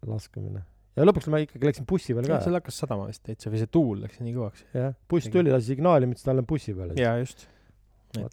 laskumine. 0.06 0.64
Ja 0.95 1.07
lõpuks 1.07 1.28
ma 1.32 1.40
ikkagi 1.42 1.68
läksin 1.68 1.86
bussi 1.90 2.14
peale 2.14 2.30
ka. 2.30 2.40
seal 2.45 2.57
hakkas 2.59 2.78
sadama 2.82 3.09
vist 3.09 3.24
täitsa 3.26 3.51
või 3.53 3.62
see 3.62 3.70
tuul 3.76 4.03
läks 4.05 4.20
nii 4.22 4.34
kõvaks. 4.36 4.64
jah, 4.76 4.95
buss 5.11 5.30
tuli, 5.32 5.53
lasi 5.55 5.72
signaali, 5.72 6.07
ma 6.07 6.14
ütlesin 6.14 6.30
talle 6.30 6.45
bussi 6.47 6.74
peale. 6.76 6.97
jaa, 7.01 7.16
just. 7.22 7.49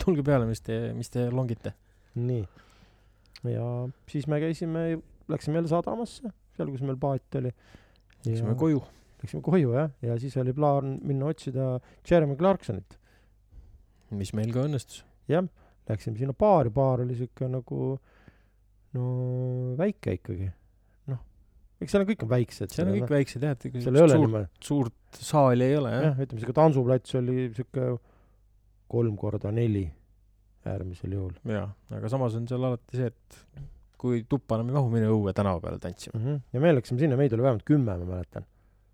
Tulge 0.04 0.22
peale, 0.22 0.46
mis 0.46 0.62
te, 0.62 0.78
mis 0.94 1.10
te 1.10 1.26
longite. 1.34 1.74
nii. 2.22 2.44
ja 3.50 3.68
siis 4.12 4.28
me 4.30 4.42
käisime, 4.44 4.86
läksime 5.32 5.62
jälle 5.62 5.72
sadamasse, 5.72 6.34
seal, 6.58 6.74
kus 6.74 6.86
meil 6.86 7.00
paat 7.02 7.42
oli. 7.42 7.54
Läksime 8.26 8.56
koju. 8.60 8.84
Läksime 9.24 9.42
koju 9.46 9.74
jah, 9.74 9.90
ja 10.06 10.18
siis 10.22 10.38
oli 10.38 10.54
plaan 10.54 11.00
minna 11.06 11.32
otsida 11.34 11.74
Jeremy 12.10 12.38
Clarksonit. 12.38 12.98
mis 14.12 14.34
meil 14.38 14.54
ka 14.54 14.68
õnnestus. 14.68 15.04
jah, 15.32 15.46
läksime 15.90 16.20
sinna 16.20 16.38
baari, 16.38 16.70
baar 16.70 17.02
oli 17.08 17.18
siuke 17.18 17.50
nagu 17.50 17.96
no 18.94 19.06
väike 19.80 20.20
ikkagi. 20.20 20.52
Eks 21.82 21.96
seal 21.96 22.04
on 22.04 22.10
kõik 22.12 22.26
on 22.26 22.32
väiksed. 22.32 22.74
seal 22.74 22.90
on 22.92 23.00
kõik 23.00 23.16
väiksed 23.16 23.46
jah, 23.46 23.58
et 23.58 23.66
ega 23.70 23.82
suurt, 23.84 24.14
niimoodi, 24.14 24.48
suurt 24.64 25.22
saali 25.32 25.66
ei 25.66 25.80
ole 25.80 25.92
jah. 25.96 26.06
jah, 26.10 26.22
ütleme 26.26 26.44
siuke 26.44 26.56
tantsuplats 26.58 27.18
oli 27.20 27.48
siuke 27.58 27.90
kolm 28.92 29.18
korda 29.20 29.52
neli 29.56 29.86
äärmisel 30.70 31.18
juhul 31.18 31.56
jaa, 31.56 31.68
aga 31.98 32.12
samas 32.12 32.38
on 32.38 32.48
seal 32.50 32.70
alati 32.70 33.00
see, 33.00 33.10
et 33.10 33.68
kui 34.02 34.24
tuppa 34.30 34.58
enam 34.58 34.72
ei 34.72 34.78
mahu, 34.78 34.90
mine 34.94 35.10
õue 35.14 35.34
tänava 35.38 35.62
peale 35.62 35.82
tantsima. 35.82 36.18
mm. 36.18 36.26
-hmm. 36.26 36.42
ja 36.54 36.64
me 36.64 36.74
läksime 36.76 37.02
sinna, 37.02 37.18
meid 37.18 37.34
oli 37.34 37.46
vähemalt 37.48 37.66
kümme, 37.66 37.98
ma 37.98 38.06
mäletan. 38.06 38.46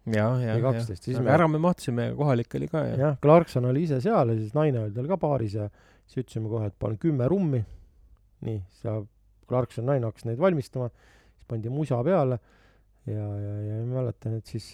ja, 0.05 0.27
ja, 0.39 0.55
ja 0.55 0.61
12, 0.63 1.03
siis, 1.03 1.19
me- 1.19 1.31
ära 1.31 1.47
me 1.47 1.59
mahtusime, 1.59 2.13
kohalik 2.15 2.55
oli 2.55 2.67
ka 2.71 2.83
ja, 2.85 2.93
ja.. 2.93 2.97
jah, 3.05 3.17
Clarkson 3.23 3.65
oli 3.65 3.83
ise 3.83 4.01
seal 4.01 4.33
ja 4.33 4.39
siis 4.39 4.53
naine 4.55 4.85
oli 4.85 4.95
tal 4.95 5.07
ka 5.07 5.17
baaris 5.17 5.53
ja 5.59 5.69
siis 6.05 6.23
ütlesime 6.23 6.49
kohe, 6.49 6.67
et 6.71 6.75
panen 6.79 6.97
kümme 6.97 7.27
rummi. 7.27 7.65
nii, 8.47 8.61
sa, 8.83 9.01
Clarkson 9.47 9.85
naine 9.85 10.05
hakkas 10.05 10.27
neid 10.27 10.39
valmistama, 10.39 10.89
siis 11.35 11.47
pandi 11.47 11.69
musa 11.73 12.03
peale 12.03 12.39
ja, 13.08 13.26
ja, 13.41 13.55
ja 13.70 13.80
ma 13.86 14.01
mäletan, 14.01 14.38
et 14.39 14.53
siis 14.53 14.72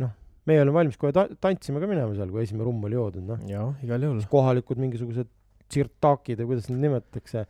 noh, 0.00 0.12
meie 0.48 0.62
olime 0.62 0.80
valmis 0.80 0.98
kohe 1.00 1.14
ta-, 1.16 1.28
tantsima 1.42 1.82
ka 1.82 1.90
minema 1.90 2.14
seal, 2.16 2.32
kui 2.32 2.44
esimene 2.44 2.66
rumm 2.66 2.88
oli 2.88 2.98
joodud, 2.98 3.24
noh. 3.26 3.44
jaa, 3.50 3.70
igal 3.86 4.08
juhul. 4.08 4.24
kohalikud 4.32 4.82
mingisugused 4.82 5.30
tsirtakid 5.66 6.42
või 6.42 6.52
kuidas 6.52 6.68
neid 6.70 6.84
nimetatakse. 6.84 7.46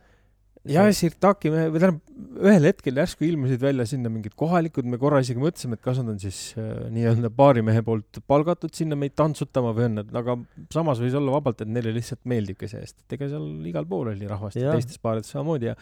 ja 0.71 0.85
Sirtaki 0.95 1.51
me, 1.53 1.67
või 1.69 1.81
tähendab, 1.83 2.15
ühel 2.49 2.67
hetkel 2.71 2.97
järsku 3.03 3.27
ilmusid 3.27 3.61
välja 3.61 3.85
sinna 3.89 4.09
mingid 4.13 4.33
kohalikud, 4.39 4.87
me 4.89 4.99
korra 5.01 5.21
isegi 5.23 5.41
mõtlesime, 5.43 5.77
et 5.77 5.85
kas 5.85 6.01
nad 6.01 6.15
on 6.15 6.19
siis 6.23 6.41
äh, 6.57 6.87
nii-öelda 6.95 7.31
baarimehe 7.37 7.83
poolt 7.85 8.21
palgatud 8.27 8.73
sinna 8.75 8.97
meid 8.99 9.15
tantsutama 9.19 9.75
või 9.77 9.89
on 9.91 9.99
nad, 10.01 10.11
aga 10.23 10.39
samas 10.73 11.03
võis 11.03 11.15
olla 11.19 11.37
vabalt, 11.37 11.61
et 11.61 11.71
neile 11.71 11.93
lihtsalt 11.95 12.23
meeldibki 12.27 12.71
see, 12.71 12.81
sest 12.87 13.03
et 13.05 13.19
ega 13.19 13.29
seal 13.35 13.47
igal 13.69 13.87
pool 13.89 14.09
oli 14.15 14.29
rahvast 14.29 14.59
ja 14.59 14.71
Jah. 14.71 14.79
teistes 14.79 15.03
baarides 15.03 15.35
samamoodi 15.35 15.71
ja 15.71 15.77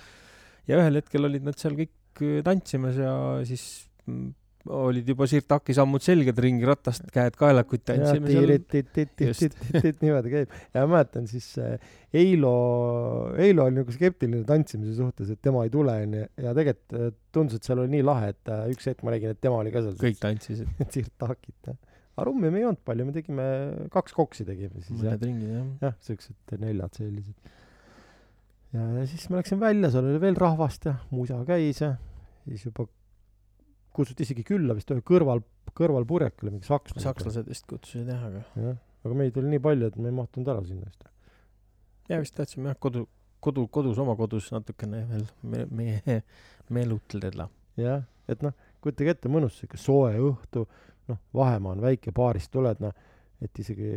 ja 0.70 0.82
ühel 0.82 1.00
hetkel 1.00 1.30
olid 1.30 1.46
nad 1.46 1.58
seal 1.62 1.78
kõik 1.78 1.94
äh, 2.24 2.42
tantsimas 2.46 3.00
ja 3.02 3.14
siis 3.48 3.66
mm, 4.08 4.34
olid 4.74 5.10
juba 5.10 5.28
Sirtaki 5.30 5.76
sammud 5.78 6.04
selged 6.04 6.40
ringi 6.42 6.66
ratast, 6.68 7.06
käed 7.14 7.36
kaelakuid 7.38 7.84
tantsime 7.86 8.30
seal. 8.32 8.54
niimoodi 10.02 10.32
käib. 10.34 10.56
ja 10.74 10.86
ma 10.86 10.98
mäletan 10.98 11.28
siis 11.30 11.52
äh, 11.62 11.76
Eilo, 12.16 12.54
Eilo 13.42 13.68
oli 13.68 13.80
nagu 13.82 13.94
skeptiline 13.94 14.46
tantsimise 14.48 14.96
suhtes, 14.98 15.30
et 15.34 15.42
tema 15.44 15.66
ei 15.68 15.74
tule 15.74 15.98
onju 16.06 16.24
ja 16.24 16.56
tegelikult 16.58 16.98
äh, 16.98 17.12
tundus, 17.36 17.60
et 17.60 17.68
seal 17.68 17.84
oli 17.84 17.94
nii 17.98 18.06
lahe, 18.08 18.32
et 18.34 18.54
üks 18.74 18.90
hetk 18.90 19.06
ma 19.06 19.14
nägin, 19.14 19.36
et 19.36 19.44
tema 19.44 19.60
oli 19.62 19.74
ka 19.76 19.84
seal 19.86 20.00
kõik 20.02 20.22
tantsisid, 20.24 20.72
tsirtakit 20.92 21.70
jah. 21.70 21.78
aga 22.16 22.30
rummi 22.32 22.50
me 22.50 22.62
ei 22.62 22.66
joonud 22.66 22.82
palju, 22.88 23.10
me 23.10 23.16
tegime 23.16 23.50
kaks 23.94 24.18
koksi 24.18 24.48
tegime 24.48 24.82
siis 24.82 24.98
mõned 24.98 25.30
ringid 25.30 25.52
jah. 25.52 25.70
jah, 25.90 26.00
siuksed 26.10 26.58
neljad 26.64 26.98
sellised. 26.98 27.54
ja, 28.76 29.08
siis 29.10 29.26
ma 29.32 29.40
läksin 29.40 29.62
välja, 29.62 29.92
seal 29.94 30.10
oli 30.10 30.22
veel 30.22 30.38
rahvast 30.40 30.90
ja 30.90 30.96
musa 31.16 31.40
käis 31.48 31.82
ja 31.84 31.96
siis 32.46 32.68
juba 32.68 32.88
kutsuti 33.96 34.26
isegi 34.28 34.44
külla 34.48 34.76
vist 34.78 34.92
ühe 34.92 35.04
kõrval, 35.06 35.42
kõrvalpurjekale 35.78 36.52
mingi 36.52 36.68
sakslane. 36.68 37.04
sakslased 37.04 37.50
vist 37.50 37.68
kutsusid 37.70 38.10
jah, 38.12 38.26
aga 38.30 38.44
jah, 38.60 38.80
aga 39.06 39.20
meid 39.22 39.38
oli 39.40 39.54
nii 39.54 39.64
palju, 39.64 39.92
et 39.92 40.00
me 40.00 40.12
ei 40.12 40.18
mahtunud 40.18 40.52
ära 40.52 40.64
sinna 40.68 40.90
vist. 40.90 41.08
ja 42.12 42.20
vist 42.22 42.36
tahtsime 42.38 42.74
jah, 42.74 42.80
kodu, 42.82 43.06
kodu, 43.44 43.68
kodus, 43.72 44.02
oma 44.02 44.18
kodus 44.20 44.52
natukene 44.54 45.06
veel 45.12 45.26
me, 45.44 45.66
meie 45.72 46.22
meelutleda. 46.76 47.50
jah, 47.80 48.04
et 48.28 48.44
noh, 48.46 48.56
kujutage 48.84 49.16
ette, 49.16 49.32
mõnus 49.32 49.60
siuke 49.62 49.80
soe 49.82 50.14
õhtu, 50.20 50.66
noh, 51.10 51.22
vahemaa 51.34 51.76
on 51.78 51.84
väike, 51.86 52.14
baarist 52.16 52.52
tuled, 52.54 52.82
noh, 52.84 52.94
et 53.44 53.64
isegi, 53.64 53.92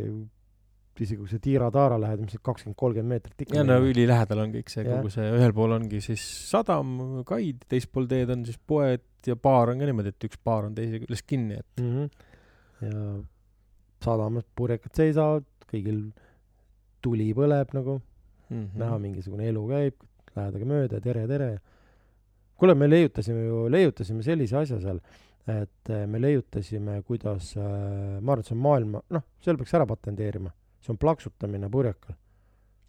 isegi 1.05 1.19
kui 1.21 1.31
sa 1.31 1.39
tiira-taara 1.43 1.99
lähed, 2.01 2.23
mis 2.25 2.37
kakskümmend, 2.43 2.77
kolmkümmend 2.79 3.15
meetrit 3.15 3.45
ikka 3.45 3.59
ja 3.59 3.65
no 3.67 3.79
ülilähedal 3.85 4.43
on 4.45 4.53
kõik 4.55 4.73
see, 4.73 4.85
kogu 4.87 5.11
see, 5.13 5.27
ühel 5.37 5.55
pool 5.55 5.75
ongi 5.77 6.01
siis 6.03 6.23
sadam, 6.49 7.21
kaid, 7.27 7.63
teisel 7.71 7.93
pool 7.93 8.09
teed 8.11 8.33
on 8.35 8.45
siis 8.47 8.59
poed 8.59 9.05
ja 9.27 9.35
baar 9.39 9.73
on 9.73 9.81
ka 9.81 9.89
niimoodi, 9.89 10.13
et 10.15 10.29
üks 10.29 10.41
baar 10.45 10.69
on 10.69 10.75
teise 10.77 11.01
küljes 11.03 11.25
kinni, 11.27 11.59
et 11.59 11.83
mm. 11.83 11.95
-hmm. 11.95 12.89
ja 12.89 13.05
sadamas 14.03 14.47
purjekad 14.55 14.95
seisavad, 14.95 15.47
kõigil 15.69 16.09
tuli 17.03 17.31
põleb 17.35 17.75
nagu 17.75 17.99
mm 17.99 18.07
mm., 18.49 18.69
näha 18.79 18.99
mingisugune 19.01 19.47
elu 19.49 19.63
käib, 19.69 20.05
lähedagi 20.35 20.67
mööda, 20.69 21.01
tere, 21.03 21.25
tere. 21.29 21.49
kuule, 22.59 22.75
me 22.75 22.89
leiutasime 22.89 23.45
ju, 23.45 23.63
leiutasime 23.71 24.23
sellise 24.25 24.57
asja 24.59 24.79
seal, 24.83 24.99
et 25.49 25.91
eh, 25.93 26.05
me 26.09 26.21
leiutasime, 26.21 26.99
kuidas 27.07 27.53
äh,, 27.57 28.19
ma 28.19 28.33
arvan, 28.33 28.43
et 28.43 28.49
see 28.49 28.57
on 28.57 28.63
maailma, 28.65 29.03
noh, 29.15 29.27
selle 29.43 29.61
peaks 29.61 29.75
ära 29.77 29.87
patenteerima. 29.89 30.51
See 30.83 30.93
on 30.93 30.97
plaksutamine 31.01 31.69
purjekal. 31.71 32.15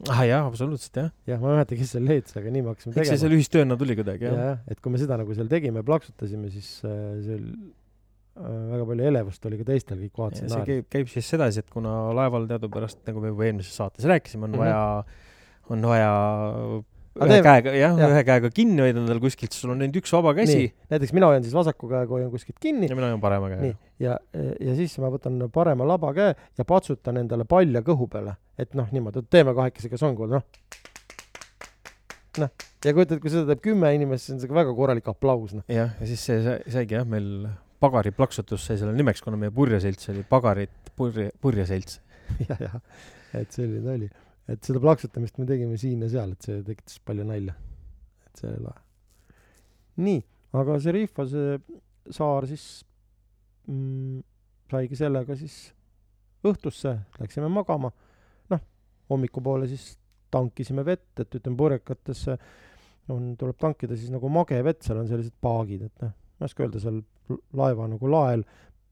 ah 0.09 0.23
jaa, 0.25 0.45
absoluutselt 0.49 0.97
jah. 0.97 1.11
jah, 1.29 1.41
ma 1.43 1.51
ei 1.51 1.59
mäleta, 1.59 1.77
kes 1.77 1.91
selle 1.97 2.15
leiutas, 2.15 2.37
aga 2.41 2.51
nii 2.55 2.63
me 2.65 2.73
hakkasime 2.73 2.95
eks 2.97 3.09
see 3.11 3.17
seal 3.19 3.29
tegema. 3.29 3.41
ühistööna 3.41 3.77
tuli 3.81 3.97
kuidagi 3.99 4.25
jah 4.29 4.37
jah 4.39 4.49
ja., 4.55 4.57
et 4.73 4.81
kui 4.81 4.93
me 4.95 5.01
seda 5.03 5.19
nagu 5.21 5.35
seal 5.37 5.51
tegime, 5.53 5.83
plaksutasime, 5.85 6.49
siis 6.55 6.71
äh, 6.89 6.95
seal 7.27 7.43
äh, 8.41 8.63
väga 8.71 8.87
palju 8.93 9.09
elevust 9.11 9.51
oli 9.51 9.59
ka 9.61 9.67
teistel, 9.73 10.01
kõik 10.07 10.23
vaatasid 10.23 10.55
see 10.55 10.69
käib, 10.71 10.87
käib 10.97 11.11
siis 11.13 11.29
sedasi, 11.35 11.61
et 11.65 11.69
kuna 11.75 11.99
laeval 12.17 12.49
teadupärast, 12.49 13.03
nagu 13.11 13.21
me 13.25 13.35
juba 13.35 13.49
eelmises 13.51 13.77
saates 13.77 14.09
rääkisime, 14.09 14.49
on 14.49 14.57
Mhm. 14.57 14.63
vaja, 14.65 14.81
on 15.71 15.85
vaja 15.93 16.13
ühe 17.17 17.27
teeme- 17.27 17.43
käega, 17.43 17.73
jah 17.75 17.95
jah. 17.97 17.99
ja., 17.99 18.09
ühe 18.15 18.23
käega 18.29 18.51
kinni 18.55 18.83
hoida 18.85 19.01
endal 19.03 19.19
kuskilt, 19.23 19.53
sul 19.57 19.73
on 19.75 19.81
ainult 19.83 19.97
üks 20.03 20.13
vaba 20.15 20.35
käsi 20.37 20.69
näiteks 20.93 21.13
mina 21.17 21.27
hoian 21.31 21.43
siis 21.47 21.55
vasaku 21.57 21.89
käega, 21.91 22.11
hoian 22.13 22.31
kuskilt 22.31 22.59
kinni 22.63 22.87
ja 22.91 22.95
mina 22.99 23.09
hoian 23.11 23.21
parema 23.23 23.49
käega., 23.51 23.73
ja, 24.01 24.19
ja 24.61 24.75
siis 24.79 24.95
ma 25.03 25.11
võtan 25.13 25.41
parema 25.53 25.87
laba 25.89 26.13
käe 26.17 26.35
ja 26.59 26.65
patsutan 26.69 27.19
endale 27.23 27.45
palja 27.51 27.83
kõhu 27.87 28.07
peale, 28.13 28.37
et 28.59 28.75
noh, 28.79 28.87
niimoodi, 28.95 29.25
teeme 29.31 29.55
kahekesi, 29.59 29.91
kas 29.93 30.05
on 30.07 30.15
kuulda, 30.19 30.39
noh. 30.39 30.79
noh, 32.45 32.53
ja 32.85 32.95
kujutad, 32.95 33.19
kui 33.23 33.33
seda 33.33 33.49
teeb 33.51 33.65
kümme 33.65 33.91
inimest, 33.97 34.29
siis 34.29 34.37
on 34.37 34.45
see 34.45 34.55
väga 34.61 34.75
korralik 34.79 35.11
aplaus, 35.11 35.55
noh. 35.59 35.65
jah, 35.71 35.91
ja 35.99 36.07
siis 36.09 36.23
see 36.31 36.39
sai- 36.47 36.63
saigi 36.71 36.95
jah, 36.99 37.07
meil 37.09 37.49
pagari 37.83 38.13
plaksutus 38.15 38.65
sai 38.69 38.79
selle 38.81 38.95
nimeks, 38.97 39.23
kuna 39.25 39.39
meie 39.41 39.53
purjeselts 39.55 40.11
oli 40.13 40.23
pagarit 40.29 40.93
purje, 40.97 41.31
purjeselts. 41.43 41.99
ja, 42.49 42.57
ja, 42.61 42.81
et 43.41 43.51
selline 43.57 43.95
oli. 43.97 44.11
Et 44.51 44.67
seda 44.67 44.83
plaksutamist 44.83 45.39
me 45.39 45.47
tegime 45.49 45.79
siin 45.81 46.03
ja 46.05 46.11
seal, 46.11 46.35
et 46.35 46.47
see 46.47 46.63
tekitas 46.67 46.99
palju 47.07 47.27
nalja. 47.29 47.55
et 48.27 48.41
see 48.41 48.51
oli 48.51 48.63
lahe. 48.65 48.83
nii, 50.07 50.23
aga 50.61 50.79
see 50.83 50.95
Rifa, 50.97 51.27
see 51.31 51.59
saar 52.11 52.47
siis 52.51 52.65
mm, 53.71 54.23
saigi 54.71 54.99
sellega 54.99 55.37
siis 55.39 55.59
õhtusse, 56.47 56.97
läksime 57.21 57.51
magama. 57.53 57.93
noh, 58.51 58.65
hommikupoole 59.13 59.69
siis 59.71 59.93
tankisime 60.31 60.85
vett, 60.87 61.13
et 61.19 61.39
ütleme 61.39 61.59
purjekatesse 61.59 62.37
on, 63.11 63.35
tuleb 63.39 63.59
tankida 63.59 63.99
siis 63.99 64.13
nagu 64.15 64.31
magevett, 64.33 64.83
seal 64.87 65.03
on 65.03 65.09
sellised 65.11 65.35
paagid, 65.43 65.89
et 65.89 66.05
noh, 66.07 66.15
ma 66.39 66.47
ei 66.47 66.51
oska 66.51 66.65
öelda, 66.65 66.83
seal 66.83 67.03
laeva 67.59 67.89
nagu 67.91 68.11
lael 68.11 68.45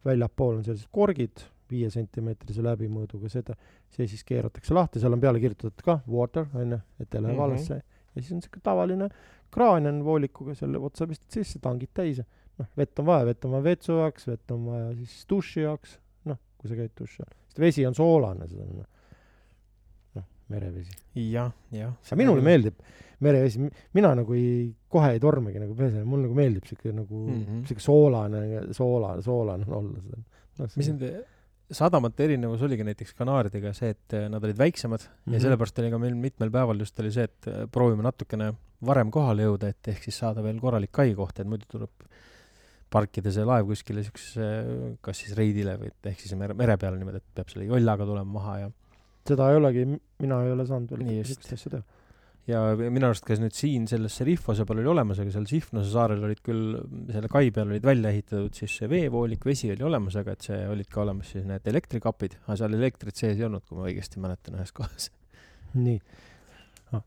väljapool 0.06 0.58
on 0.58 0.66
sellised 0.66 0.90
korgid 0.94 1.46
viie 1.70 1.90
sentimeetrise 1.90 2.62
läbimõõduga, 2.64 3.30
seda, 3.32 3.56
see 3.94 4.08
siis 4.10 4.24
keeratakse 4.24 4.74
lahti, 4.74 5.00
seal 5.02 5.16
on 5.16 5.22
peale 5.22 5.40
kirjutatud 5.42 5.84
ka 5.84 6.00
water 6.06 6.48
onju, 6.54 6.80
et 7.00 7.14
ei 7.14 7.22
lähe 7.22 7.32
Mhm. 7.32 7.40
valesse 7.42 7.82
ja 8.18 8.22
siis 8.22 8.32
on 8.32 8.42
siuke 8.42 8.60
tavaline 8.64 9.10
kraan 9.54 9.86
on 9.86 10.04
voolikuga 10.04 10.54
selle 10.58 10.78
otsa 10.78 11.06
pistad 11.06 11.38
sisse, 11.38 11.58
tangid 11.62 11.92
täis 11.94 12.20
ja 12.20 12.26
noh, 12.58 12.68
vett 12.76 12.98
on 12.98 13.08
vaja, 13.08 13.26
vett 13.30 13.44
on 13.48 13.56
vaja 13.56 13.66
vetsu 13.70 13.98
jaoks, 14.00 14.28
vett 14.28 14.54
on 14.54 14.66
vaja 14.68 14.92
siis 14.98 15.26
duši 15.30 15.64
jaoks, 15.64 15.98
noh, 16.28 16.38
kui 16.58 16.70
sa 16.70 16.78
käid 16.78 16.94
duši 16.98 17.24
all. 17.24 17.34
sest 17.48 17.62
vesi 17.62 17.86
on 17.88 17.96
soolane, 17.96 18.48
see 18.50 18.64
on 18.64 18.80
noh, 18.82 20.26
merevesi. 20.52 20.96
jah, 21.28 21.52
jah. 21.74 21.94
aga 21.94 22.18
minule. 22.20 22.44
meeldib 22.44 22.82
merevesi, 23.24 23.64
mina 23.96 24.12
nagu 24.14 24.36
ei, 24.36 24.68
kohe 24.90 25.10
ei 25.16 25.22
tormagi 25.22 25.60
nagu 25.62 25.74
pesen, 25.78 26.04
mulle 26.08 26.28
nagu 26.28 26.36
meeldib 26.38 26.68
siuke 26.68 26.92
nagu 26.94 27.24
mm. 27.24 27.40
-hmm. 27.40 27.64
siuke 27.68 27.82
soolane, 27.82 28.44
soolane, 28.76 29.22
soolane 29.22 29.66
on 29.68 29.74
olla 29.80 30.04
seda 30.04 30.20
no,. 30.58 30.68
mis 30.76 30.88
nende 30.88 31.12
sadamate 31.70 32.24
erinevus 32.24 32.62
oligi 32.64 32.84
näiteks 32.86 33.12
Kanaaridega 33.18 33.72
see, 33.76 33.90
et 33.92 34.14
äh, 34.16 34.28
nad 34.32 34.44
olid 34.44 34.56
väiksemad 34.58 35.02
mm 35.02 35.08
-hmm. 35.08 35.32
ja 35.32 35.38
Mhm. 35.38 35.42
sellepärast 35.42 35.78
oli 35.78 35.90
ka 35.90 35.98
meil 35.98 36.14
mitmel 36.14 36.50
päeval 36.50 36.78
just 36.80 37.00
oli 37.00 37.12
see, 37.12 37.24
et 37.24 37.46
äh, 37.48 37.66
proovime 37.70 38.02
natukene 38.02 38.52
varem 38.86 39.10
kohale 39.10 39.42
jõuda, 39.42 39.68
et 39.68 39.88
ehk 39.88 40.02
siis 40.02 40.18
saada 40.18 40.42
veel 40.42 40.60
korralik 40.60 40.92
kai 40.92 41.14
koht, 41.14 41.40
et 41.40 41.46
muidu 41.46 41.64
tuleb 41.68 41.90
parkida 42.90 43.30
see 43.30 43.44
laev 43.44 43.66
kuskile 43.66 44.02
siuksesse, 44.02 44.96
kas 45.04 45.18
siis 45.18 45.36
reidile 45.36 45.76
või 45.76 45.90
et 45.92 46.06
ehk 46.12 46.20
siis 46.20 46.34
mere, 46.34 46.54
mere 46.54 46.76
peale 46.80 46.96
niimoodi, 46.96 47.16
et 47.20 47.34
peab 47.34 47.48
selle 47.52 47.66
jollaga 47.68 48.06
tulema 48.08 48.32
maha 48.32 48.58
ja 48.58 48.70
seda 49.28 49.50
ei 49.50 49.56
olegi, 49.56 49.84
mina 50.18 50.42
ei 50.44 50.52
ole 50.52 50.66
saanud 50.66 50.90
veel 50.90 51.02
Nii 51.04 51.18
just. 51.18 51.34
siukest 51.34 51.52
asja 51.52 51.70
teha. 51.70 51.82
Ja 52.48 52.62
minu 52.78 53.10
arust 53.10 53.26
ka 53.28 53.36
nüüd 53.36 53.56
siin 53.56 53.84
selles 53.90 54.14
Serifose 54.20 54.64
peal 54.68 54.80
oli 54.80 54.90
olemas, 54.92 55.20
aga 55.20 55.32
seal 55.34 55.46
Sihvnose 55.50 55.90
saarel 55.92 56.22
olid 56.24 56.40
küll, 56.44 56.78
selle 57.12 57.28
kai 57.32 57.50
peal 57.54 57.68
olid 57.68 57.84
välja 57.84 58.12
ehitatud 58.14 58.56
siis 58.56 58.78
see 58.80 58.88
veevoolik, 58.90 59.44
vesi 59.48 59.70
oli 59.74 59.84
olemas, 59.84 60.16
aga 60.20 60.34
et 60.34 60.48
see 60.48 60.60
olid 60.72 60.88
ka 60.92 61.02
olemas 61.04 61.34
siis 61.34 61.44
need 61.48 61.68
elektrikapid, 61.72 62.38
aga 62.46 62.58
seal 62.62 62.78
elektrit 62.78 63.20
sees 63.20 63.36
ei 63.36 63.46
olnud, 63.48 63.66
kui 63.68 63.78
ma 63.78 63.88
õigesti 63.90 64.22
mäletan 64.24 64.56
ühes 64.58 64.72
kohas. 64.78 65.10
nii 65.76 65.98
ah,. 66.96 67.04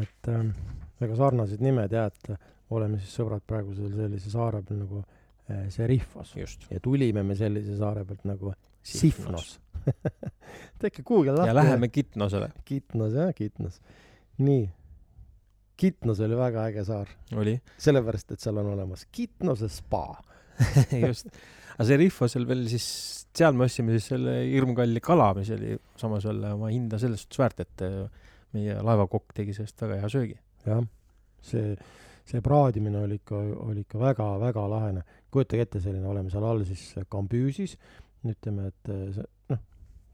et 0.00 0.32
ähm, 0.32 0.54
väga 1.02 1.18
sarnased 1.20 1.64
nimed 1.64 1.92
jah, 1.92 2.08
et 2.08 2.74
oleme 2.74 3.00
siis 3.02 3.12
sõbrad 3.20 3.44
praegu 3.46 3.76
seal 3.76 3.92
sellise 3.98 4.32
saare 4.32 4.62
peal 4.64 4.80
nagu 4.80 5.02
äh, 5.04 5.66
Serifos 5.74 6.32
just. 6.38 6.64
ja 6.72 6.80
tulime 6.82 7.22
me 7.26 7.36
sellise 7.38 7.76
saare 7.80 8.06
pealt 8.08 8.24
nagu 8.28 8.54
Sifnos. 8.84 9.58
tehke 10.80 11.02
kuhugi 11.02 11.32
lahti. 11.32 11.48
ja 11.48 11.54
läheme 11.54 11.88
Kitnosele. 11.88 12.50
Kitnos 12.64 13.12
jah, 13.16 13.30
Kitnos. 13.34 13.80
nii. 14.42 14.64
Kitnos 15.76 16.20
oli 16.22 16.36
väga 16.38 16.68
äge 16.70 16.84
saar, 16.86 17.08
oli, 17.34 17.56
sellepärast 17.82 18.36
et 18.36 18.42
seal 18.44 18.60
on 18.62 18.70
olemas 18.76 19.08
Kitnose 19.10 19.68
spa. 19.72 20.06
just. 21.06 21.26
aga 21.74 21.86
Serifosel 21.88 22.46
veel 22.46 22.62
siis, 22.70 22.86
seal 23.34 23.56
me 23.58 23.66
ostsime 23.66 23.96
siis 23.96 24.12
selle 24.12 24.36
hirmkalli 24.46 25.02
kala, 25.02 25.32
mis 25.34 25.50
oli 25.54 25.74
samas 25.98 26.28
jälle 26.28 26.52
oma 26.54 26.70
hinda 26.70 27.00
selles 27.02 27.24
suhtes 27.24 27.42
väärt, 27.42 27.64
et 27.64 27.82
äh, 27.82 28.30
meie 28.54 28.78
laevakokk 28.86 29.34
tegi 29.34 29.56
sellest 29.56 29.82
väga 29.82 29.98
hea 30.02 30.12
söögi. 30.12 30.38
jah, 30.64 30.84
see, 31.44 31.74
see 32.28 32.42
praadimine 32.44 33.02
oli 33.02 33.18
ikka, 33.20 33.40
oli 33.66 33.82
ikka 33.84 34.00
väga-väga 34.02 34.66
lahene. 34.70 35.04
kujutage 35.34 35.66
ette, 35.66 35.82
selline, 35.82 36.06
oleme 36.06 36.30
seal 36.30 36.46
all 36.46 36.62
siis 36.68 36.86
kambüüsis, 37.10 37.74
ütleme, 38.24 38.70
et 38.70 38.94
eh, 38.94 39.24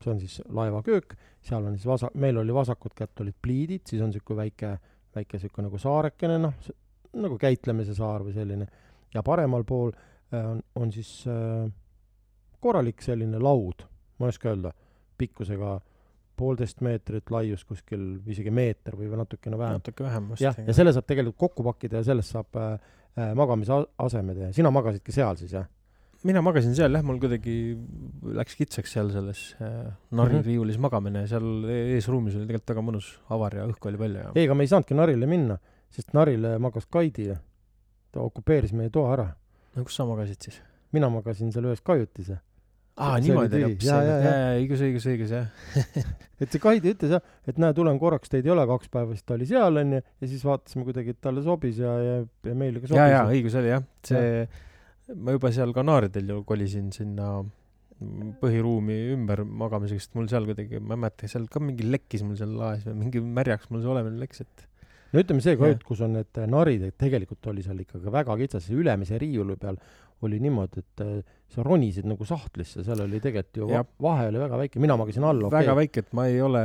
see, 0.00 0.12
on 0.12 0.20
siis 0.22 0.38
laevaköök, 0.48 1.16
seal 1.44 1.66
on 1.66 1.76
siis 1.76 1.88
vasa-, 1.88 2.12
meil 2.20 2.40
oli 2.40 2.54
vasakut 2.54 2.94
kätt 2.96 3.20
olid 3.20 3.36
pliidid, 3.42 3.84
siis 3.88 4.02
on 4.02 4.12
niisugune 4.12 4.44
väike, 4.44 4.76
väike 5.16 5.38
niisugune 5.38 5.68
nagu 5.68 5.80
saarekene, 5.80 6.38
noh, 6.40 6.70
nagu 7.20 7.38
käitlemise 7.40 7.94
saar 7.98 8.24
või 8.26 8.34
selline, 8.36 8.66
ja 9.14 9.22
paremal 9.26 9.66
pool 9.68 9.92
eh, 9.92 10.40
on, 10.40 10.62
on 10.78 10.92
siis 10.94 11.12
äh, 11.28 11.68
korralik 12.60 13.02
selline 13.02 13.40
laud, 13.42 13.86
ma 14.18 14.28
ei 14.28 14.34
oska 14.34 14.52
öelda, 14.52 14.72
pikkusega 15.20 15.78
poolteist 16.40 16.80
meetrit, 16.84 17.28
laius 17.32 17.66
kuskil 17.68 18.04
isegi 18.30 18.52
meeter 18.54 18.96
või 18.96 19.10
natukene 19.20 19.58
vähem. 19.60 19.80
natuke 19.80 20.06
vähem 20.06 20.30
vast. 20.32 20.44
jah, 20.44 20.56
ja 20.66 20.76
selle 20.76 20.94
saab 20.96 21.08
tegelikult 21.08 21.38
kokku 21.40 21.66
pakkida 21.66 22.00
ja 22.00 22.06
sellest 22.06 22.32
saab 22.36 22.56
äh, 22.60 22.72
äh, 23.18 23.34
magamisasemed 23.36 24.40
ja 24.46 24.48
sina 24.56 24.72
magasidki 24.74 25.12
seal 25.14 25.36
siis 25.40 25.52
jah? 25.58 25.68
Mina 26.28 26.42
magasin 26.44 26.74
seal 26.76 26.92
jah, 26.92 27.04
mul 27.06 27.18
kuidagi 27.22 27.54
läks 28.36 28.56
kitsaks 28.58 28.92
seal 28.96 29.08
selles 29.14 29.44
äh, 29.62 29.86
naririiulis 30.16 30.76
Mhm. 30.76 30.82
magamine, 30.86 31.22
seal 31.30 31.46
eesruumis 31.96 32.36
oli 32.36 32.46
tegelikult 32.48 32.74
väga 32.74 32.84
mõnus 32.90 33.08
avar 33.32 33.56
ja 33.60 33.66
õhku 33.70 33.88
oli 33.92 34.00
palju 34.02 34.18
ja 34.26 34.32
ei, 34.34 34.44
ega 34.44 34.54
me 34.58 34.66
ei 34.66 34.72
saanudki 34.72 34.94
Narile 34.98 35.26
minna, 35.30 35.56
sest 35.90 36.12
Narile 36.16 36.58
magas 36.60 36.86
Kaidi 36.92 37.30
ja 37.30 37.38
ta 38.12 38.20
okupeeris 38.26 38.72
meie 38.76 38.90
toa 38.92 39.14
ära. 39.16 39.28
no 39.76 39.84
kus 39.86 39.96
sa 39.96 40.04
magasid 40.08 40.40
siis? 40.42 40.60
mina 40.92 41.08
magasin 41.08 41.52
seal 41.54 41.64
ühes 41.70 41.80
kajutis 41.86 42.28
ja 42.34 42.38
aa, 43.00 43.16
niimoodi 43.22 43.62
hoopis, 43.62 43.88
õigus, 44.60 44.80
õigus, 44.84 45.04
õigus, 45.08 45.30
jah. 45.32 45.46
et 46.42 46.50
see 46.52 46.60
Kaidi 46.60 46.90
ütles 46.92 47.14
jah, 47.14 47.22
et 47.48 47.56
näe, 47.62 47.72
tulen 47.72 47.96
korraks, 48.02 48.28
teid 48.28 48.44
ei 48.44 48.52
ole 48.52 48.66
kaks 48.68 48.90
päeva, 48.92 49.14
siis 49.16 49.24
ta 49.24 49.38
oli 49.38 49.46
seal 49.48 49.78
onju 49.80 50.02
ja 50.02 50.28
siis 50.28 50.42
vaatasime 50.44 50.84
kuidagi, 50.84 51.14
et 51.14 51.20
talle 51.24 51.40
sobis 51.46 51.78
ja, 51.80 51.94
ja, 52.04 52.16
ja 52.50 52.54
meile 52.58 52.82
ka 52.82 52.90
jaa, 52.92 53.06
jaa, 53.08 53.22
sobis. 53.24 53.38
õigus 53.38 53.56
oli 53.62 53.70
jah, 53.72 53.86
see, 54.04 54.34
ma 55.16 55.34
juba 55.34 55.50
seal 55.54 55.72
Kanaaridel 55.76 56.34
ju 56.34 56.42
kolisin 56.48 56.90
sinna 56.94 57.40
põhiruumi 58.40 58.96
ümber 59.14 59.42
magamiseks, 59.44 60.06
sest 60.06 60.16
mul 60.16 60.28
seal 60.30 60.46
kuidagi, 60.48 60.80
ma 60.80 60.96
ei 60.96 61.02
mäleta, 61.04 61.28
seal 61.28 61.46
ka 61.52 61.60
mingi 61.62 61.84
lekkis 61.84 62.24
mul 62.24 62.38
seal 62.38 62.54
laes 62.56 62.86
või 62.86 62.96
mingi 63.02 63.20
märjaks 63.20 63.68
mul 63.72 63.82
see 63.84 63.92
olemine 63.92 64.22
läks, 64.22 64.40
et 64.46 64.64
no 65.12 65.20
ütleme, 65.20 65.44
see 65.44 65.52
Jah. 65.52 65.60
kajut, 65.60 65.84
kus 65.84 66.00
on 66.06 66.16
need 66.16 66.40
narid, 66.48 66.86
et 66.88 66.96
tegelikult 67.00 67.50
oli 67.52 67.64
seal 67.66 67.82
ikkagi 67.84 68.14
väga 68.14 68.38
kitsas, 68.40 68.64
see 68.68 68.78
ülemise 68.80 69.20
riiuli 69.20 69.58
peal 69.60 69.76
oli 70.24 70.40
niimoodi, 70.40 70.84
et 70.84 71.04
äh, 71.04 71.36
sa 71.52 71.64
ronisid 71.66 72.08
nagu 72.08 72.24
sahtlisse, 72.28 72.84
seal 72.86 73.04
oli 73.04 73.20
tegelikult 73.20 73.62
ju 73.62 73.70
Jah. 73.74 73.86
vahe 74.00 74.30
oli 74.32 74.42
väga 74.46 74.64
väike, 74.64 74.82
mina 74.82 74.96
magasin 75.00 75.28
all, 75.28 75.44
väga 75.50 75.66
okay.. 75.68 75.80
väike, 75.82 76.06
et 76.06 76.16
ma 76.16 76.26
ei 76.30 76.40
ole 76.44 76.64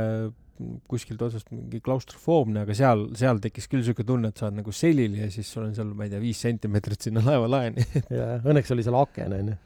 kuskilt 0.88 1.22
otsast 1.22 1.50
mingi 1.52 1.80
klaustrofoobne, 1.84 2.62
aga 2.66 2.74
seal, 2.74 3.06
seal 3.18 3.40
tekkis 3.44 3.68
küll 3.70 3.84
siuke 3.86 4.04
tunne, 4.06 4.32
et 4.32 4.40
sa 4.40 4.48
oled 4.48 4.62
nagu 4.62 4.72
selili 4.72 5.22
ja 5.22 5.30
siis 5.30 5.50
sul 5.52 5.66
on 5.68 5.74
seal, 5.76 5.92
ma 5.94 6.06
ei 6.06 6.12
tea, 6.12 6.20
viis 6.22 6.40
sentimeetrit 6.44 7.08
sinna 7.08 7.22
laevalaeni. 7.26 7.86
ja 8.18 8.36
õnneks 8.40 8.72
oli 8.74 8.86
seal 8.86 8.98
aken 8.98 9.38
onju 9.40 9.56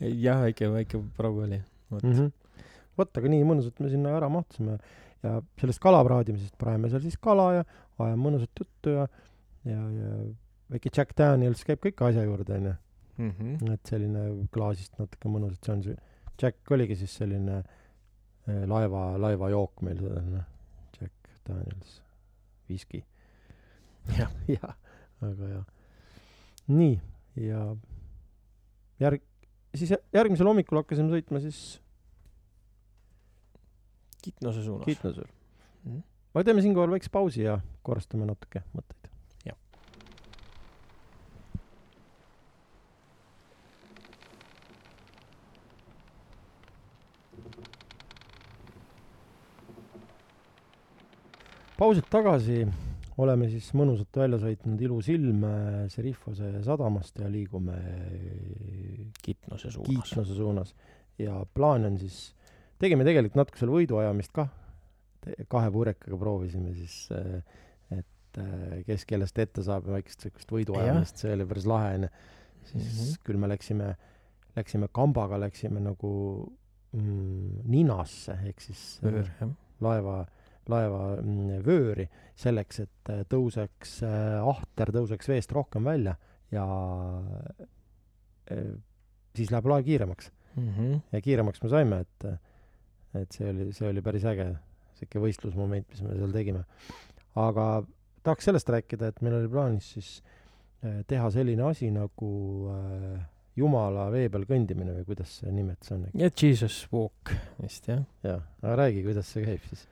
jah, 0.00 0.42
väike, 0.42 0.68
väike 0.72 1.00
pragu 1.16 1.42
oli. 1.42 1.62
vot 1.90 2.02
mm. 2.02 2.12
-hmm. 2.12 2.30
vot, 2.98 3.16
aga 3.18 3.28
nii 3.28 3.44
mõnusalt 3.44 3.80
me 3.80 3.90
sinna 3.90 4.16
ära 4.16 4.28
mahtusime 4.28 4.78
ja 5.22 5.40
sellest 5.60 5.80
kala 5.82 6.02
praadimisest 6.04 6.58
praeme 6.58 6.90
seal 6.90 7.02
siis 7.02 7.16
kala 7.16 7.52
ja 7.54 7.64
ajame 7.98 8.22
mõnusat 8.22 8.60
juttu 8.60 8.90
ja, 8.90 9.08
ja, 9.64 9.80
ja 9.80 10.10
väike 10.70 10.90
Jack 10.96 11.16
Daniels 11.18 11.64
käib 11.64 11.80
ka 11.82 11.88
ikka 11.88 12.06
asja 12.06 12.22
juurde 12.22 12.54
onju. 12.54 12.74
-hmm. 13.18 13.72
et 13.72 13.86
selline 13.86 14.46
klaasist 14.52 14.98
natuke 14.98 15.28
mõnusalt, 15.28 15.64
see 15.64 15.74
on 15.74 15.82
see, 15.82 15.96
Jack 16.42 16.70
oligi 16.70 16.96
siis 16.96 17.16
selline 17.16 17.58
eh, 17.58 17.64
laeva, 18.66 19.02
laivajook 19.20 19.82
meil 19.86 19.98
selline 20.00 20.42
Jack 21.00 21.12
Daniels 21.48 21.98
viski. 22.68 23.02
jah, 24.18 24.30
jah, 24.56 24.74
väga 25.20 25.50
hea. 25.52 25.62
nii, 26.68 26.94
ja 27.48 27.64
järg-, 29.00 29.24
siis 29.74 29.90
jä- 29.94 30.02
järgmisel 30.16 30.48
hommikul 30.48 30.80
hakkasime 30.82 31.12
sõitma 31.12 31.40
siis 31.44 31.60
Kitnose 34.22 34.62
suunas. 34.64 34.84
Kiitnosel 34.88 35.24
Mhm. 35.84 36.00
aga 36.34 36.42
teeme 36.44 36.62
siinkohal 36.62 36.90
väikse 36.90 37.10
pausi 37.14 37.42
ja 37.44 37.60
korrastame 37.86 38.26
natuke 38.26 38.60
mõtteid. 38.74 38.97
Pausilt 51.78 52.08
tagasi 52.10 52.62
oleme 53.18 53.48
siis 53.50 53.70
mõnusalt 53.74 54.20
välja 54.20 54.38
sõitnud 54.42 54.82
ilus 54.82 55.08
ilm 55.10 55.42
Serifose 55.90 56.52
sadamast 56.66 57.18
ja 57.18 57.30
liigume 57.30 57.78
Kitnose 59.22 59.72
suunas. 59.74 59.88
Kiitnose 59.88 60.36
suunas 60.38 60.74
ja 61.18 61.42
plaan 61.54 61.84
on 61.88 61.98
siis, 61.98 62.18
tegime 62.78 63.06
tegelikult 63.06 63.38
natuke 63.38 63.60
seal 63.60 63.72
võiduajamist 63.74 64.34
ka, 64.34 64.46
kahe 65.50 65.70
purjekaga 65.74 66.18
proovisime 66.20 66.72
siis, 66.76 67.00
et 67.94 68.40
äh, 68.42 68.78
kes 68.86 69.06
kellest 69.08 69.38
ette 69.42 69.64
saab 69.66 69.88
ja 69.88 69.98
väikest 69.98 70.26
siukest 70.26 70.54
võiduajamist, 70.54 71.24
see 71.24 71.34
oli 71.34 71.48
päris 71.48 71.66
lahe 71.68 71.94
onju. 71.98 72.10
siis 72.70 72.84
mm. 72.84 73.02
-hmm. 73.02 73.20
küll 73.26 73.42
me 73.42 73.48
läksime, 73.48 73.94
läksime 74.56 74.88
kambaga, 74.92 75.40
läksime 75.40 75.80
nagu 75.80 76.12
mm, 76.92 77.62
ninasse 77.64 78.38
ehk 78.46 78.60
siis 78.60 79.00
jah. 79.02 79.48
laeva, 79.80 80.24
laeva 80.68 81.02
mm, 81.22 81.60
vööri 81.66 82.08
selleks, 82.38 82.80
et 82.84 83.12
äh, 83.12 83.22
tõuseks 83.30 83.98
äh, 84.06 84.38
ahter, 84.42 84.92
tõuseks 84.94 85.28
veest 85.30 85.52
rohkem 85.56 85.84
välja 85.88 86.16
ja 86.54 86.64
äh, 88.50 88.74
siis 89.36 89.52
läheb 89.54 89.66
laev 89.70 89.86
kiiremaks 89.86 90.32
Mhm. 90.58 90.94
ja 91.12 91.20
kiiremaks 91.22 91.62
me 91.62 91.68
saime, 91.70 92.00
et, 92.04 92.26
et 93.20 93.36
see 93.36 93.46
oli, 93.50 93.68
see 93.76 93.88
oli 93.90 94.02
päris 94.04 94.24
äge, 94.28 94.48
sihuke 94.98 95.22
võistlusmoment, 95.22 95.86
mis 95.92 96.02
me 96.02 96.16
seal 96.18 96.34
tegime. 96.34 96.64
aga 97.38 97.66
tahaks 98.26 98.48
sellest 98.48 98.72
rääkida, 98.74 99.12
et 99.12 99.22
meil 99.22 99.38
oli 99.38 99.50
plaanis 99.52 99.92
siis 99.94 100.10
teha 101.10 101.30
selline 101.34 101.64
asi 101.66 101.92
nagu 101.94 102.30
äh, 102.74 103.20
Jumala 103.58 104.04
vee 104.14 104.28
peal 104.30 104.44
kõndimine 104.46 104.92
või 104.94 105.06
kuidas 105.08 105.32
see 105.40 105.50
nimetus 105.50 105.90
on, 105.94 106.04
ja 106.14 106.28
Jesus 106.30 106.84
Walk 106.92 107.32
vist 107.62 107.88
jah. 107.90 108.04
jaa, 108.22 108.40
aga 108.62 108.76
räägi, 108.84 109.02
kuidas 109.06 109.32
see 109.34 109.42
käib 109.46 109.64
siis. 109.70 109.86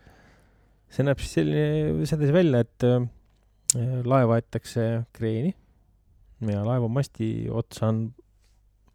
See 0.93 1.07
näeb 1.07 1.23
siis 1.23 1.39
selline, 1.39 2.07
sedasi 2.09 2.35
välja, 2.35 2.63
et 2.65 2.87
äh, 2.87 3.07
laev 4.07 4.35
aetakse 4.37 5.07
kreeni. 5.17 5.55
Ja 6.47 6.61
laeva 6.67 6.89
masti 6.93 7.49
otsa 7.49 7.89
on, 7.89 8.03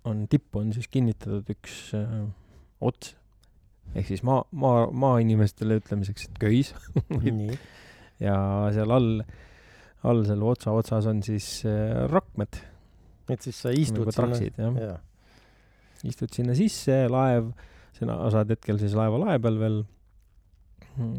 on 0.05 0.27
tippu 0.29 0.61
on 0.61 0.69
siis 0.75 0.87
kinnitatud 0.91 1.47
üks 1.55 1.89
äh, 1.97 2.21
ots. 2.81 3.15
Ehk 3.97 4.07
siis 4.07 4.21
maa, 4.23 4.43
maa, 4.55 4.85
maainimestele 4.93 5.79
ütlemiseks, 5.81 6.29
et 6.29 6.41
köis. 6.41 6.73
Ja 8.21 8.35
seal 8.69 8.91
all, 8.93 9.23
all 10.05 10.19
selle 10.27 10.45
otsa 10.45 10.75
otsas 10.77 11.07
on 11.09 11.23
siis 11.25 11.63
äh, 11.65 12.03
rakmed, 12.05 12.59
et 13.33 13.41
siis 13.41 13.63
sa 13.63 13.71
istud 13.73 14.03
nagu 14.03 14.13
traksid 14.13 14.59
jah. 14.61 14.75
Ja., 14.77 14.91
jah, 14.91 14.99
istud 16.05 16.29
sinna 16.35 16.53
sisse, 16.57 16.99
laev, 17.09 17.49
sina 17.97 18.19
asad 18.27 18.53
hetkel 18.53 18.77
siis 18.81 18.93
laeva 18.97 19.17
lae 19.23 19.41
peal 19.41 19.57
veel. 19.61 19.79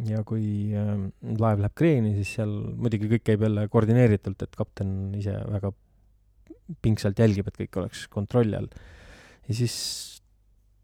Ja 0.09 0.23
kui 0.29 0.73
äh, 0.77 0.95
laev 1.41 1.63
läheb 1.63 1.75
kreeni, 1.79 2.15
siis 2.19 2.35
seal 2.39 2.53
muidugi 2.77 3.09
kõik 3.15 3.27
käib 3.31 3.45
jälle 3.47 3.67
koordineeritult, 3.73 4.45
et 4.45 4.59
kapten 4.59 5.15
ise 5.19 5.37
väga 5.49 5.73
pingsalt 6.85 7.19
jälgib, 7.19 7.49
et 7.49 7.61
kõik 7.65 7.81
oleks 7.81 8.07
kontrolli 8.13 8.57
all. 8.59 8.69
ja 9.49 9.57
siis 9.57 9.77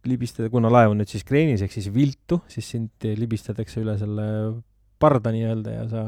libistada, 0.08 0.48
kuna 0.52 0.70
laev 0.72 0.92
on 0.92 1.00
nüüd 1.02 1.10
siis 1.10 1.26
kreenis 1.26 1.62
ehk 1.64 1.74
siis 1.74 1.88
viltu, 1.92 2.40
siis 2.50 2.68
sind 2.74 3.06
libistatakse 3.18 3.82
üle 3.82 3.96
selle 4.00 4.26
parda 5.02 5.32
nii-öelda 5.34 5.74
ja 5.74 5.86
sa 5.90 6.02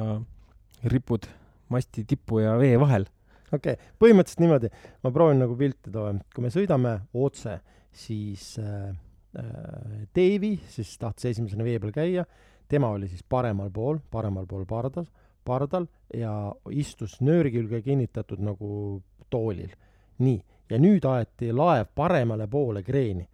ripud 0.91 1.29
masti 1.71 2.05
tipu 2.09 2.41
ja 2.43 2.57
vee 2.59 2.79
vahel. 2.81 3.07
okei 3.51 3.77
okay., 3.77 3.93
põhimõtteliselt 4.03 4.43
niimoodi, 4.45 4.71
ma 5.05 5.13
proovin 5.15 5.41
nagu 5.43 5.57
pilti 5.59 5.93
tuua, 5.93 6.15
kui 6.35 6.45
me 6.45 6.53
sõidame 6.55 6.97
otse, 7.19 7.59
siis 7.93 8.53
äh, 8.63 8.91
äh, 9.39 10.07
Davy 10.17 10.55
siis 10.71 10.93
tahtis 11.03 11.33
esimesena 11.33 11.67
vee 11.67 11.81
peal 11.83 11.95
käia, 11.95 12.27
tema 12.71 12.93
oli 12.95 13.09
siis 13.09 13.23
paremal 13.29 13.71
pool, 13.75 13.99
paremal 14.11 14.47
pool 14.47 14.65
pardas, 14.69 15.11
pardal 15.45 15.89
ja 16.15 16.33
istus 16.71 17.19
nööri 17.25 17.53
külge 17.55 17.83
kinnitatud 17.83 18.43
nagu 18.45 19.01
toolil. 19.31 19.73
nii, 20.21 20.37
ja 20.69 20.79
nüüd 20.79 21.05
aeti 21.09 21.49
laev 21.57 21.89
paremale 21.97 22.47
poole 22.51 22.83
kreeni, 22.85 23.25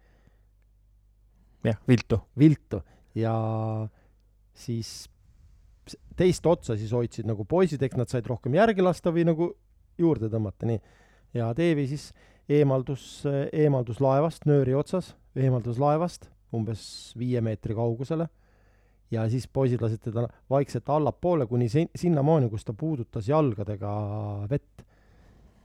jah, 1.63 1.77
viltu. 1.87 2.21
viltu 2.39 2.79
ja 3.15 3.33
siis 4.55 5.09
teist 6.15 6.45
otsa 6.45 6.77
siis 6.77 6.93
hoidsid 6.95 7.27
nagu 7.27 7.45
poisid, 7.45 7.83
eks 7.83 7.99
nad 7.99 8.09
said 8.09 8.25
rohkem 8.27 8.55
järgi 8.55 8.81
lasta 8.81 9.11
või 9.11 9.27
nagu 9.27 9.51
juurde 9.97 10.31
tõmmata, 10.31 10.65
nii. 10.69 10.79
ja 11.37 11.51
Deevi 11.57 11.87
siis 11.91 12.09
eemaldus, 12.49 13.25
eemaldus 13.51 13.99
laevast 14.01 14.47
nööri 14.47 14.73
otsas, 14.77 15.13
eemaldus 15.35 15.79
laevast 15.81 16.29
umbes 16.55 17.13
viie 17.19 17.41
meetri 17.43 17.75
kaugusele 17.75 18.29
ja 19.13 19.23
siis 19.31 19.47
poisid 19.53 19.81
lasid 19.83 20.01
teda 20.03 20.25
vaikselt 20.51 20.89
allapoole 20.91 21.47
kuni 21.49 21.69
sin-, 21.71 21.91
sinnamaani, 21.95 22.49
kus 22.51 22.67
ta 22.67 22.75
puudutas 22.77 23.29
jalgadega 23.29 23.93
vett. 24.51 24.83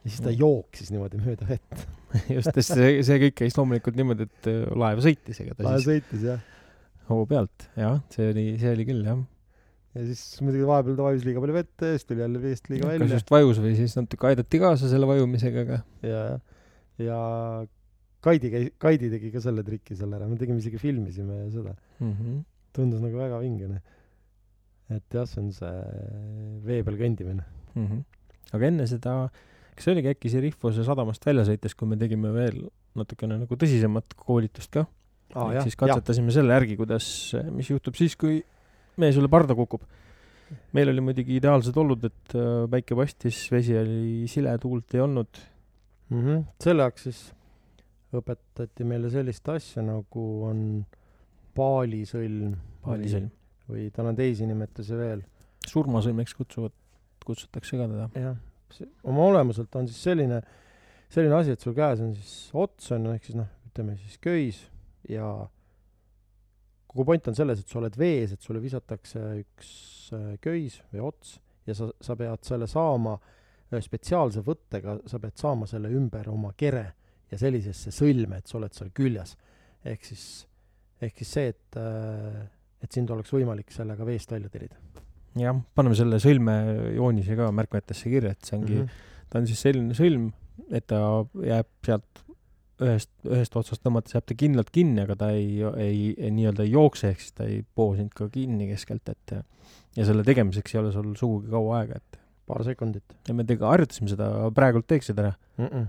ja 0.02 0.10
siis 0.10 0.22
ta 0.24 0.34
jooksis 0.34 0.92
niimoodi 0.94 1.20
mööda 1.22 1.48
vett. 1.48 1.84
just, 2.36 2.52
sest 2.54 2.74
see, 2.76 2.94
see 3.06 3.18
kõik 3.26 3.36
käis 3.42 3.58
loomulikult 3.58 3.98
niimoodi, 3.98 4.28
et 4.30 4.50
äh, 4.52 4.64
laev 4.78 5.02
sõitis, 5.04 5.42
ega 5.44 5.58
ta 5.58 5.68
laev 5.68 5.82
siis 5.82 5.90
sõitis 5.90 6.24
jah. 6.30 6.48
hoo 7.10 7.26
pealt, 7.30 7.68
jah, 7.78 8.00
see 8.14 8.30
oli, 8.34 8.46
see 8.62 8.74
oli 8.76 8.88
küll 8.88 9.04
jah. 9.10 9.20
ja 9.96 10.06
siis 10.08 10.24
muidugi 10.44 10.68
vahepeal 10.68 10.98
ta 10.98 11.10
vajus 11.10 11.28
liiga 11.28 11.44
palju 11.44 11.58
vette 11.58 11.92
ja 11.92 11.98
siis 11.98 12.08
tuli 12.08 12.26
jälle 12.26 12.42
veest 12.46 12.72
liiga 12.72 12.86
kas 12.86 12.94
välja. 12.94 13.12
just 13.18 13.36
vajus 13.36 13.62
või 13.64 13.76
siis 13.78 13.98
natuke 13.98 14.30
aidati 14.30 14.62
kaasa 14.62 14.90
selle 14.92 15.10
vajumisega, 15.10 15.66
aga 15.66 15.82
ja, 16.06 16.24
ja 17.02 17.20
Kaidi 18.22 18.52
käis, 18.52 18.68
Kaidi 18.78 19.08
tegi 19.10 19.32
ka 19.34 19.40
selle 19.42 19.64
triki 19.66 19.96
seal 19.98 20.12
ära, 20.14 20.28
me 20.30 20.36
tegime 20.38 20.60
isegi, 20.62 20.78
filmisime 20.78 21.48
seda. 21.50 21.74
mm. 21.98 22.12
-hmm. 22.12 22.40
Tundus 22.76 23.02
nagu 23.04 23.18
väga 23.18 23.40
vingene. 23.42 23.82
et 24.92 25.14
jah, 25.14 25.26
see 25.28 25.40
on 25.40 25.52
see 25.56 25.72
vee 26.66 26.82
peal 26.84 26.98
kõndimine. 27.00 27.44
Mm 27.74 27.86
-hmm. 27.86 28.02
aga 28.52 28.66
enne 28.66 28.86
seda, 28.86 29.30
kas 29.74 29.84
see 29.84 29.94
oligi 29.94 30.12
äkki 30.12 30.30
see 30.30 30.40
Rihvose 30.40 30.84
sadamast 30.84 31.24
välja 31.26 31.44
sõites, 31.48 31.74
kui 31.74 31.88
me 31.88 31.96
tegime 31.96 32.32
veel 32.32 32.66
natukene 32.94 33.38
nagu 33.38 33.56
tõsisemat 33.56 34.12
koolitust 34.16 34.70
ka 34.70 34.86
Ehk 35.32 35.54
jah, 35.56 35.64
siis 35.64 35.76
jah, 35.76 35.80
katsetasime 35.86 36.32
selle 36.34 36.52
järgi, 36.52 36.76
kuidas, 36.76 37.06
mis 37.56 37.70
juhtub 37.70 37.96
siis, 37.96 38.16
kui 38.20 38.42
mees 39.00 39.16
üle 39.16 39.30
parda 39.32 39.56
kukub. 39.56 39.84
meil 40.76 40.90
oli 40.92 41.00
muidugi 41.00 41.38
ideaalsed 41.38 41.76
olud, 41.80 42.02
et 42.04 42.34
äh, 42.36 42.66
päike 42.68 42.96
paistis, 42.98 43.46
vesi 43.52 43.76
oli 43.78 44.28
sile, 44.28 44.52
tuult 44.60 44.94
ei 44.94 45.00
olnud. 45.00 45.40
mm 46.10 46.20
-hmm. 46.20 46.44
selle 46.60 46.82
jaoks 46.82 47.02
siis 47.08 47.32
õpetati 48.12 48.84
meile 48.84 49.08
sellist 49.10 49.48
asja 49.48 49.82
nagu 49.82 50.44
on 50.44 50.84
paalisõlm. 51.56 52.56
paalisõlm. 52.84 53.30
või 53.72 53.88
tal 53.94 54.10
on 54.10 54.18
teisi 54.18 54.46
nimetusi 54.48 54.98
veel. 54.98 55.22
surmasõlmeks 55.68 56.34
kutsuvad, 56.34 56.74
kutsutakse 57.24 57.78
ka 57.78 57.88
teda. 57.88 58.08
jah, 58.18 58.36
oma 59.04 59.28
olemuselt 59.30 59.74
on 59.76 59.88
siis 59.88 60.02
selline, 60.02 60.42
selline 61.12 61.38
asi, 61.38 61.56
et 61.56 61.60
sul 61.60 61.74
käes 61.76 62.00
on 62.00 62.14
siis 62.16 62.50
ots 62.54 62.92
on 62.96 63.12
ehk 63.14 63.28
siis 63.28 63.38
noh, 63.38 63.50
ütleme 63.68 63.96
siis 64.00 64.18
köis 64.22 64.64
ja 65.08 65.28
kogu 66.92 67.06
point 67.08 67.28
on 67.28 67.36
selles, 67.36 67.60
et 67.60 67.68
sa 67.68 67.80
oled 67.80 67.96
vees, 67.98 68.34
et 68.34 68.44
sulle 68.44 68.60
visatakse 68.62 69.20
üks 69.40 69.70
äh, 70.16 70.34
köis 70.44 70.80
või 70.92 71.06
ots 71.08 71.38
ja 71.66 71.76
sa, 71.76 71.88
sa 72.02 72.16
pead 72.18 72.44
selle 72.46 72.68
saama 72.68 73.16
ühe 73.72 73.80
spetsiaalse 73.80 74.42
võttega, 74.44 74.98
sa 75.08 75.20
pead 75.22 75.38
saama 75.40 75.68
selle 75.70 75.92
ümber 75.96 76.28
oma 76.32 76.52
kere 76.58 76.84
ja 77.32 77.38
sellisesse 77.40 77.92
sõlme, 77.94 78.42
et 78.42 78.50
sa 78.50 78.58
oled 78.58 78.74
seal 78.76 78.90
küljes. 78.94 79.36
ehk 79.88 80.04
siis, 80.04 80.24
ehk 81.02 81.22
siis 81.22 81.34
see, 81.36 81.52
et, 81.52 81.80
et 82.82 82.98
sind 82.98 83.10
oleks 83.10 83.32
võimalik 83.34 83.72
sellega 83.74 84.06
veest 84.06 84.32
välja 84.32 84.50
tirida 84.52 84.78
jah, 85.40 85.62
paneme 85.76 85.96
selle 85.98 86.20
sõlme 86.22 86.56
joonise 86.96 87.36
ka 87.38 87.48
märkmetesse 87.54 88.12
kirja, 88.12 88.34
et 88.34 88.48
see 88.48 88.58
ongi 88.58 88.76
mm, 88.76 88.84
-hmm. 88.84 89.24
ta 89.30 89.40
on 89.40 89.48
siis 89.48 89.64
selline 89.64 89.96
sõlm, 89.96 90.28
et 90.70 90.86
ta 90.90 91.00
jääb 91.46 91.70
sealt 91.86 92.22
ühest, 92.82 93.10
ühest 93.28 93.56
otsast 93.56 93.82
tõmmates 93.84 94.16
jääb 94.16 94.26
ta 94.26 94.36
kindlalt 94.38 94.72
kinni, 94.74 95.04
aga 95.04 95.16
ta 95.18 95.30
ei, 95.36 95.62
ei, 95.62 96.12
ei 96.16 96.32
nii-öelda 96.34 96.66
ei 96.66 96.74
jookse, 96.74 97.12
ehk 97.12 97.22
siis 97.22 97.36
ta 97.38 97.46
ei 97.48 97.62
poo 97.62 97.94
sind 97.96 98.12
ka 98.16 98.28
kinni 98.32 98.68
keskelt, 98.72 99.08
et 99.12 99.36
ja 99.96 100.08
selle 100.08 100.24
tegemiseks 100.26 100.74
ei 100.74 100.80
ole 100.82 100.92
sul 100.94 101.14
sugugi 101.18 101.52
kaua 101.52 101.82
aega, 101.82 102.00
et 102.00 102.20
paar 102.48 102.64
sekundit 102.66 103.16
ja 103.28 103.36
me 103.36 103.46
tega 103.48 103.70
harjutasime 103.70 104.10
seda, 104.10 104.28
praegult 104.54 104.88
teeks 104.90 105.12
seda 105.12 105.28
ära. 105.28 105.34
mm. 105.58 105.68
-mm. 105.68 105.86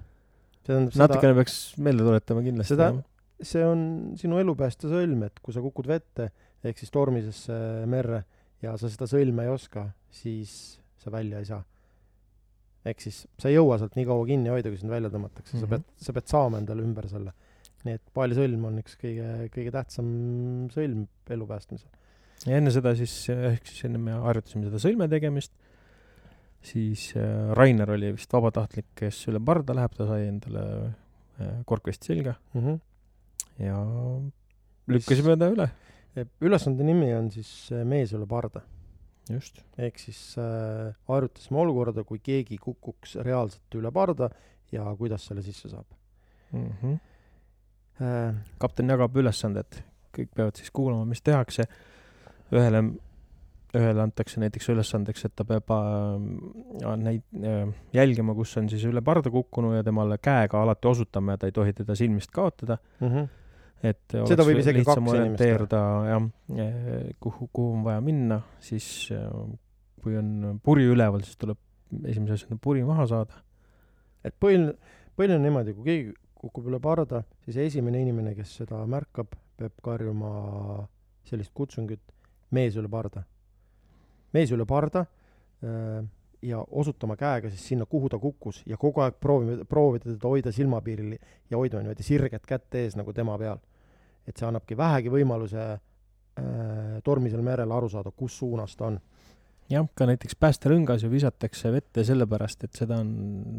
see 0.61 0.69
tähendab 0.69 0.93
seda, 0.93 1.07
natukene 1.07 1.39
peaks 1.39 1.57
meelde 1.77 2.07
tuletama 2.07 2.45
kindlasti. 2.45 2.75
Seda- 2.75 2.93
see 3.47 3.65
on 3.65 3.83
sinu 4.19 4.39
elupääste 4.41 4.89
sõlm, 4.91 5.25
et 5.27 5.39
kui 5.43 5.53
sa 5.55 5.61
kukud 5.63 5.87
vette 5.89 6.29
ehk 6.63 6.79
siis 6.79 6.91
tormisesse 6.93 7.55
merre 7.91 8.23
ja 8.63 8.75
sa 8.79 8.89
seda 8.91 9.07
sõlme 9.09 9.45
ei 9.45 9.51
oska, 9.51 9.87
siis 10.13 10.79
sa 11.01 11.11
välja 11.13 11.41
ei 11.43 11.47
saa. 11.49 11.63
ehk 12.83 12.99
siis 12.99 13.21
sa 13.39 13.47
ei 13.47 13.55
jõua 13.55 13.77
sealt 13.79 13.95
nii 13.95 14.05
kaua 14.07 14.25
kinni 14.27 14.51
hoida, 14.51 14.67
kui 14.71 14.79
sind 14.79 14.91
välja 14.91 15.09
tõmmatakse 15.11 15.55
mm, 15.55 15.59
-hmm. 15.59 15.61
sa 15.61 15.65
Mhm. 15.65 15.69
pead, 15.71 16.05
sa 16.05 16.13
pead 16.13 16.27
saama 16.27 16.57
endale 16.59 16.83
ümber 16.83 17.07
selle. 17.07 17.33
nii 17.83 17.93
et 17.99 18.03
paalisõlm 18.15 18.63
on 18.65 18.79
üks 18.79 18.95
kõige, 18.95 19.49
kõige 19.51 19.71
tähtsam 19.71 20.07
sõlm 20.71 21.07
elu 21.29 21.47
päästmisel. 21.47 21.89
ja 22.45 22.57
enne 22.57 22.71
seda 22.71 22.95
siis, 22.95 23.29
ehk 23.29 23.67
siis 23.67 23.85
enne 23.85 23.97
me 23.97 24.11
harjutasime 24.11 24.65
seda 24.65 24.79
sõlme 24.79 25.09
tegemist, 25.09 25.51
siis 26.63 27.13
äh, 27.17 27.51
Rainer 27.57 27.91
oli 27.91 28.13
vist 28.15 28.31
vabatahtlik, 28.33 28.85
kes 28.95 29.27
üle 29.27 29.39
parda 29.43 29.75
läheb, 29.75 29.95
ta 29.95 30.07
sai 30.07 30.27
endale 30.27 30.63
äh, 31.39 31.63
korkvest 31.65 32.03
selga 32.03 32.35
Mm 32.53 32.61
-hmm. 32.61 32.79
Ja 33.59 33.77
lükkasime 34.87 35.37
ta 35.39 35.49
üle. 35.53 35.69
ülesande 36.41 36.85
nimi 36.85 37.13
on 37.15 37.31
siis 37.31 37.71
äh, 37.71 37.83
Mees 37.85 38.13
üle 38.13 38.25
parda. 38.29 38.61
just. 39.29 39.61
ehk 39.77 39.99
siis 39.99 40.35
äh, 40.37 40.93
harjutasime 41.07 41.59
olukorda, 41.59 42.03
kui 42.03 42.19
keegi 42.19 42.57
kukuks 42.57 43.15
reaalselt 43.15 43.75
üle 43.75 43.91
parda 43.91 44.29
ja 44.71 44.95
kuidas 44.97 45.25
selle 45.27 45.41
sisse 45.41 45.69
saab 45.69 45.85
Mm 46.53 46.69
-hmm. 46.69 46.99
äh,. 48.01 48.35
kapten 48.57 48.89
jagab 48.89 49.15
ülesanded, 49.17 49.81
kõik 50.17 50.29
peavad 50.35 50.55
siis 50.55 50.71
kuulama, 50.71 51.05
mis 51.05 51.21
tehakse. 51.21 51.63
ühele, 52.51 52.83
ühele 53.73 54.01
antakse 54.01 54.39
näiteks 54.39 54.69
ülesandeks, 54.69 55.25
et 55.25 55.35
ta 55.35 55.43
peab 55.43 55.71
äh, 55.71 56.97
neid 56.97 57.23
äh, 57.33 57.73
jälgima, 57.93 58.35
kus 58.35 58.57
on 58.57 58.69
siis 58.69 58.83
üle 58.85 59.01
parda 59.01 59.29
kukkunud 59.29 59.75
ja 59.75 59.83
temale 59.83 60.17
käega 60.17 60.61
alati 60.61 60.87
osutama 60.87 61.31
ja 61.31 61.37
ta 61.37 61.45
ei 61.49 61.51
tohi 61.51 61.73
teda 61.73 61.95
silmist 61.95 62.31
kaotada, 62.31 62.77
Mm 62.99 63.07
-hmm. 63.07 63.27
Et 63.83 64.15
Seda 64.15 64.45
võib 64.47 64.61
isegi 64.61 64.83
kaks 64.85 64.95
inimest 65.01 65.15
orienteeruda 65.17 65.83
jah, 66.07 66.27
kuhu, 67.19 67.49
kuhu 67.51 67.69
on 67.77 67.83
vaja 67.87 68.01
minna, 68.03 68.39
siis 68.63 68.87
äh, 69.11 69.27
kui 70.03 70.17
on 70.19 70.59
puri 70.63 70.87
üleval, 70.91 71.23
siis 71.25 71.39
tuleb 71.39 71.59
esimese 72.09 72.37
asjana 72.39 72.59
puri 72.61 72.83
maha 72.87 73.05
saada. 73.09 73.43
et 74.23 74.35
põhiline, 74.39 74.75
põhiline 75.17 75.39
on 75.39 75.47
niimoodi, 75.47 75.75
kui 75.77 75.87
keegi 75.89 76.13
kukub 76.43 76.67
üle 76.71 76.79
parda, 76.83 77.23
siis 77.45 77.59
esimene 77.69 78.01
inimene, 78.03 78.33
kes 78.35 78.57
seda 78.61 78.81
märkab, 78.89 79.35
peab 79.59 79.75
karjuma 79.83 80.33
sellist 81.27 81.53
kutsungit 81.55 82.01
mees 82.51 82.75
üle 82.79 82.89
parda. 82.91 83.23
mees 84.33 84.51
üle 84.51 84.65
parda 84.65 85.05
äh, 85.63 86.03
ja 86.43 86.63
osutama 86.71 87.15
käega 87.15 87.49
siis 87.49 87.67
sinna, 87.67 87.85
kuhu 87.85 88.09
ta 88.09 88.19
kukkus 88.19 88.63
ja 88.67 88.77
kogu 88.77 89.03
aeg 89.03 89.19
proovime, 89.19 89.63
proovida 89.69 90.11
teda 90.11 90.31
hoida 90.31 90.51
silmapiiril 90.51 91.13
ja 91.15 91.57
hoidma 91.57 91.83
niimoodi 91.83 92.03
sirget 92.03 92.45
kätt 92.47 92.75
ees 92.75 92.97
nagu 92.99 93.13
tema 93.13 93.37
peal. 93.39 93.61
Et 94.27 94.37
see 94.37 94.47
annabki 94.47 94.77
vähegi 94.77 95.11
võimaluse 95.13 95.63
äh, 95.73 96.99
tormisel 97.03 97.43
merel 97.45 97.71
aru 97.75 97.89
saada, 97.91 98.11
kus 98.15 98.37
suunas 98.41 98.75
ta 98.79 98.89
on. 98.91 98.99
jah, 99.71 99.87
ka 99.95 100.07
näiteks 100.09 100.35
päästerõngas 100.39 101.05
ju 101.05 101.11
visatakse 101.11 101.71
vette 101.73 102.03
sellepärast, 102.07 102.67
et 102.67 102.83
seda 102.83 102.99
on 103.03 103.13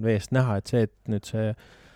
veest 0.04 0.34
näha, 0.36 0.58
et 0.60 0.70
see, 0.70 0.84
et 0.88 0.94
nüüd 1.10 1.26
see 1.28 1.50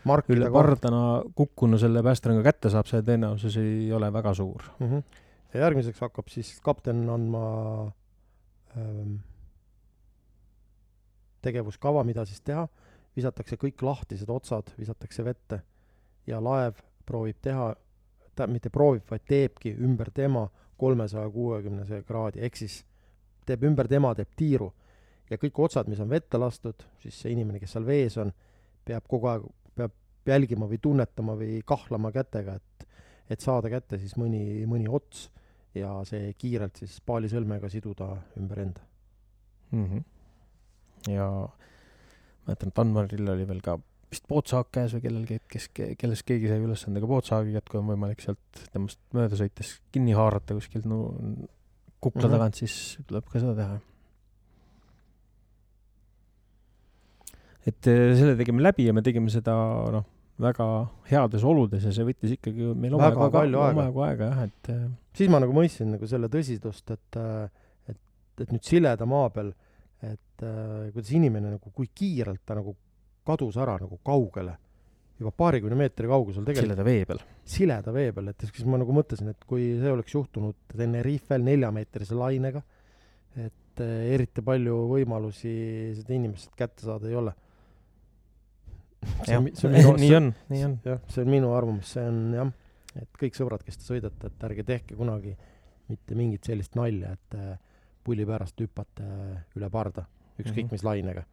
markida 0.08 0.38
üle 0.38 0.50
pardana 0.52 1.22
kukkunu 1.36 1.78
selle 1.80 2.02
päästerõnga 2.06 2.44
kätte 2.46 2.72
saab, 2.72 2.88
see 2.90 3.04
tõenäosus 3.04 3.58
ei 3.60 3.88
ole 3.92 4.12
väga 4.12 4.34
suur. 4.34 4.64
mm. 4.78 4.90
-hmm. 4.90 5.24
ja 5.54 5.66
järgmiseks 5.66 6.00
hakkab 6.00 6.28
siis 6.28 6.58
kapten 6.64 7.08
andma 7.10 7.44
ähm, 8.76 9.18
tegevuskava, 11.42 12.04
mida 12.04 12.24
siis 12.24 12.40
teha, 12.40 12.66
visatakse 13.16 13.56
kõik 13.56 13.82
lahtised 13.82 14.30
otsad, 14.30 14.72
visatakse 14.78 15.24
vette 15.24 15.62
ja 16.26 16.40
laev 16.44 16.80
proovib 17.06 17.38
teha, 17.42 17.72
ta 18.38 18.46
mitte 18.46 18.70
proovib, 18.70 19.04
vaid 19.10 19.24
teebki 19.28 19.74
ümber 19.74 20.10
tema 20.14 20.46
kolmesaja 20.78 21.28
kuuekümnese 21.34 22.02
kraadi, 22.06 22.42
ehk 22.46 22.56
siis 22.56 22.82
teeb 23.46 23.64
ümber 23.66 23.88
tema, 23.90 24.14
teeb 24.14 24.30
tiiru. 24.36 24.72
ja 25.30 25.36
kõik 25.36 25.58
otsad, 25.60 25.88
mis 25.92 25.98
on 26.00 26.08
vette 26.08 26.38
lastud, 26.40 26.86
siis 27.02 27.18
see 27.20 27.34
inimene, 27.34 27.58
kes 27.60 27.74
seal 27.76 27.84
vees 27.84 28.14
on, 28.16 28.30
peab 28.88 29.04
kogu 29.10 29.28
aeg, 29.28 29.42
peab 29.76 29.92
jälgima 30.28 30.68
või 30.70 30.78
tunnetama 30.80 31.34
või 31.36 31.58
kahlama 31.66 32.12
kätega, 32.14 32.54
et 32.56 32.86
et 33.28 33.44
saada 33.44 33.68
kätte 33.68 33.98
siis 34.00 34.14
mõni, 34.16 34.64
mõni 34.64 34.88
ots 34.88 35.26
ja 35.76 35.90
see 36.08 36.30
kiirelt 36.40 36.78
siis 36.80 36.94
paalisõlmega 37.04 37.68
siduda 37.68 38.14
ümber 38.40 38.62
enda. 38.62 38.80
mm. 39.70 39.84
-hmm. 39.84 41.12
ja 41.12 41.28
mäletan, 42.46 42.68
et 42.68 42.78
Anmaril 42.78 43.28
oli 43.28 43.48
veel 43.48 43.60
ka 43.60 43.78
vist 44.08 44.24
poodsaak 44.30 44.70
käes 44.72 44.94
või 44.96 45.02
kellelgi, 45.04 45.38
kes, 45.52 45.66
kellest 46.00 46.24
keegi 46.28 46.48
sai 46.48 46.62
ülesandega 46.64 47.06
poodsaagi 47.10 47.52
kätte, 47.52 47.70
kui 47.72 47.80
on 47.82 47.90
võimalik 47.90 48.22
sealt 48.24 48.62
temast 48.72 48.98
mööda 49.16 49.36
sõites 49.36 49.74
kinni 49.92 50.14
haarata 50.16 50.56
kuskilt 50.56 50.86
no 50.88 51.02
kukla 52.00 52.24
Mhm. 52.28 52.32
tagant, 52.36 52.54
siis 52.60 52.98
tuleb 53.06 53.24
ka 53.28 53.40
seda 53.42 53.54
teha. 53.58 53.78
et 57.68 57.86
eh, 57.90 58.14
selle 58.16 58.36
tegime 58.38 58.62
läbi 58.64 58.86
ja 58.88 58.94
me 58.96 59.02
tegime 59.04 59.28
seda 59.32 59.52
noh, 59.92 60.04
väga 60.40 60.66
heades 61.10 61.42
oludes 61.44 61.84
ja 61.84 61.92
see 61.92 62.06
võttis 62.06 62.36
ikkagi 62.38 62.70
meil 62.78 62.94
omajagu 62.96 63.26
aega. 63.26 63.64
omajagu 63.74 64.04
aega 64.06 64.28
jah, 64.30 64.42
et 64.46 64.70
eh, 64.72 64.84
siis 65.18 65.28
ma 65.32 65.40
nagu 65.42 65.52
mõistsin 65.56 65.90
nagu 65.96 66.08
selle 66.08 66.30
tõsidust, 66.32 66.94
et 66.94 67.18
äh, 67.20 67.50
et, 67.92 67.98
et 68.46 68.52
nüüd 68.54 68.64
sileda 68.64 69.04
maa 69.10 69.28
peal, 69.34 69.52
et 70.06 70.44
kuidas 70.94 71.10
inimene 71.18 71.50
nagu, 71.56 71.72
kui 71.74 71.88
kiirelt 71.90 72.44
ta 72.46 72.54
nagu 72.54 72.76
kadus 73.28 73.58
ära 73.60 73.76
nagu 73.82 73.98
kaugele, 74.06 74.56
juba 75.18 75.32
paarikümne 75.42 75.76
meetri 75.78 76.08
kaugusel 76.10 76.46
tegelikult 76.46 76.68
sileda 76.68 76.84
vee 76.86 77.04
peal. 77.08 77.22
sileda 77.44 77.92
vee 77.94 78.12
peal, 78.16 78.30
et 78.32 78.44
siis 78.48 78.66
ma 78.70 78.78
nagu 78.80 78.94
mõtlesin, 78.96 79.32
et 79.34 79.44
kui 79.48 79.72
see 79.80 79.92
oleks 79.92 80.14
juhtunud 80.14 80.56
Tenerifel 80.74 81.44
neljameetrise 81.46 82.16
lainega, 82.18 82.62
et 83.36 83.82
äh, 83.84 83.98
eriti 84.14 84.42
palju 84.46 84.78
võimalusi 84.94 85.52
seda 85.98 86.16
inimest 86.16 86.54
kätte 86.58 86.86
saada 86.86 87.10
ei 87.10 87.18
ole. 87.18 87.34
jah, 89.28 89.42
nii 89.44 90.14
on, 90.16 90.32
nii 90.50 90.64
on. 90.66 90.78
jah, 90.86 91.00
see 91.12 91.22
on 91.24 91.30
minu 91.32 91.52
arvamus, 91.56 91.92
see 91.94 92.04
on 92.08 92.20
jah, 92.34 92.52
et 92.98 93.20
kõik 93.20 93.36
sõbrad, 93.38 93.62
kes 93.66 93.78
te 93.78 93.86
sõidate, 93.86 94.30
et 94.30 94.46
ärge 94.48 94.64
tehke 94.66 94.96
kunagi 94.98 95.34
mitte 95.88 96.16
mingit 96.18 96.44
sellist 96.48 96.74
nalja, 96.78 97.14
et 97.16 97.36
äh, 97.38 97.56
pulli 98.04 98.26
pärast 98.28 98.58
hüppate 98.60 99.06
üle 99.56 99.68
parda, 99.72 100.06
ükskõik 100.38 100.66
Mhm. 100.66 100.72
mis 100.72 100.84
lainega. 100.86 101.24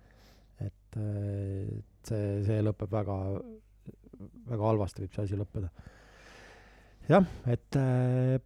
Et 0.95 1.71
äh, 1.75 1.83
see, 2.07 2.43
see 2.47 2.61
lõpeb 2.63 2.91
väga, 2.91 3.15
väga 4.51 4.67
halvasti 4.69 5.03
võib 5.03 5.15
see 5.15 5.25
asi 5.25 5.39
lõppeda. 5.39 5.71
jah, 7.09 7.25
et 7.51 7.79
äh, 7.79 8.37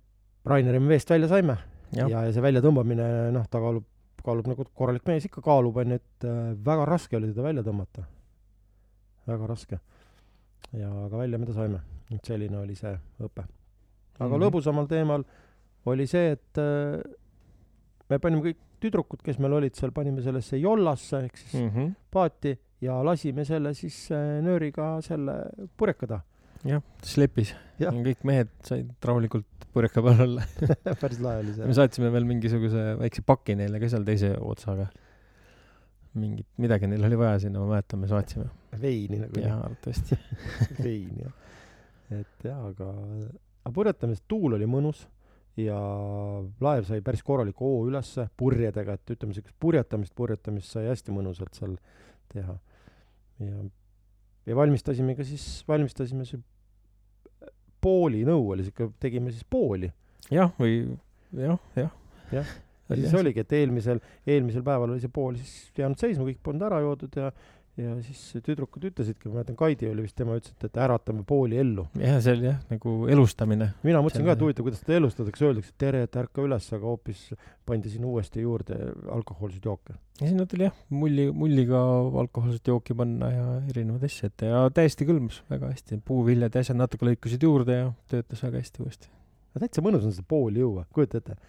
Raineri 0.50 0.80
me 0.82 0.94
veest 0.94 1.10
välja 1.10 1.30
saime 1.32 1.58
ja, 1.94 2.08
jah, 2.08 2.26
ja 2.28 2.34
see 2.34 2.44
väljatõmbamine, 2.44 3.08
noh, 3.36 3.46
ta 3.52 3.62
kaalub, 3.62 3.86
kaalub 4.26 4.50
nagu 4.52 4.66
korralik 4.78 5.06
mees 5.10 5.28
ikka 5.30 5.44
kaalub, 5.46 5.78
onju, 5.82 6.00
et 6.00 6.28
äh, 6.28 6.42
väga 6.66 6.88
raske 6.90 7.20
oli 7.20 7.32
teda 7.32 7.46
välja 7.46 7.66
tõmmata. 7.66 8.08
väga 9.30 9.48
raske. 9.48 9.80
ja 10.74 10.90
aga 11.06 11.18
välja 11.18 11.38
me 11.38 11.46
ta 11.46 11.54
saime. 11.54 11.82
et 12.12 12.26
selline 12.26 12.58
oli 12.58 12.76
see 12.76 12.96
õpe. 13.20 13.46
aga 14.20 14.28
mm. 14.28 14.34
-hmm. 14.34 14.44
lõbusamal 14.44 14.88
teemal 14.88 15.24
oli 15.86 16.08
see, 16.08 16.32
et 16.32 16.58
äh, 16.58 17.00
me 18.10 18.20
panime 18.20 18.42
kõik 18.42 18.58
tüdrukud, 18.82 19.22
kes 19.26 19.40
meil 19.42 19.58
olid 19.60 19.78
seal, 19.78 19.94
panime 19.96 20.24
sellesse 20.26 20.60
jollasse 20.62 21.24
ehk 21.26 21.38
siis 21.38 21.54
mm. 21.60 21.68
mm. 21.68 21.76
-hmm. 21.76 21.96
paati 22.12 22.56
ja 22.86 23.00
lasime 23.06 23.46
selle 23.48 23.74
siis 23.78 23.98
äh, 24.16 24.40
nööriga 24.46 24.92
selle 25.06 25.38
purjeka 25.78 26.08
taha. 26.08 26.24
jah, 26.68 26.84
slepis. 27.04 27.54
Kõik 27.80 28.26
mehed 28.28 28.52
said 28.68 28.90
rahulikult 29.06 29.68
purjeka 29.74 30.04
peal 30.04 30.24
olla. 30.26 30.46
päris 31.02 31.22
lahe 31.24 31.44
oli 31.44 31.54
me 31.54 31.60
see. 31.60 31.78
saatsime 31.82 32.12
veel 32.14 32.28
mingisuguse 32.28 32.96
väikse 33.00 33.24
paki 33.28 33.56
neile 33.60 33.80
ka 33.80 33.92
seal 33.92 34.08
teise 34.08 34.34
otsaga. 34.40 34.90
mingit, 36.20 36.48
midagi 36.58 36.88
neil 36.90 37.06
oli 37.06 37.20
vaja 37.20 37.38
sinna, 37.46 37.62
ma 37.62 37.76
mäletan, 37.76 38.02
me 38.02 38.10
saatsime. 38.12 38.50
veini 38.82 39.22
nagu. 39.22 39.44
jah, 39.44 39.62
arvatavasti. 39.68 40.20
veini 40.86 41.28
jah. 41.28 41.38
et 42.22 42.50
jaa, 42.50 42.60
aga, 42.72 42.92
aga 43.64 43.76
purjetamisel 43.76 44.28
tuul 44.28 44.58
oli 44.58 44.68
mõnus 44.68 45.06
ja 45.66 45.80
laev 46.64 46.86
sai 46.88 47.02
päris 47.06 47.24
korraliku 47.26 47.68
hoo 47.68 47.82
ülesse 47.90 48.28
purjedega, 48.38 48.96
et 48.96 49.16
ütleme 49.16 49.36
siukest 49.36 49.56
purjetamist, 49.60 50.16
purjetamist 50.16 50.76
sai 50.76 50.88
hästi 50.90 51.16
mõnusalt 51.16 51.60
seal 51.60 51.76
teha. 52.34 52.56
ja, 53.44 53.66
ja 54.50 54.58
valmistasime 54.58 55.16
ka 55.18 55.26
siis, 55.28 55.46
valmistasime 55.68 56.26
see 56.28 56.42
pooli 57.82 58.26
nõu 58.28 58.50
oli 58.56 58.66
siuke, 58.68 58.92
tegime 59.00 59.34
siis 59.34 59.46
pooli. 59.50 59.92
jah, 60.32 60.52
või 60.60 60.82
jah, 61.38 61.60
jah. 61.76 61.96
Jah. 62.30 62.50
ja 62.90 62.98
siis 63.00 63.14
oligi, 63.18 63.42
et 63.42 63.54
eelmisel, 63.58 64.02
eelmisel 64.28 64.66
päeval 64.66 64.94
oli 64.94 65.02
see 65.02 65.14
pool 65.14 65.38
siis 65.40 65.72
jäänud 65.78 66.02
seisma, 66.02 66.28
kõik 66.28 66.44
polnud 66.46 66.68
ära 66.68 66.82
joodud 66.84 67.16
ja 67.18 67.32
ja 67.80 67.94
siis 68.04 68.44
tüdrukud 68.46 68.84
ütlesidki, 68.90 69.30
ma 69.30 69.40
mäletan, 69.40 69.56
Kaidi 69.60 69.88
oli 69.90 70.04
vist, 70.06 70.16
tema 70.18 70.36
ütles, 70.38 70.54
et, 70.56 70.66
et 70.70 70.80
äratame 70.84 71.24
pooli 71.28 71.60
ellu. 71.62 71.86
jah, 72.00 72.18
see 72.24 72.36
oli 72.36 72.48
jah, 72.50 72.60
nagu 72.72 72.96
elustamine. 73.12 73.70
mina 73.86 74.02
mõtlesin 74.04 74.28
ka, 74.28 74.36
et 74.36 74.44
huvitav, 74.44 74.68
kuidas 74.68 74.82
seda 74.84 74.98
elustatakse, 75.00 75.48
öeldakse 75.48 75.74
tere, 75.82 76.04
et 76.08 76.20
ärka 76.22 76.44
üles, 76.44 76.68
aga 76.76 76.90
hoopis 76.90 77.24
pandi 77.70 77.94
sinna 77.94 78.10
uuesti 78.10 78.44
juurde 78.44 78.78
alkohoolseid 79.16 79.70
jooke. 79.70 79.96
ja 80.20 80.32
sinna 80.32 80.48
tuli 80.50 80.68
jah, 80.68 80.78
mulli, 80.92 81.30
mulliga 81.44 81.82
alkohoolset 82.24 82.74
jooki 82.74 82.98
panna 82.98 83.32
ja 83.34 83.48
erinevaid 83.72 84.06
asju 84.10 84.30
ette 84.30 84.52
ja 84.52 84.66
täiesti 84.76 85.08
kõlbas 85.10 85.42
väga 85.52 85.72
hästi. 85.74 86.02
puuviljad 86.06 86.56
ja 86.56 86.66
asjad 86.66 86.80
natuke 86.80 87.10
lõikusid 87.10 87.48
juurde 87.48 87.82
ja 87.82 87.90
töötas 88.12 88.44
väga 88.48 88.64
hästi 88.64 88.86
uuesti. 88.86 89.12
aga 89.54 89.66
täitsa 89.66 89.86
mõnus 89.86 90.08
on 90.08 90.16
seda 90.16 90.30
pooli 90.30 90.66
juua, 90.66 90.86
kujuta 90.94 91.24
ette, 91.24 91.40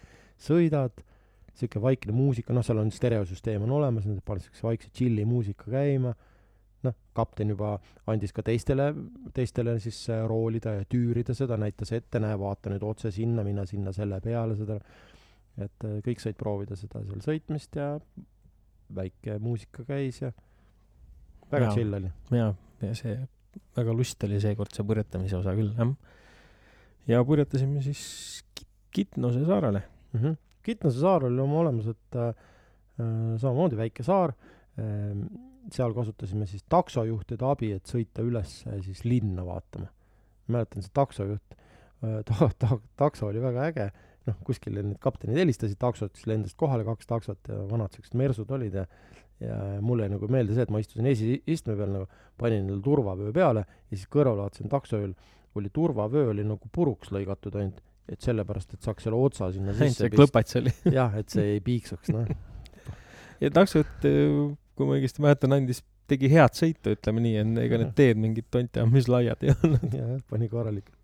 sõidad, 0.41 1.03
sihuke 1.57 1.81
vaikne 1.83 2.15
muusika, 2.15 2.53
noh, 2.55 2.65
seal 2.65 2.81
on 2.81 2.91
stereosüsteem 2.93 3.63
on 3.65 3.73
olemas, 3.77 4.07
nüüd 4.07 4.21
paned 4.25 4.45
siukse 4.45 4.65
vaikse 4.65 4.91
tšilli 4.93 5.25
muusika 5.27 5.71
käima, 5.71 6.13
noh, 6.85 6.97
kapten 7.17 7.51
juba 7.53 7.75
andis 8.09 8.33
ka 8.35 8.43
teistele, 8.45 8.89
teistele 9.35 9.77
siis 9.83 9.99
äh, 10.09 10.23
roolida 10.29 10.77
ja 10.79 10.87
tüürida 10.89 11.35
seda, 11.37 11.57
näitas 11.61 11.93
ette, 11.97 12.21
näe, 12.23 12.37
vaata 12.39 12.73
nüüd 12.73 12.85
otse 12.87 13.11
sinna, 13.13 13.45
mine 13.47 13.65
sinna 13.69 13.93
selle 13.95 14.21
peale 14.23 14.57
seda, 14.59 14.79
et 15.61 15.87
äh, 15.87 15.99
kõik 16.05 16.23
said 16.23 16.39
proovida 16.39 16.77
seda 16.79 17.03
seal 17.05 17.23
sõitmist 17.25 17.77
ja 17.77 17.93
väike 18.95 19.37
muusika 19.39 19.85
käis 19.87 20.21
ja 20.23 20.31
väga 21.51 21.69
Jaa. 21.69 21.75
chill 21.75 21.99
oli. 21.99 22.09
ja, 22.35 22.49
ja 22.81 22.95
see 22.97 23.15
väga 23.75 23.93
lust 23.95 24.23
oli 24.27 24.39
seekord 24.43 24.73
see 24.75 24.87
purjetamise 24.87 25.37
osa 25.39 25.53
küll, 25.55 25.73
jah. 25.77 25.91
ja 27.11 27.23
purjetasime 27.27 27.83
siis 27.83 28.03
Kit- 28.55 28.69
Kitnose 28.91 29.45
saarele. 29.45 29.83
mm. 30.13 30.19
-hmm. 30.19 30.35
Kitnase 30.65 31.01
saar 31.01 31.25
oli 31.27 31.41
oma 31.43 31.61
olemuselt 31.63 32.17
äh, 32.19 32.29
äh, 32.31 33.15
samamoodi 33.41 33.79
väike 33.79 34.05
saar 34.07 34.35
ähm,, 34.79 35.25
seal 35.71 35.93
kasutasime 35.93 36.47
siis 36.49 36.63
taksojuhtide 36.69 37.45
abi, 37.45 37.71
et 37.77 37.89
sõita 37.89 38.25
üles 38.25 38.61
äh, 38.67 38.79
siis 38.85 39.03
linna 39.05 39.45
vaatama. 39.47 39.91
mäletan, 40.51 40.83
see 40.83 40.93
taksojuht 40.97 41.57
äh, 41.57 42.21
ta, 42.29 42.49
ta, 42.59 42.79
takso 42.99 43.29
oli 43.29 43.43
väga 43.43 43.67
äge, 43.71 43.89
noh, 44.29 44.37
kuskile 44.47 44.83
need 44.85 44.99
kaptenid 45.01 45.39
helistasid 45.41 45.79
taksot, 45.81 46.15
siis 46.15 46.29
lendasid 46.29 46.57
kohale 46.59 46.85
kaks 46.87 47.09
taksot 47.09 47.51
ja 47.51 47.63
vanad 47.69 47.93
siuksed 47.95 48.17
mersud 48.19 48.51
olid 48.57 48.81
ja 48.81 48.87
ja 49.41 49.55
mulle 49.81 50.05
jäi 50.05 50.13
nagu 50.13 50.27
meelde 50.29 50.53
see, 50.53 50.65
et 50.67 50.69
ma 50.73 50.77
istusin 50.81 51.07
esiistme 51.09 51.75
peal 51.77 51.93
nagu, 51.95 52.05
panin 52.37 52.61
endale 52.61 52.83
turvavöö 52.85 53.31
peale 53.33 53.63
ja 53.65 53.95
siis 53.95 54.09
kõrval 54.13 54.37
vaatasin 54.43 54.69
taksoööl 54.69 55.15
oli 55.57 55.71
turvavöö 55.73 56.29
oli 56.31 56.45
nagu 56.47 56.69
puruks 56.73 57.09
lõigatud 57.13 57.57
ainult, 57.57 57.81
et 58.11 58.25
sellepärast, 58.25 58.75
et 58.75 58.87
saaks 58.87 59.07
selle 59.07 59.19
otsa 59.19 59.51
sinna 59.53 59.75
sisse 59.77 60.05
see 60.05 60.13
klõpats 60.13 60.57
oli. 60.59 60.73
jah, 60.91 61.13
et 61.19 61.31
see 61.33 61.55
ei 61.55 61.61
piiksuks, 61.63 62.11
noh. 62.15 62.27
ja 63.43 63.51
taksojuht, 63.53 64.07
kui 64.77 64.89
ma 64.89 64.97
õigesti 64.97 65.23
mäletan, 65.23 65.55
andis, 65.57 65.83
tegi 66.11 66.31
head 66.31 66.57
sõitu, 66.57 66.95
ütleme 66.97 67.23
nii, 67.23 67.37
et 67.41 67.61
ega 67.65 67.79
need 67.81 67.93
teed 67.97 68.19
mingid 68.19 68.49
tonti 68.51 68.81
ammis 68.83 69.07
laiad 69.11 69.45
ei 69.45 69.53
olnud. 69.53 69.93
jah, 69.99 70.17
pani 70.31 70.49
korralikult. 70.51 70.97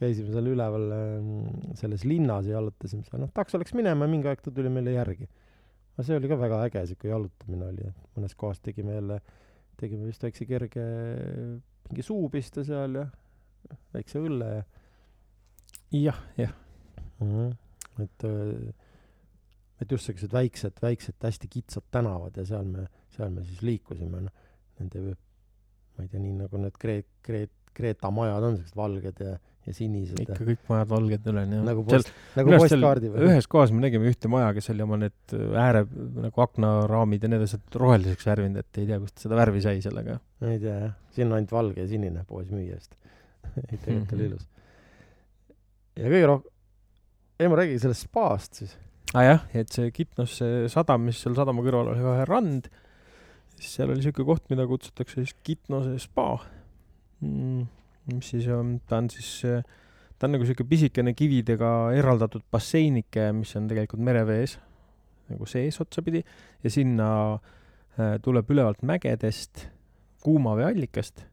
käisime 0.00 0.32
seal 0.32 0.48
üleval 0.48 0.86
ähm, 0.96 1.34
selles 1.76 2.06
linnas 2.08 2.48
ja 2.48 2.56
jalutasime 2.56 3.04
seal, 3.04 3.20
noh, 3.20 3.32
takso 3.36 3.60
läks 3.60 3.76
minema 3.76 4.06
ja 4.06 4.12
mingi 4.12 4.30
aeg 4.30 4.40
ta 4.44 4.52
tuli 4.54 4.72
meile 4.72 4.96
järgi. 4.96 5.28
aga 5.92 6.06
see 6.06 6.16
oli 6.16 6.30
ka 6.30 6.40
väga 6.40 6.62
äge, 6.70 6.86
sihuke 6.88 7.10
jalutamine 7.10 7.68
oli, 7.68 7.90
et 7.90 8.16
mõnes 8.16 8.36
kohas 8.40 8.62
tegime 8.64 8.96
jälle, 8.96 9.20
tegime 9.80 10.08
vist 10.08 10.24
väikse 10.24 10.48
kerge 10.48 10.86
mingi 11.90 12.06
suupiste 12.06 12.64
seal 12.64 12.96
ja 12.96 13.08
väikse 13.92 14.22
õlle 14.22 14.52
ja 14.54 14.62
jah, 15.92 16.20
jah. 16.38 16.52
mm. 17.20 17.30
-hmm. 17.30 18.04
et, 18.04 18.24
et 19.80 19.92
just 19.92 20.06
siuksed 20.08 20.32
väiksed, 20.32 20.78
väiksed 20.82 21.14
hästi 21.24 21.48
kitsad 21.50 21.86
tänavad 21.90 22.36
ja 22.36 22.44
seal 22.46 22.64
me, 22.64 22.86
seal 23.16 23.30
me 23.34 23.44
siis 23.44 23.62
liikusime, 23.62 24.20
noh, 24.26 24.32
nende 24.80 25.04
ma 25.10 26.04
ei 26.04 26.08
tea, 26.08 26.20
nii 26.20 26.36
nagu 26.42 26.60
need 26.62 26.76
Kreet-, 26.80 27.14
Kreet-, 27.26 27.56
Kreeta 27.74 28.10
majad 28.10 28.42
on 28.44 28.56
sellised 28.58 28.76
valged 28.76 29.20
ja, 29.24 29.34
ja 29.66 29.74
sinised 29.76 30.18
ikka 30.22 30.38
kõik 30.40 30.62
majad 30.70 30.88
valged 30.90 31.26
ülen 31.32 31.52
jah 31.56 31.64
nagu 31.66 31.84
post, 31.86 32.12
nagu 32.38 32.54
postkaardi 32.56 33.10
või? 33.12 33.26
ühes 33.28 33.46
kohas 33.50 33.74
me 33.74 33.82
nägime 33.84 34.08
ühte 34.10 34.30
maja 34.32 34.48
kes 34.56 34.70
oli 34.72 34.82
oma 34.86 34.96
need 35.02 35.34
ääre 35.64 35.84
nagu 36.26 36.44
aknaraamid 36.46 37.26
ja 37.26 37.30
need 37.34 37.44
asjad 37.44 37.76
roheliseks 37.82 38.26
värvinud 38.30 38.62
et 38.62 38.80
ei 38.80 38.88
tea 38.88 38.98
kust 39.02 39.26
seda 39.26 39.36
värvi 39.38 39.60
sai 39.66 39.82
sellega 39.84 40.16
ei 40.40 40.58
tea 40.62 40.78
jah, 40.86 40.96
siin 41.14 41.28
on 41.28 41.36
ainult 41.38 41.52
valge 41.52 41.84
ja 41.84 41.90
sinine 41.90 42.24
poesmüüja 42.28 42.80
vist. 42.80 42.96
ei 43.70 43.76
tegelikult 43.76 44.16
oli 44.16 44.24
Mhm. 44.24 44.32
ilus. 44.32 44.48
Ja 45.98 46.06
kõige 46.06 46.30
rohkem, 46.30 46.54
ei 47.40 47.50
ma 47.50 47.58
räägin 47.60 47.82
sellest 47.82 48.06
spaast 48.08 48.62
siis. 48.62 48.76
ah 49.14 49.26
jah 49.26 49.44
et 49.56 49.72
see 49.72 49.90
Kitnos 49.94 50.38
see 50.40 50.70
sadam 50.72 51.06
mis 51.08 51.20
seal 51.22 51.36
sadama 51.38 51.64
kõrval 51.66 51.92
oli 51.94 52.04
kohe 52.04 52.28
rand 52.28 52.70
siis 53.56 53.74
seal 53.78 53.92
oli 53.94 54.04
siuke 54.04 54.24
koht 54.26 54.46
mida 54.52 54.66
kutsutakse 54.70 55.22
siis 55.22 55.36
Kitnose 55.46 55.96
spa 56.02 56.32
mm, 57.24 57.68
mis 58.14 58.32
siis 58.34 58.48
on 58.54 58.78
ta 58.86 59.02
on 59.02 59.10
siis 59.12 59.32
ta 60.20 60.28
on 60.28 60.36
nagu 60.36 60.46
siuke 60.48 60.66
pisikene 60.68 61.14
kividega 61.16 61.94
eraldatud 61.96 62.44
basseinike 62.52 63.30
mis 63.36 63.56
on 63.56 63.70
tegelikult 63.70 64.04
merevees 64.04 64.58
nagu 65.30 65.48
sees 65.48 65.78
otsapidi 65.82 66.22
ja 66.64 66.72
sinna 66.72 67.10
äh, 67.34 68.16
tuleb 68.22 68.50
ülevalt 68.52 68.82
mägedest 68.86 69.66
kuuma 70.24 70.56
veeallikast 70.58 71.24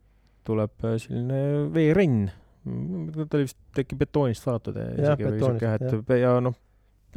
tuleb 0.47 0.85
äh, 0.85 0.97
selline 1.01 1.41
veerenn 1.73 2.29
ta 3.27 3.37
oli 3.39 3.47
vist 3.47 3.81
äkki 3.83 3.97
betoonist 3.99 4.47
Jah, 4.47 5.17
isegi 5.17 5.27
või 5.27 5.43
siuke 5.43 5.73
et 5.77 6.15
ja 6.21 6.37
noh 6.43 6.55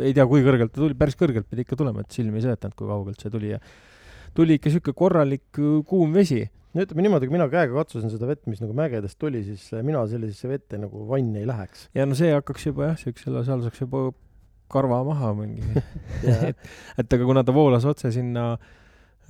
ei 0.00 0.14
tea 0.16 0.26
kui 0.28 0.42
kõrgelt 0.46 0.72
ta 0.72 0.80
tuli 0.80 0.96
päris 0.98 1.18
kõrgelt 1.18 1.48
pidi 1.50 1.66
ikka 1.66 1.78
tulema 1.78 2.04
et 2.04 2.14
silm 2.14 2.36
ei 2.38 2.44
seletanud 2.44 2.76
kui 2.78 2.88
kaugelt 2.88 3.20
see 3.20 3.32
tuli 3.32 3.52
ja 3.52 3.60
tuli 4.36 4.56
ikka 4.58 4.72
siuke 4.72 4.94
korralik 4.96 5.58
äh, 5.58 5.76
kuum 5.86 6.14
vesi. 6.14 6.44
No 6.70 6.84
ütleme 6.84 7.02
niimoodi, 7.02 7.26
kui 7.26 7.34
mina 7.34 7.48
käega 7.50 7.74
katsusin 7.74 8.12
seda 8.12 8.28
vett, 8.28 8.44
mis 8.46 8.60
nagu 8.62 8.74
mägedest 8.78 9.18
tuli, 9.18 9.40
siis 9.42 9.64
äh, 9.74 9.82
mina 9.86 10.04
sellisesse 10.06 10.50
vette 10.50 10.78
nagu 10.78 11.02
vanni 11.08 11.42
ei 11.42 11.48
läheks. 11.50 11.88
ja 11.98 12.06
no 12.06 12.18
see 12.18 12.30
hakkaks 12.30 12.68
juba 12.68 12.92
jah 12.92 13.00
siuksele 13.00 13.42
seal 13.46 13.64
saaks 13.64 13.82
juba 13.82 14.10
karva 14.70 15.00
maha 15.08 15.32
mingi. 15.34 15.66
Et 16.50 16.68
et 17.02 17.18
aga 17.18 17.26
kuna 17.26 17.42
ta 17.42 17.54
voolas 17.54 17.86
otse 17.90 18.12
sinna 18.14 18.52
öö, 18.54 18.79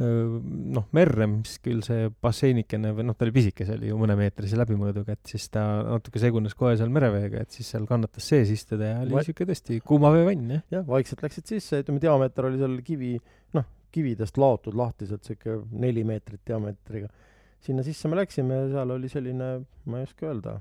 noh 0.01 0.87
merre 0.97 1.27
mis 1.29 1.59
küll 1.65 1.83
see 1.85 2.09
basseinikene 2.25 2.93
või 2.97 3.05
noh 3.09 3.17
ta 3.19 3.27
oli 3.27 3.35
pisike 3.37 3.67
see 3.69 3.77
oli 3.77 3.91
ju 3.91 3.99
mõnemeetrise 4.01 4.59
läbimõõduga 4.61 5.17
et 5.17 5.33
siis 5.33 5.49
ta 5.53 5.65
natuke 5.85 6.23
segunes 6.23 6.57
kohe 6.59 6.77
seal 6.81 6.93
mereveega 6.95 7.43
et 7.45 7.57
siis 7.59 7.69
seal 7.75 7.85
kannatas 7.91 8.29
sees 8.33 8.53
istuda 8.55 8.95
ja 8.95 9.01
oli 9.05 9.19
Va- 9.19 9.25
siuke 9.27 9.47
tõesti 9.49 9.81
kuumaveevann 9.85 10.55
jah 10.57 10.65
jah, 10.79 10.87
vaikselt 10.89 11.25
läksid 11.27 11.53
sisse, 11.53 11.83
ütleme 11.85 12.01
diameeter 12.03 12.49
oli 12.49 12.61
seal 12.63 12.79
kivi, 12.87 13.15
noh, 13.59 13.67
kividest 13.93 14.41
laotud 14.41 14.77
lahti 14.79 15.09
sealt 15.11 15.27
siuke 15.29 15.59
neli 15.73 16.05
meetrit 16.09 16.41
diameetriga. 16.47 17.11
sinna 17.61 17.83
sisse 17.85 18.09
me 18.09 18.17
läksime 18.17 18.63
ja 18.63 18.69
seal 18.73 18.95
oli 18.97 19.09
selline, 19.13 19.51
ma 19.85 20.01
ei 20.01 20.09
oska 20.09 20.31
öelda, 20.31 20.55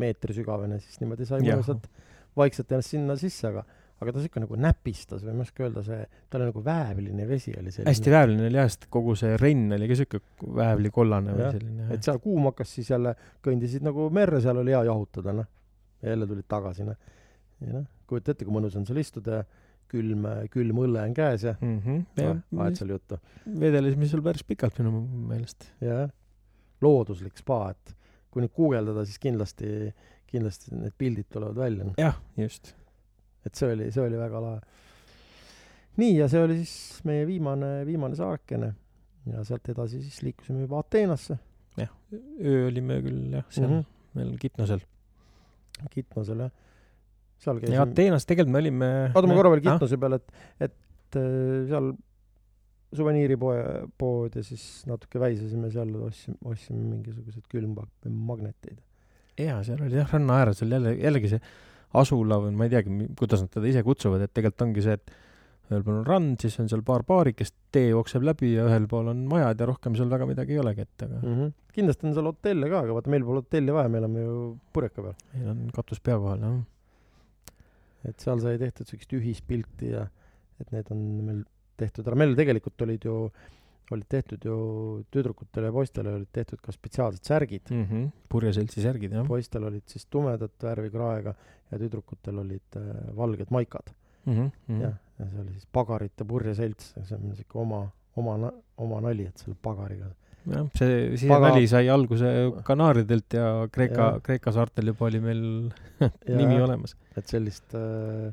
meetri 0.00 0.32
sügavene, 0.36 0.78
siis 0.80 1.02
niimoodi 1.02 1.26
sai 1.28 1.42
mõnusalt 1.44 1.90
vaikselt 2.38 2.72
ennast 2.72 2.94
sinna 2.94 3.16
sisse, 3.20 3.50
aga, 3.50 3.64
aga 4.00 4.14
ta 4.16 4.24
siuke 4.24 4.42
nagu 4.42 4.56
näpistas 4.56 5.22
või 5.24 5.36
ma 5.36 5.44
ei 5.44 5.48
oska 5.48 5.64
öelda, 5.66 5.84
see, 5.84 6.00
ta 6.30 6.38
oli 6.38 6.48
nagu 6.48 6.64
väävline 6.64 7.28
vesi 7.28 7.52
oli 7.52 7.72
selline. 7.74 7.90
hästi 7.90 8.14
väävline 8.14 8.48
oli 8.48 8.60
jah 8.60 8.68
sest 8.70 8.86
kogu 8.96 9.14
see 9.20 9.36
renn 9.40 9.76
oli 9.76 9.88
ka 9.90 9.98
siuke 10.00 10.20
väävlikollane 10.60 11.36
või 11.36 11.48
selline 11.58 11.88
et 11.96 12.08
seal 12.08 12.20
kuum 12.24 12.48
hakkas, 12.48 12.74
siis 12.78 12.90
jälle 12.94 13.14
kõndisid 13.44 13.84
nagu 13.86 14.08
merre, 14.14 14.40
seal 14.44 14.62
oli 14.62 14.72
hea 14.74 14.82
jahutada, 14.88 15.36
noh. 15.42 15.48
ja 16.00 16.14
jälle 16.14 16.30
tulid 16.30 16.48
tagasi, 16.48 16.88
noh. 16.88 17.18
ja 17.66 17.74
noh, 17.76 17.88
kujuta 18.08 18.34
ette, 18.34 18.48
kui 18.48 18.56
mõnus 18.56 18.78
on 18.80 18.88
seal 18.88 19.02
istuda 19.04 19.42
ja 19.42 19.48
külm, 19.90 20.26
külm 20.54 20.82
õlle 20.84 21.04
on 21.04 21.14
käes 21.16 21.44
ja 21.48 21.54
mm 21.58 21.78
ajad 22.16 22.40
-hmm. 22.40 22.74
seal 22.78 22.94
juttu. 22.94 23.18
vedelesime 23.60 24.08
seal 24.08 24.22
päris 24.22 24.44
pikalt 24.46 24.78
minu 24.78 25.04
meelest 25.30 25.70
jah, 25.84 26.08
looduslik 26.80 27.38
spa, 27.38 27.70
et 27.74 27.96
kui 28.30 28.44
nüüd 28.44 28.54
guugeldada, 28.54 29.04
siis 29.04 29.18
kindlasti, 29.18 29.90
kindlasti 30.30 30.74
need 30.76 30.94
pildid 30.98 31.28
tulevad 31.32 31.56
välja, 31.56 31.84
noh. 31.84 31.94
jah 31.98 32.20
just 32.38 32.74
et 33.46 33.56
see 33.56 33.72
oli, 33.72 33.88
see 33.94 34.04
oli 34.04 34.18
väga 34.20 34.42
lahe. 34.44 34.60
nii, 36.00 36.14
ja 36.18 36.28
see 36.32 36.42
oli 36.44 36.60
siis 36.62 37.04
meie 37.08 37.26
viimane, 37.28 37.80
viimane 37.88 38.18
saarkene 38.18 38.72
ja 39.30 39.44
sealt 39.46 39.68
edasi 39.72 40.00
siis 40.02 40.22
liikusime 40.24 40.64
juba 40.64 40.80
Ateenasse, 40.84 41.38
öö 41.80 42.66
olime 42.68 43.00
küll 43.04 43.36
jah 43.36 43.46
seal 43.52 43.68
mm. 43.68 43.78
-hmm. 43.78 44.18
meil 44.18 44.36
Kitnosel 44.40 44.84
Kitnosel 45.90 46.44
jah. 46.46 46.52
seal 47.38 47.56
ja 47.56 47.66
käisime, 47.66 47.82
Ateenas 47.84 48.26
tegelikult 48.26 48.52
me 48.52 48.62
olime 48.64 48.90
oota 49.14 49.26
ma 49.28 49.38
korra 49.38 49.52
veel 49.54 49.62
Ah, 49.64 49.72
Kitnose 49.72 49.98
peale, 50.00 50.20
et, 50.20 50.32
et 50.68 51.20
äh, 51.20 51.68
seal 51.70 51.92
suveniiripoe, 52.96 53.86
pood 53.98 54.34
ja 54.34 54.42
siis 54.42 54.84
natuke 54.90 55.20
väisasime 55.22 55.70
seal, 55.70 55.92
ostsime, 56.02 56.36
ostsime 56.44 56.80
mingisuguseid 56.90 57.46
külmmagneteid. 57.52 58.80
jaa 59.38 59.60
seal 59.64 59.82
oli 59.86 60.00
jah 60.00 60.12
ranna 60.12 60.40
ääres 60.42 60.62
oli 60.62 60.74
jälle 60.74 60.94
jällegi 60.94 61.34
see 61.36 61.40
asula 61.98 62.38
või 62.44 62.54
ma 62.56 62.68
ei 62.68 62.72
teagi 62.74 63.10
kuidas 63.18 63.42
nad 63.44 63.52
teda 63.54 63.70
ise 63.70 63.82
kutsuvad 63.86 64.22
et 64.26 64.32
tegelikult 64.34 64.66
ongi 64.68 64.84
see 64.86 64.98
et 64.98 65.14
ühel 65.70 65.84
pool 65.86 66.00
on 66.00 66.06
rand 66.06 66.42
siis 66.42 66.58
on 66.62 66.68
seal 66.70 66.82
paar 66.86 67.04
baarikest 67.06 67.54
tee 67.74 67.90
jookseb 67.92 68.24
läbi 68.26 68.54
ja 68.56 68.66
ühel 68.66 68.88
pool 68.90 69.10
on 69.12 69.22
majad 69.30 69.62
ja 69.62 69.70
rohkem 69.70 69.96
seal 69.98 70.10
väga 70.10 70.26
midagi 70.30 70.56
ei 70.56 70.62
olegi 70.62 70.86
et 70.86 71.06
aga 71.06 71.20
mm. 71.20 71.36
-hmm. 71.36 71.52
kindlasti 71.74 72.06
on 72.06 72.16
seal 72.16 72.30
hotelle 72.30 72.70
ka, 72.70 72.82
aga 72.84 72.98
vaata 72.98 73.14
meil 73.14 73.24
pole 73.26 73.44
hotelli 73.44 73.74
vaja, 73.74 73.88
me 73.88 74.02
elame 74.02 74.26
ju 74.26 74.36
purjeka 74.72 75.02
peal. 75.02 75.16
meil 75.34 75.48
on 75.54 75.64
katus 75.74 76.00
pea 76.00 76.18
kohal 76.18 76.46
jah 76.46 76.58
et 78.10 78.26
seal 78.26 78.40
sai 78.40 78.58
tehtud 78.58 78.88
siukest 78.88 79.16
ühispilti 79.18 79.94
ja 79.94 80.06
et 80.60 80.72
need 80.74 80.90
on 80.92 81.00
meil 81.24 81.40
tehtud 81.80 82.06
ära, 82.08 82.18
meil 82.18 82.36
tegelikult 82.36 82.84
olid 82.84 83.04
ju, 83.08 83.16
olid 83.94 84.06
tehtud 84.08 84.44
ju 84.44 84.56
tüdrukutele 85.10 85.70
ja 85.70 85.74
poistele 85.74 86.12
olid 86.18 86.30
tehtud 86.32 86.60
ka 86.62 86.72
spetsiaalsed 86.72 87.26
särgid. 87.26 87.70
mm 87.70 87.84
-hmm. 87.84 88.10
purjeseltsi 88.28 88.82
särgid 88.82 89.12
jah 89.12 89.26
poistel 89.26 89.64
olid 89.64 89.82
siis 89.86 90.06
tumedat 90.06 90.52
värvi 90.62 90.90
kraega 90.90 91.34
ja 91.70 91.78
tüdrukutel 91.78 92.38
olid 92.38 92.76
äh, 92.76 93.16
valged 93.16 93.50
maikad 93.50 93.92
mm 94.24 94.34
-hmm. 94.34 94.50
Mm 94.68 94.80
jah, 94.80 94.94
ja 95.18 95.26
see 95.26 95.40
oli 95.40 95.52
siis 95.52 95.66
pagarite 95.72 96.24
purjeselts, 96.24 96.94
see 97.02 97.16
on 97.16 97.36
siuke 97.36 97.58
oma, 97.58 97.90
oma 98.16 98.52
oma 98.76 99.00
nali, 99.00 99.26
et 99.26 99.38
selle 99.38 99.56
pagariga. 99.62 100.10
jah 100.46 100.68
see 100.74 101.16
see 101.16 101.28
Paga- 101.28 101.48
nali 101.48 101.66
sai 101.68 101.88
alguse 101.88 102.26
Kanaaridelt 102.64 103.32
ja 103.32 103.68
Kreeka 103.72 104.20
Kreeka 104.22 104.52
saartel 104.52 104.86
juba 104.86 105.06
oli 105.06 105.20
meil 105.20 105.42
nimi 106.40 106.60
olemas 106.60 106.96
et 107.16 107.26
sellist 107.26 107.74
äh, 107.74 108.32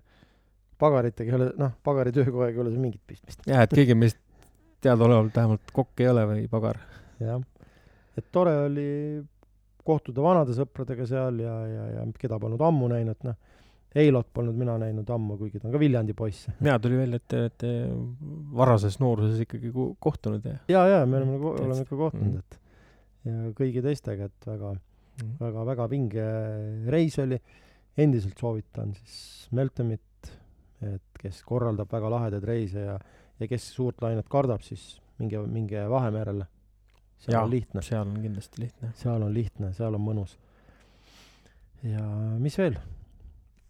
pagaritega 0.77 1.31
ei 1.31 1.35
ole, 1.39 1.49
noh, 1.57 1.73
pagari 1.83 2.13
töökohaga 2.15 2.53
ei 2.53 2.59
ole 2.63 2.71
seal 2.71 2.81
mingit 2.81 3.01
pistmist. 3.07 3.43
jah 3.47 3.65
et 3.65 3.73
keegi 3.73 3.95
meist 3.95 4.17
teadaolevalt 4.81 5.35
vähemalt 5.35 5.71
kokk 5.73 5.99
ei 6.03 6.07
ole 6.11 6.25
või 6.29 6.47
pagar 6.51 6.79
jah, 7.19 7.41
et 8.17 8.27
tore 8.31 8.53
oli 8.67 8.87
kohtuda 9.87 10.21
vanade 10.23 10.53
sõpradega 10.57 11.05
seal 11.07 11.39
ja, 11.39 11.53
ja, 11.67 11.83
ja 11.97 12.05
keda 12.19 12.39
polnud 12.39 12.61
ammu 12.61 12.89
näinud, 12.91 13.21
noh. 13.23 13.37
Eilot 13.97 14.27
polnud 14.35 14.53
mina 14.59 14.75
näinud 14.77 15.07
ammu, 15.09 15.37
kuigi 15.39 15.57
ta 15.61 15.69
on 15.69 15.73
ka 15.73 15.79
Viljandi 15.79 16.13
poiss. 16.13 16.49
mina 16.59 16.75
tuli 16.79 16.97
välja 16.99 17.15
et 17.17 17.23
te 17.31 17.37
olete 17.39 17.69
varases 18.59 18.99
nooruses 18.99 19.39
ikkagi 19.45 19.71
kohtunud 20.03 20.43
ja 20.45 20.57
ja, 20.69 20.81
ja 20.91 21.05
me 21.05 21.17
oleme, 21.17 21.37
Täitsa. 21.39 21.63
oleme 21.65 21.81
ikka 21.87 21.95
kohtunud, 21.95 22.33
Mhm. 22.33 22.37
et 22.37 22.59
ja 23.25 23.53
kõigi 23.57 23.81
teistega, 23.81 24.25
et 24.25 24.45
väga, 24.47 24.73
Mhm. 25.23 25.31
väga, 25.39 25.65
väga 25.65 25.87
vinge 25.89 26.27
reis 26.91 27.17
oli. 27.19 27.39
endiselt 27.97 28.37
soovitan 28.37 28.91
siis 28.93 29.47
Meltemit, 29.51 30.01
et 30.85 31.01
kes 31.17 31.39
korraldab 31.43 31.89
väga 31.91 32.09
lahedaid 32.13 32.43
reise 32.45 32.79
ja, 32.83 32.99
ja 33.39 33.47
kes 33.47 33.67
suurt 33.75 34.01
lainet 34.01 34.27
kardab, 34.29 34.61
siis 34.65 34.99
minge, 35.19 35.39
minge 35.47 35.83
Vahemerele. 35.89 36.45
seal 37.17 37.33
Jaa. 37.33 37.43
on 37.43 37.49
lihtne, 37.51 37.81
seal 37.81 38.05
on 38.07 38.19
kindlasti 38.21 38.61
lihtne 38.61 38.91
seal 38.95 39.21
on 39.25 39.33
lihtne, 39.33 39.71
seal 39.73 39.95
on 39.97 40.01
mõnus. 40.05 40.37
ja 41.83 42.03
mis 42.41 42.57
veel? 42.57 42.77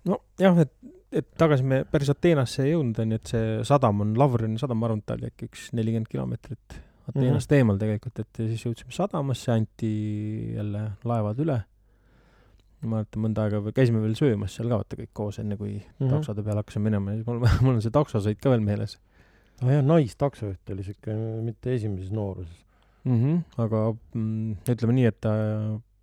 nojah 0.08 0.62
et 0.64 0.74
et 1.18 1.28
tagasi 1.40 1.64
me 1.64 1.86
päris 1.88 2.10
Ateenasse 2.12 2.66
ei 2.66 2.74
jõudnud 2.74 2.98
onju 3.00 3.16
et 3.16 3.30
see 3.32 3.46
sadam 3.68 4.02
on 4.04 4.10
Lavrini 4.20 4.60
sadam 4.60 4.80
ma 4.82 4.90
arvan 4.90 5.00
et 5.00 5.06
ta 5.08 5.16
oli 5.16 5.30
äkki 5.30 5.48
üks 5.48 5.70
nelikümmend 5.78 6.10
kilomeetrit 6.12 6.76
Ateenast 7.08 7.52
eemal 7.56 7.78
tegelikult 7.80 8.20
et 8.20 8.42
ja 8.44 8.48
siis 8.52 8.66
jõudsime 8.68 8.92
sadamasse 8.96 9.52
anti 9.56 9.92
jälle 10.58 10.82
laevad 11.08 11.40
üle 11.46 11.56
ma 12.84 12.90
mäletan 12.98 13.24
mõnda 13.24 13.46
aega 13.48 13.62
veel- 13.64 13.74
käisime 13.80 14.02
veel 14.04 14.16
söömas 14.20 14.54
seal 14.60 14.68
ka 14.70 14.82
vaata 14.84 15.00
kõik 15.00 15.14
koos 15.16 15.40
enne 15.40 15.56
kui 15.58 15.78
Mhm. 15.80 16.12
taksode 16.12 16.44
peale 16.44 16.60
hakkasime 16.62 16.90
minema 16.92 17.12
ja 17.16 17.22
siis 17.22 17.28
mul 17.32 17.40
mul 17.64 17.76
on 17.80 17.82
see 17.88 17.96
taksosõit 17.96 18.40
ka 18.44 18.52
veel 18.52 18.62
meeles 18.68 18.98
aa 19.64 19.78
jah, 19.78 19.84
naistaksojuht 19.86 20.74
oli 20.74 20.86
siuke 20.86 21.16
mitte 21.46 21.74
esimeses 21.74 22.14
nooruses. 22.14 22.64
mm. 23.06 23.18
-hmm. 23.18 23.64
aga 23.64 23.84
mm, 24.14 24.58
ütleme 24.74 24.98
nii, 25.00 25.08
et 25.12 25.20
ta 25.22 25.34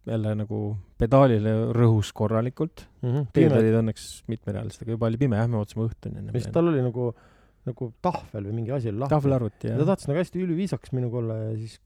jälle 0.04 0.34
nagu 0.36 0.58
pedaalile 1.00 1.54
rõhus 1.76 2.10
korralikult. 2.16 2.86
teed 3.00 3.30
pime, 3.32 3.60
olid 3.60 3.78
õnneks 3.80 4.08
mitmerealised, 4.28 4.82
aga 4.84 4.96
juba 4.96 5.08
oli 5.08 5.20
pime 5.20 5.40
jah, 5.40 5.48
me 5.48 5.60
ootasime 5.60 5.86
õhtuni 5.88 6.20
enne. 6.20 6.34
mis 6.34 6.50
tal 6.52 6.68
oli 6.72 6.82
nagu, 6.84 7.10
nagu 7.68 7.90
tahvel 8.04 8.50
või 8.50 8.58
mingi 8.60 8.74
asi 8.76 8.92
oli 8.92 9.02
lahti. 9.04 9.14
tahvelarvuti 9.16 9.70
ja 9.70 9.74
ta 9.78 9.82
jah. 9.82 9.90
tahtis 9.92 10.10
nagu 10.10 10.20
hästi 10.20 10.44
üliviisakas 10.44 10.92
minuga 10.96 11.20
olla 11.22 11.38
ja 11.46 11.56
siis 11.56 11.78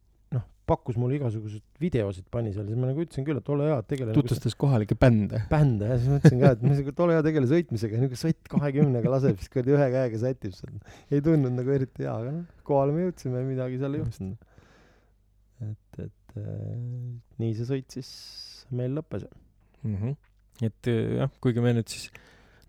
pakkus 0.68 0.98
mulle 1.00 1.16
igasuguseid 1.16 1.64
videosid 1.82 2.26
pani 2.32 2.52
seal, 2.54 2.66
siis 2.68 2.78
ma 2.78 2.90
nagu 2.90 3.02
ütlesin 3.02 3.26
küll, 3.26 3.40
et 3.40 3.50
ole 3.54 3.68
hea, 3.70 3.78
tegele 3.88 4.12
nagu 4.12 4.22
tutvustas 4.22 4.56
kohalikke 4.60 4.96
bände. 5.00 5.40
bände 5.50 5.88
ja 5.88 5.96
siis 6.00 6.12
mõtlesin 6.12 6.42
ka, 6.42 6.52
et 6.54 6.62
ma 6.62 6.70
ütlesin, 6.72 6.92
et 6.92 7.02
ole 7.04 7.16
hea, 7.16 7.24
tegele 7.26 7.50
sõitmisega, 7.50 8.00
niuke 8.02 8.20
sõtt 8.20 8.50
kahekümnega 8.52 9.12
laseb, 9.12 9.38
siis 9.40 9.52
kuradi 9.54 9.74
ühe 9.76 9.88
käega 9.94 10.20
sätib 10.22 10.56
seal. 10.56 10.76
ei 11.10 11.24
tundnud 11.24 11.56
nagu 11.56 11.74
eriti 11.74 12.04
hea, 12.04 12.14
aga 12.14 12.34
noh, 12.36 12.64
kohale 12.68 12.96
me 12.96 13.06
jõudsime, 13.06 13.44
midagi 13.48 13.80
seal 13.80 13.96
ei 13.96 14.02
juhtunud. 14.04 14.50
et, 15.70 16.02
et 16.04 16.36
äh, 16.42 16.74
nii 17.42 17.54
see 17.58 17.70
sõit 17.72 17.98
siis 17.98 18.12
meil 18.78 18.92
lõppes 18.98 19.24
mm. 19.28 19.96
-hmm. 19.96 20.18
et 20.68 20.92
äh, 20.92 21.02
jah, 21.22 21.32
kuigi 21.40 21.64
me 21.64 21.74
nüüd 21.78 21.88
siis 21.88 22.12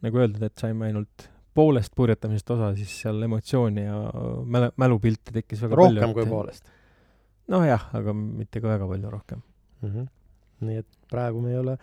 nagu 0.06 0.24
öeldud, 0.24 0.44
et 0.48 0.58
saime 0.58 0.88
ainult 0.88 1.30
poolest 1.60 1.92
purjetamisest 1.98 2.52
osa, 2.56 2.74
siis 2.78 2.92
seal 3.04 3.24
emotsiooni 3.26 3.84
ja 3.84 4.02
mäle, 4.48 4.72
mälupilte 4.80 5.34
tekkis 5.36 5.66
väga 5.66 5.76
palju. 5.76 6.04
rohkem 6.06 6.16
kui. 6.16 6.30
poolest 6.30 6.78
nojah, 7.50 7.90
aga 7.98 8.14
mitte 8.16 8.62
ka 8.62 8.74
väga 8.76 8.88
palju 8.88 9.12
rohkem. 9.16 9.42
mm. 9.82 9.90
-hmm. 9.90 10.08
nii 10.68 10.82
et 10.84 10.88
praegu 11.10 11.42
me 11.42 11.52
ei 11.52 11.58
ole 11.58 11.78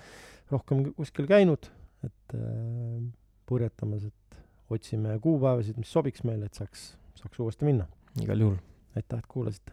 rohkem 0.50 0.92
kuskil 0.94 1.26
käinud, 1.26 1.70
et 2.04 2.34
äh, 2.34 3.02
purjetamas, 3.46 4.04
et 4.04 4.42
otsime 4.70 5.18
kuupäevasid, 5.22 5.76
mis 5.78 5.92
sobiks 5.92 6.24
meile, 6.24 6.46
et 6.46 6.54
saaks, 6.54 6.96
saaks 7.14 7.40
uuesti 7.40 7.64
minna. 7.64 7.86
igal 8.22 8.40
juhul. 8.40 8.56
aitäh, 8.96 9.18
et 9.18 9.26
kuulasite 9.26 9.72